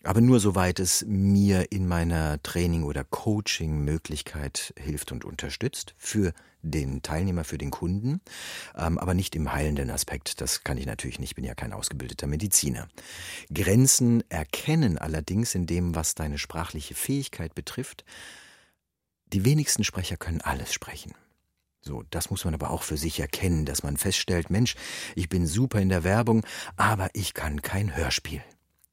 [0.02, 6.32] aber nur soweit es mir in meiner Training- oder Coaching-Möglichkeit hilft und unterstützt für
[6.64, 8.20] den Teilnehmer, für den Kunden,
[8.76, 10.40] ähm, aber nicht im heilenden Aspekt.
[10.40, 12.88] Das kann ich natürlich nicht, bin ja kein ausgebildeter Mediziner.
[13.52, 18.04] Grenzen erkennen allerdings in dem, was deine sprachliche Fähigkeit betrifft.
[19.32, 21.12] Die wenigsten Sprecher können alles sprechen.
[21.80, 24.74] So, das muss man aber auch für sich erkennen, dass man feststellt, Mensch,
[25.14, 26.44] ich bin super in der Werbung,
[26.76, 28.42] aber ich kann kein Hörspiel.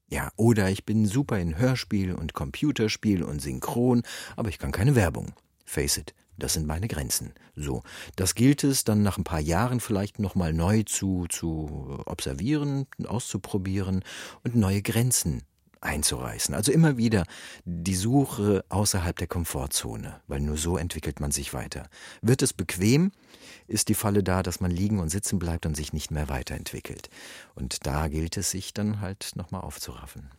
[0.09, 4.03] Ja, oder ich bin super in Hörspiel und Computerspiel und Synchron,
[4.35, 5.31] aber ich kann keine Werbung.
[5.63, 7.33] Face it, das sind meine Grenzen.
[7.55, 7.83] So,
[8.15, 14.03] das gilt es dann nach ein paar Jahren vielleicht nochmal neu zu, zu observieren, auszuprobieren
[14.43, 15.43] und neue Grenzen
[15.81, 16.53] einzureißen.
[16.55, 17.25] Also immer wieder
[17.65, 21.89] die Suche außerhalb der Komfortzone, weil nur so entwickelt man sich weiter.
[22.21, 23.11] Wird es bequem,
[23.67, 27.09] ist die Falle da, dass man liegen und sitzen bleibt und sich nicht mehr weiterentwickelt.
[27.55, 30.29] Und da gilt es, sich dann halt nochmal aufzuraffen.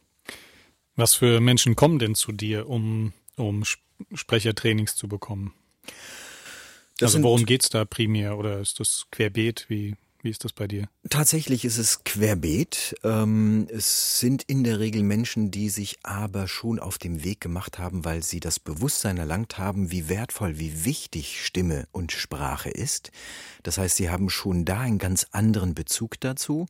[0.94, 3.64] Was für Menschen kommen denn zu dir, um, um
[4.14, 5.54] Sprechertrainings zu bekommen?
[6.98, 9.66] Das also worum geht's da primär oder ist das querbeet?
[9.68, 10.88] Wie, wie ist das bei dir?
[11.10, 12.94] Tatsächlich ist es querbeet.
[13.02, 17.80] Ähm, es sind in der Regel Menschen, die sich aber schon auf dem Weg gemacht
[17.80, 23.10] haben, weil sie das Bewusstsein erlangt haben, wie wertvoll, wie wichtig Stimme und Sprache ist.
[23.64, 26.66] Das heißt, sie haben schon da einen ganz anderen Bezug dazu.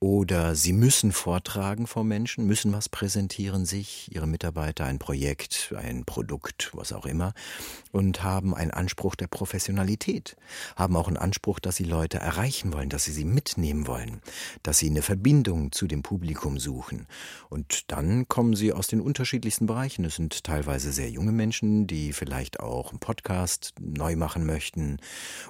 [0.00, 6.04] Oder sie müssen vortragen vor Menschen, müssen was präsentieren, sich, ihre Mitarbeiter, ein Projekt, ein
[6.04, 7.34] Produkt, was auch immer,
[7.90, 10.36] und haben einen Anspruch der Professionalität,
[10.76, 14.20] haben auch einen Anspruch, dass sie Leute erreichen wollen, dass sie sie mitnehmen wollen,
[14.62, 17.08] dass sie eine Verbindung zu dem Publikum suchen.
[17.48, 20.04] Und dann kommen sie aus den unterschiedlichsten Bereichen.
[20.04, 24.98] Es sind teilweise sehr junge Menschen, die vielleicht auch einen Podcast neu machen möchten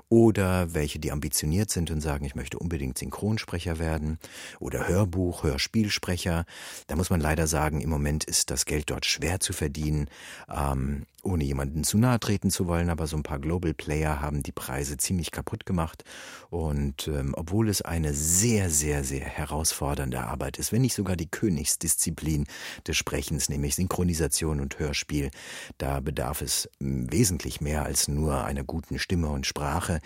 [0.09, 4.19] oder welche, die ambitioniert sind und sagen, ich möchte unbedingt Synchronsprecher werden
[4.61, 6.45] oder Hörbuch, Hörspielsprecher.
[6.87, 10.09] Da muss man leider sagen, im Moment ist das Geld dort schwer zu verdienen,
[10.49, 14.43] ähm, ohne jemanden zu nahe treten zu wollen, aber so ein paar Global Player haben
[14.43, 16.05] die Preise ziemlich kaputt gemacht.
[16.51, 21.31] Und ähm, obwohl es eine sehr, sehr, sehr herausfordernde Arbeit ist, wenn nicht sogar die
[21.31, 22.47] Königsdisziplin
[22.87, 25.31] des Sprechens, nämlich Synchronisation und Hörspiel,
[25.77, 30.01] da bedarf es ähm, wesentlich mehr als nur einer guten Stimme und Sprache.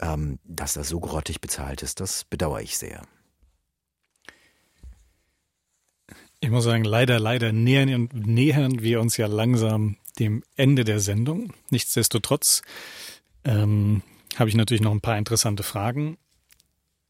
[0.00, 3.02] Ähm, dass das so grottig bezahlt ist, das bedauere ich sehr.
[6.40, 11.52] Ich muss sagen, leider, leider nähern, nähern wir uns ja langsam dem Ende der Sendung.
[11.70, 12.62] Nichtsdestotrotz
[13.44, 14.02] ähm,
[14.36, 16.18] habe ich natürlich noch ein paar interessante Fragen.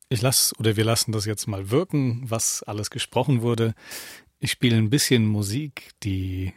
[0.09, 3.74] Ich lasse oder wir lassen das jetzt mal wirken, was alles gesprochen wurde.
[4.39, 6.53] Ich spiele ein bisschen Musik, die,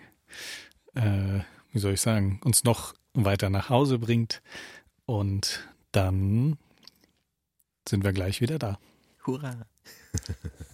[0.93, 1.39] äh,
[1.71, 4.41] wie soll ich sagen, uns noch weiter nach Hause bringt.
[5.05, 6.57] Und dann
[7.87, 8.79] sind wir gleich wieder da.
[9.25, 9.65] Hurra!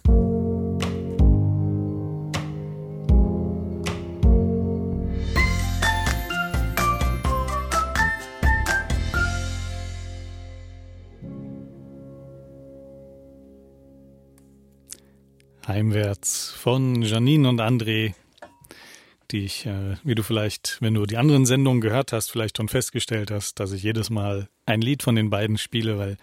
[15.76, 18.14] Heimwärts von Janine und André,
[19.30, 22.70] die ich, äh, wie du vielleicht, wenn du die anderen Sendungen gehört hast, vielleicht schon
[22.70, 26.16] festgestellt hast, dass ich jedes Mal ein Lied von den beiden spiele, weil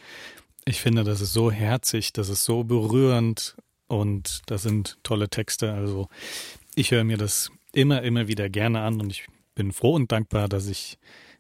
[0.65, 3.55] ich finde, das ist so herzig, das ist so berührend
[3.85, 5.71] und das sind tolle Texte.
[5.71, 6.07] Also
[6.73, 10.49] ich höre mir das immer, immer wieder gerne an und ich bin froh und dankbar,
[10.49, 10.97] dass ich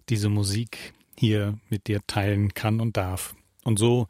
[0.07, 3.33] diese Musik hier mit dir teilen kann und darf.
[3.63, 4.07] Und so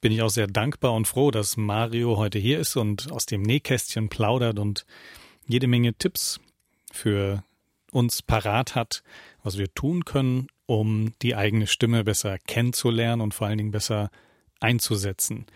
[0.00, 3.42] bin ich auch sehr dankbar und froh, dass Mario heute hier ist und aus dem
[3.42, 4.86] Nähkästchen plaudert und
[5.46, 6.40] jede Menge Tipps
[6.92, 7.42] für
[7.90, 9.02] uns parat hat,
[9.42, 14.10] was wir tun können, um die eigene Stimme besser kennenzulernen und vor allen Dingen besser
[14.60, 15.46] einzusetzen.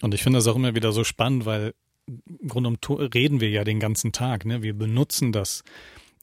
[0.00, 1.74] Und ich finde das auch immer wieder so spannend, weil
[2.06, 4.62] im Grunde genommen reden wir ja den ganzen Tag, ne?
[4.62, 5.64] Wir benutzen das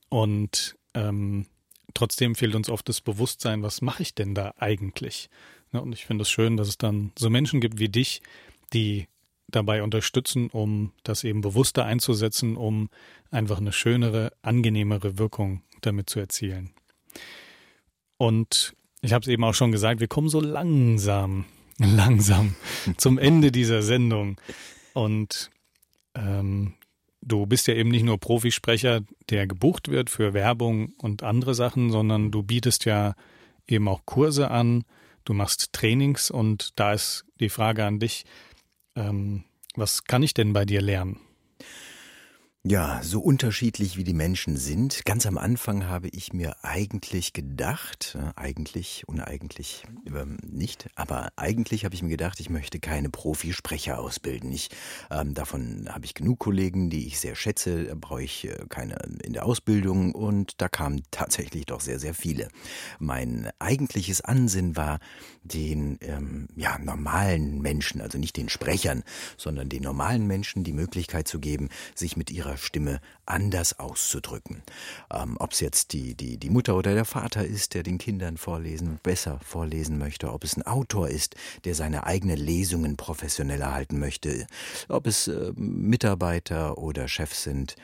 [0.09, 1.47] und ähm,
[1.93, 5.29] trotzdem fehlt uns oft das Bewusstsein, was mache ich denn da eigentlich?
[5.73, 8.22] Ja, und ich finde es schön, dass es dann so Menschen gibt wie dich,
[8.73, 9.07] die
[9.48, 12.89] dabei unterstützen, um das eben bewusster einzusetzen, um
[13.30, 16.72] einfach eine schönere, angenehmere Wirkung damit zu erzielen.
[18.18, 21.45] Und ich habe es eben auch schon gesagt, wir kommen so langsam,
[21.77, 22.56] langsam
[22.98, 24.39] zum Ende dieser Sendung.
[24.93, 25.49] Und
[26.15, 26.73] ähm,
[27.22, 31.91] du bist ja eben nicht nur Profisprecher, der gebucht wird für Werbung und andere Sachen,
[31.91, 33.15] sondern du bietest ja
[33.68, 34.84] eben auch Kurse an,
[35.26, 38.26] du machst Trainings und da ist die Frage an dich,
[38.95, 39.43] ähm,
[39.76, 41.19] was kann ich denn bei dir lernen?
[42.63, 45.03] Ja, so unterschiedlich wie die Menschen sind.
[45.03, 51.85] Ganz am Anfang habe ich mir eigentlich gedacht, äh, eigentlich, uneigentlich ähm, nicht, aber eigentlich
[51.85, 54.51] habe ich mir gedacht, ich möchte keine Profisprecher ausbilden.
[54.51, 54.69] Ich,
[55.09, 59.33] ähm, davon habe ich genug Kollegen, die ich sehr schätze, brauche ich äh, keine in
[59.33, 62.49] der Ausbildung und da kamen tatsächlich doch sehr, sehr viele.
[62.99, 64.99] Mein eigentliches Ansinnen war,
[65.43, 69.01] den ähm, ja, normalen Menschen, also nicht den Sprechern,
[69.35, 74.63] sondern den normalen Menschen die Möglichkeit zu geben, sich mit ihrer Stimme anders auszudrücken.
[75.13, 78.37] Ähm, ob es jetzt die, die, die Mutter oder der Vater ist, der den Kindern
[78.37, 83.99] vorlesen, besser vorlesen möchte, ob es ein Autor ist, der seine eigenen Lesungen professioneller halten
[83.99, 84.47] möchte,
[84.89, 87.75] ob es äh, Mitarbeiter oder Chefs sind,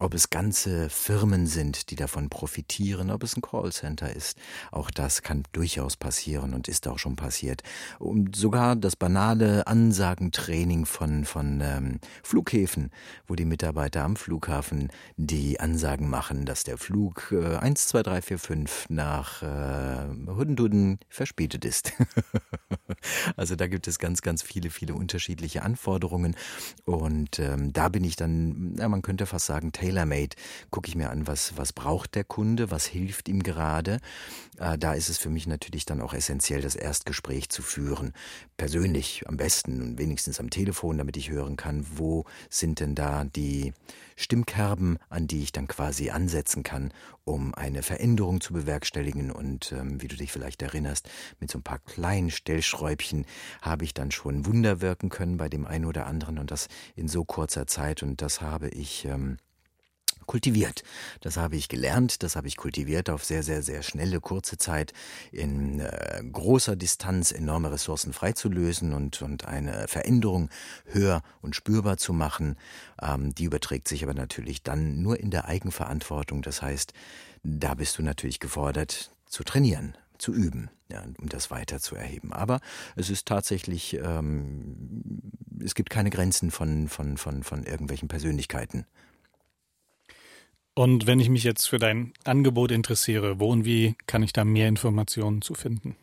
[0.00, 4.38] ob es ganze Firmen sind, die davon profitieren, ob es ein Callcenter ist.
[4.72, 7.62] Auch das kann durchaus passieren und ist auch schon passiert.
[7.98, 12.90] Und sogar das banale Ansagentraining von, von ähm, Flughäfen,
[13.26, 18.22] wo die Mitarbeiter am Flughafen die Ansagen machen, dass der Flug äh, 1, 2, 3,
[18.22, 21.92] 4, 5 nach äh, Hudenduden verspätet ist.
[23.36, 26.36] also da gibt es ganz, ganz viele, viele unterschiedliche Anforderungen.
[26.86, 30.36] Und ähm, da bin ich dann, ja, man könnte fast sagen, tailor-made.
[30.70, 34.00] Gucke ich mir an, was, was braucht der Kunde, was hilft ihm gerade.
[34.58, 38.12] Äh, da ist es für mich natürlich dann auch essentiell, das Erstgespräch zu führen.
[38.56, 43.24] Persönlich am besten und wenigstens am Telefon, damit ich hören kann, wo sind denn da
[43.24, 43.72] die
[44.16, 46.92] Stimmkerben, an die ich dann quasi ansetzen kann,
[47.24, 49.30] um eine Veränderung zu bewerkstelligen.
[49.30, 51.08] Und ähm, wie du dich vielleicht erinnerst,
[51.38, 53.24] mit so ein paar kleinen Stellschräubchen
[53.62, 57.08] habe ich dann schon Wunder wirken können bei dem einen oder anderen und das in
[57.08, 58.02] so kurzer Zeit.
[58.02, 59.38] Und das habe ich ähm,
[60.30, 60.84] kultiviert.
[61.22, 64.92] Das habe ich gelernt, das habe ich kultiviert auf sehr, sehr, sehr schnelle, kurze Zeit
[65.32, 70.48] in äh, großer Distanz enorme Ressourcen freizulösen und, und eine Veränderung
[70.84, 72.54] höher und spürbar zu machen.
[73.02, 76.42] Ähm, die überträgt sich aber natürlich dann nur in der Eigenverantwortung.
[76.42, 76.92] Das heißt,
[77.42, 82.32] da bist du natürlich gefordert zu trainieren, zu üben, ja, um das weiter zu erheben.
[82.32, 82.60] Aber
[82.94, 85.22] es ist tatsächlich, ähm,
[85.64, 88.86] es gibt keine Grenzen von, von, von, von irgendwelchen Persönlichkeiten.
[90.80, 94.46] Und wenn ich mich jetzt für dein Angebot interessiere, wo und wie kann ich da
[94.46, 95.94] mehr Informationen zu finden?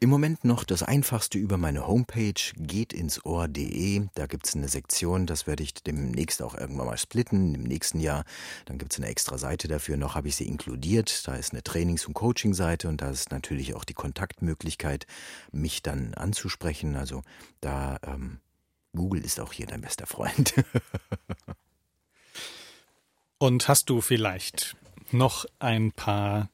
[0.00, 4.08] Im Moment noch das einfachste über meine Homepage geht ins Ohr.de.
[4.16, 8.00] Da gibt es eine Sektion, das werde ich demnächst auch irgendwann mal splitten, im nächsten
[8.00, 8.24] Jahr.
[8.64, 9.96] Dann gibt es eine extra Seite dafür.
[9.96, 11.28] Noch habe ich sie inkludiert.
[11.28, 15.06] Da ist eine Trainings- und Coaching-Seite und da ist natürlich auch die Kontaktmöglichkeit,
[15.52, 16.96] mich dann anzusprechen.
[16.96, 17.22] Also
[17.60, 18.40] da ähm,
[18.96, 20.54] Google ist auch hier dein bester Freund.
[23.38, 24.76] Und hast du vielleicht
[25.12, 26.50] noch ein paar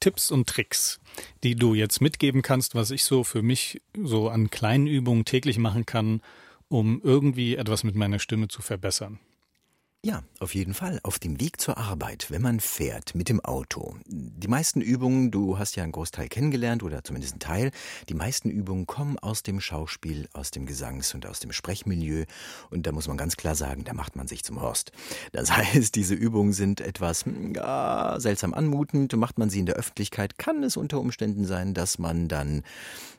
[0.00, 1.00] Tipps und Tricks,
[1.42, 5.58] die du jetzt mitgeben kannst, was ich so für mich so an kleinen Übungen täglich
[5.58, 6.20] machen kann,
[6.68, 9.18] um irgendwie etwas mit meiner Stimme zu verbessern?
[10.06, 11.00] Ja, auf jeden Fall.
[11.02, 13.96] Auf dem Weg zur Arbeit, wenn man fährt mit dem Auto.
[14.06, 17.70] Die meisten Übungen, du hast ja einen Großteil kennengelernt oder zumindest einen Teil,
[18.08, 22.24] die meisten Übungen kommen aus dem Schauspiel, aus dem Gesangs- und aus dem Sprechmilieu.
[22.70, 24.92] Und da muss man ganz klar sagen, da macht man sich zum Horst.
[25.32, 27.24] Das heißt, diese Übungen sind etwas
[27.56, 29.16] ja, seltsam anmutend.
[29.16, 32.62] Macht man sie in der Öffentlichkeit, kann es unter Umständen sein, dass man dann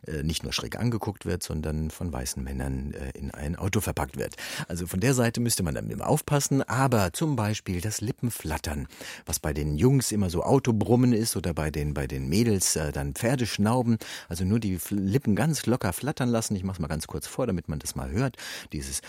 [0.05, 4.15] äh, nicht nur schräg angeguckt wird, sondern von weißen Männern äh, in ein Auto verpackt
[4.15, 4.37] wird.
[4.69, 8.87] Also von der Seite müsste man dann immer aufpassen aber zum Beispiel das Lippenflattern,
[9.25, 12.91] was bei den Jungs immer so Autobrummen ist oder bei den, bei den Mädels äh,
[12.91, 13.97] dann Pferdeschnauben,
[14.29, 16.55] also nur die Lippen ganz locker flattern lassen.
[16.55, 18.37] Ich mach's mal ganz kurz vor, damit man das mal hört.
[18.73, 19.01] Dieses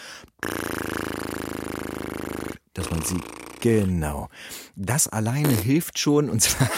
[2.73, 3.21] dass man sie
[3.61, 4.29] Genau.
[4.77, 6.71] Das alleine hilft schon, und zwar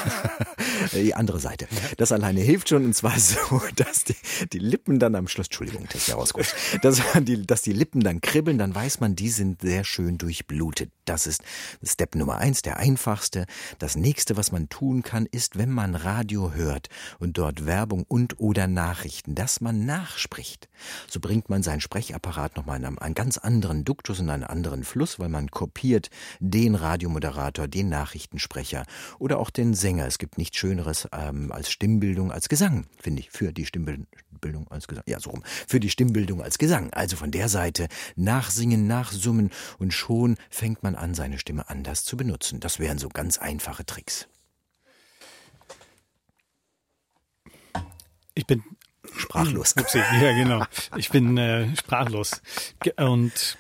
[0.92, 1.68] die andere Seite.
[1.98, 4.16] Das alleine hilft schon, und zwar so, dass die,
[4.52, 8.00] die Lippen dann am Schluss, Entschuldigung, das ist ja rausgerutscht, dass, die, dass die Lippen
[8.00, 10.90] dann kribbeln, dann weiß man, die sind sehr schön durchblutet.
[11.04, 11.42] Das ist
[11.82, 13.46] Step Nummer eins, der einfachste.
[13.78, 16.88] Das nächste, was man tun kann, ist, wenn man Radio hört
[17.18, 20.68] und dort Werbung und oder Nachrichten, dass man nachspricht.
[21.08, 24.84] So bringt man seinen Sprechapparat nochmal in einen, einen ganz anderen Duktus und einen anderen
[24.84, 28.84] Fluss, weil man kopiert den den Radiomoderator, den Nachrichtensprecher
[29.18, 30.06] oder auch den Sänger.
[30.06, 34.06] Es gibt nichts Schöneres ähm, als Stimmbildung als Gesang, finde ich, für die Stimmbildung
[34.70, 35.04] als Gesang.
[35.06, 35.42] Ja, so rum.
[35.44, 36.92] Für die Stimmbildung als Gesang.
[36.92, 42.16] Also von der Seite nachsingen, nachsummen und schon fängt man an, seine Stimme anders zu
[42.16, 42.60] benutzen.
[42.60, 44.28] Das wären so ganz einfache Tricks.
[48.34, 48.62] Ich bin
[49.16, 49.74] sprachlos.
[49.78, 50.64] Upsi, ja, genau.
[50.96, 52.40] Ich bin äh, sprachlos.
[52.96, 53.58] Und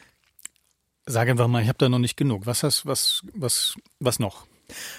[1.10, 2.46] Sag einfach mal, ich habe da noch nicht genug.
[2.46, 4.46] Was hast, was, was, was noch?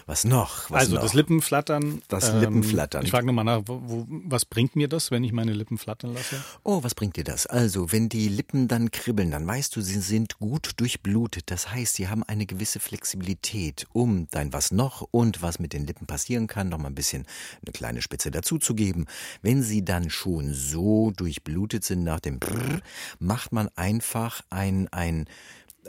[0.05, 0.69] Was noch?
[0.69, 1.03] Was also noch?
[1.03, 2.01] das Lippenflattern.
[2.07, 3.03] Das ähm, Lippenflattern.
[3.05, 6.43] Ich frage nochmal nach, wo, was bringt mir das, wenn ich meine Lippen flattern lasse?
[6.63, 7.47] Oh, was bringt dir das?
[7.47, 11.49] Also, wenn die Lippen dann kribbeln, dann weißt du, sie sind gut durchblutet.
[11.49, 15.85] Das heißt, sie haben eine gewisse Flexibilität, um dein was noch und was mit den
[15.85, 17.25] Lippen passieren kann, noch mal ein bisschen
[17.65, 19.05] eine kleine Spitze dazuzugeben.
[19.41, 22.81] Wenn sie dann schon so durchblutet sind nach dem Brrr,
[23.19, 25.25] macht man einfach ein, ein,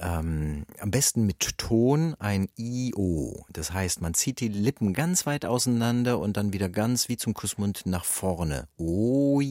[0.01, 3.44] ähm, am besten mit Ton ein I-O.
[3.52, 7.35] Das heißt, man zieht die Lippen ganz weit auseinander und dann wieder ganz wie zum
[7.35, 8.69] Kussmund nach vorne.
[8.78, 9.43] Oi-oi-o.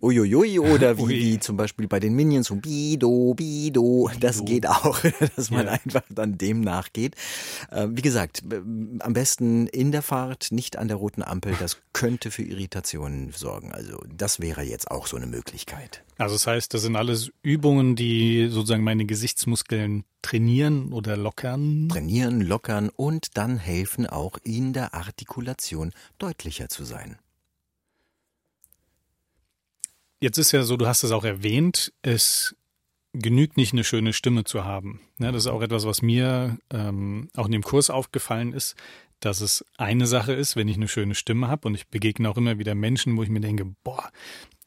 [0.00, 0.58] Uiuiui.
[0.58, 4.10] Oder wie, wie zum Beispiel bei den Minions so Bido, Bido.
[4.20, 5.00] Das geht auch,
[5.36, 7.14] dass man einfach dann dem nachgeht.
[7.70, 11.54] Äh, wie gesagt, am besten in der Fahrt, nicht an der roten Ampel.
[11.58, 13.72] Das könnte für Irritationen sorgen.
[13.72, 16.02] Also das wäre jetzt auch so eine Möglichkeit.
[16.18, 21.88] Also das heißt, das sind alles Übungen, die sozusagen meine Gesichtsmuskeln trainieren oder lockern.
[21.88, 27.18] Trainieren, lockern und dann helfen auch in der Artikulation deutlicher zu sein.
[30.20, 32.56] Jetzt ist ja so, du hast es auch erwähnt, es
[33.12, 35.00] genügt nicht eine schöne Stimme zu haben.
[35.20, 38.74] Ja, das ist auch etwas, was mir ähm, auch in dem Kurs aufgefallen ist,
[39.20, 42.36] dass es eine Sache ist, wenn ich eine schöne Stimme habe und ich begegne auch
[42.36, 44.10] immer wieder Menschen, wo ich mir denke, boah,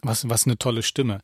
[0.02, 1.22] was, was eine tolle Stimme.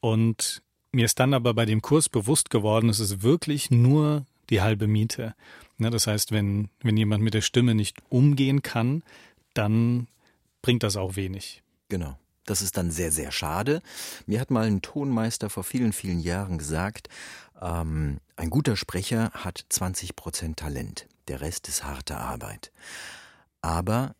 [0.00, 4.60] Und mir ist dann aber bei dem Kurs bewusst geworden, es ist wirklich nur die
[4.60, 5.34] halbe Miete.
[5.78, 9.02] Ja, das heißt, wenn, wenn jemand mit der Stimme nicht umgehen kann,
[9.54, 10.08] dann
[10.62, 11.62] bringt das auch wenig.
[11.88, 12.16] Genau.
[12.46, 13.80] Das ist dann sehr, sehr schade.
[14.26, 17.08] Mir hat mal ein Tonmeister vor vielen, vielen Jahren gesagt,
[17.60, 21.06] ähm, ein guter Sprecher hat 20 Prozent Talent.
[21.28, 22.70] Der Rest ist harte Arbeit.
[23.62, 24.14] Aber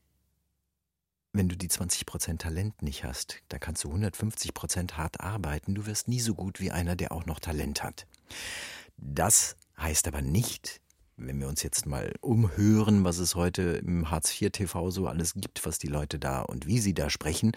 [1.35, 5.75] wenn du die 20% Talent nicht hast, dann kannst du 150% hart arbeiten.
[5.75, 8.07] Du wirst nie so gut wie einer, der auch noch Talent hat.
[8.97, 10.81] Das heißt aber nicht,
[11.17, 15.35] wenn wir uns jetzt mal umhören, was es heute im Hartz IV TV so alles
[15.35, 17.53] gibt, was die Leute da und wie sie da sprechen,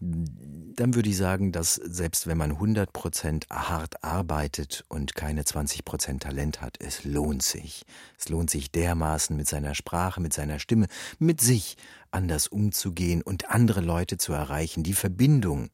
[0.00, 5.84] dann würde ich sagen, dass selbst wenn man 100 Prozent hart arbeitet und keine 20
[5.84, 7.84] Prozent Talent hat, es lohnt sich.
[8.18, 10.86] Es lohnt sich dermaßen mit seiner Sprache, mit seiner Stimme,
[11.18, 11.76] mit sich
[12.10, 14.82] anders umzugehen und andere Leute zu erreichen.
[14.82, 15.70] Die Verbindung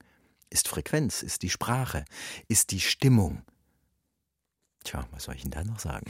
[0.50, 2.04] ist Frequenz, ist die Sprache,
[2.48, 3.42] ist die Stimmung.
[4.86, 6.06] Tja, was soll ich denn da noch sagen?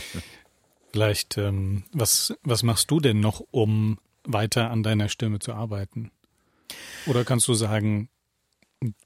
[0.92, 6.12] Vielleicht, ähm, was, was machst du denn noch, um weiter an deiner Stimme zu arbeiten?
[7.06, 8.08] Oder kannst du sagen,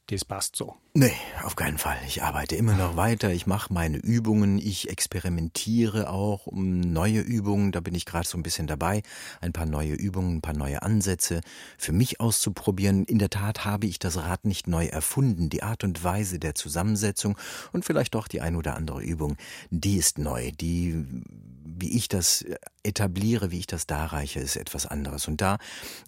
[0.06, 0.76] das passt so.
[0.92, 1.96] Nee, auf keinen Fall.
[2.06, 3.32] Ich arbeite immer noch weiter.
[3.32, 4.58] Ich mache meine Übungen.
[4.58, 7.72] Ich experimentiere auch um neue Übungen.
[7.72, 9.02] Da bin ich gerade so ein bisschen dabei.
[9.40, 11.40] Ein paar neue Übungen, ein paar neue Ansätze
[11.76, 13.04] für mich auszuprobieren.
[13.04, 15.50] In der Tat habe ich das Rad nicht neu erfunden.
[15.50, 17.36] Die Art und Weise der Zusammensetzung
[17.72, 19.36] und vielleicht doch die ein oder andere Übung,
[19.70, 20.52] die ist neu.
[20.52, 21.04] Die
[21.76, 22.44] wie ich das
[22.84, 25.26] etabliere, wie ich das darreiche, ist etwas anderes.
[25.26, 25.58] Und da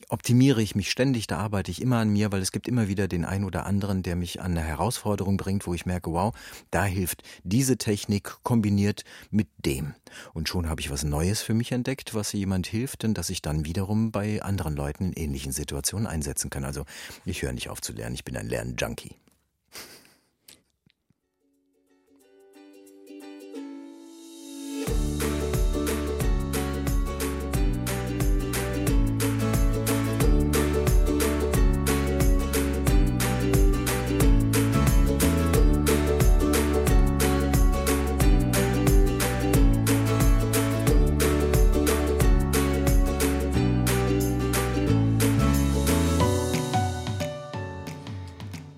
[0.08, 3.08] optimiere ich mich ständig, da arbeite ich immer an mir, weil es gibt immer wieder
[3.08, 6.34] den einen oder anderen, der mich an eine Herausforderung bringt, wo ich merke, wow,
[6.70, 9.94] da hilft diese Technik kombiniert mit dem.
[10.32, 13.42] Und schon habe ich was Neues für mich entdeckt, was jemand hilft und das ich
[13.42, 16.64] dann wiederum bei anderen Leuten in ähnlichen Situationen einsetzen kann.
[16.64, 16.84] Also
[17.24, 19.16] ich höre nicht auf zu lernen, ich bin ein Lernjunkie.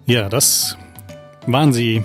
[0.09, 0.79] Ja, das
[1.47, 2.03] waren sie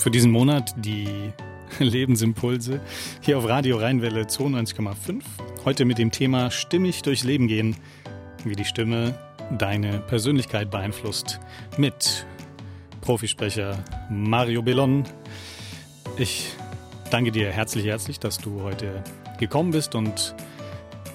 [0.00, 1.32] für diesen Monat, die
[1.78, 2.80] Lebensimpulse
[3.20, 5.22] hier auf Radio Rheinwelle 92,5.
[5.64, 7.76] Heute mit dem Thema Stimmig durchs Leben gehen,
[8.42, 9.16] wie die Stimme
[9.56, 11.38] deine Persönlichkeit beeinflusst.
[11.76, 12.26] Mit
[13.02, 15.04] Profisprecher Mario Bellon.
[16.16, 16.50] Ich
[17.12, 19.04] danke dir herzlich, herzlich, dass du heute
[19.38, 20.34] gekommen bist und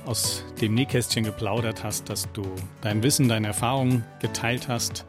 [0.06, 2.44] aus dem Nähkästchen geplaudert hast, dass du
[2.80, 5.06] dein Wissen, deine Erfahrungen geteilt hast.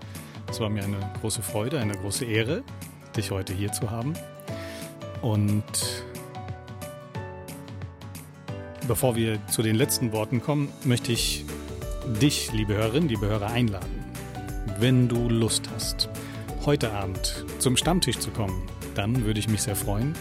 [0.51, 2.63] Es war mir eine große Freude, eine große Ehre,
[3.17, 4.15] dich heute hier zu haben.
[5.23, 5.65] Und
[8.87, 11.45] bevor wir zu den letzten Worten kommen, möchte ich
[12.21, 14.05] dich, liebe Hörerin, liebe Hörer, einladen.
[14.79, 16.09] Wenn du Lust hast,
[16.67, 20.15] heute Abend zum Stammtisch zu kommen, dann würde ich mich sehr freuen.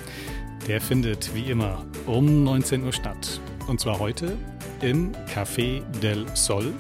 [0.68, 3.42] Der findet wie immer um 19 Uhr statt.
[3.68, 4.38] Und zwar heute
[4.82, 6.74] im Café del Sol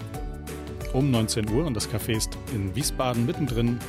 [0.94, 3.80] um 19 Uhr und das Café ist in Wiesbaden mittendrin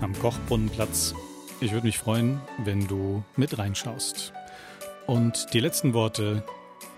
[0.00, 1.14] am Kochbrunnenplatz.
[1.60, 4.32] Ich würde mich freuen, wenn du mit reinschaust.
[5.06, 6.44] Und die letzten Worte,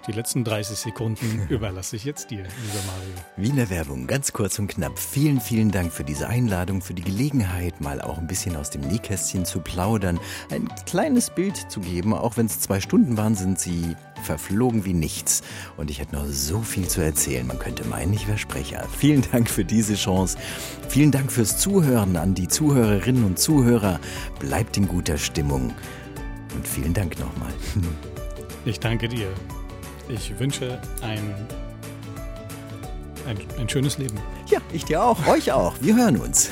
[0.06, 3.14] die letzten 30 Sekunden überlasse ich jetzt dir, lieber Mario.
[3.36, 4.98] Wie in der Werbung, ganz kurz und knapp.
[4.98, 8.82] Vielen, vielen Dank für diese Einladung, für die Gelegenheit, mal auch ein bisschen aus dem
[8.82, 10.18] Nähkästchen zu plaudern,
[10.50, 12.14] ein kleines Bild zu geben.
[12.14, 15.42] Auch wenn es zwei Stunden waren, sind sie verflogen wie nichts.
[15.76, 17.46] Und ich hätte noch so viel zu erzählen.
[17.46, 18.86] Man könnte meinen, ich wäre Sprecher.
[18.96, 20.38] Vielen Dank für diese Chance.
[20.88, 24.00] Vielen Dank fürs Zuhören an die Zuhörerinnen und Zuhörer.
[24.38, 25.74] Bleibt in guter Stimmung.
[26.54, 27.52] Und vielen Dank nochmal.
[28.64, 29.28] Ich danke dir.
[30.08, 31.34] Ich wünsche ein,
[33.26, 34.18] ein, ein schönes Leben.
[34.48, 35.26] Ja, ich dir auch.
[35.26, 35.74] Euch auch.
[35.80, 36.50] Wir hören uns.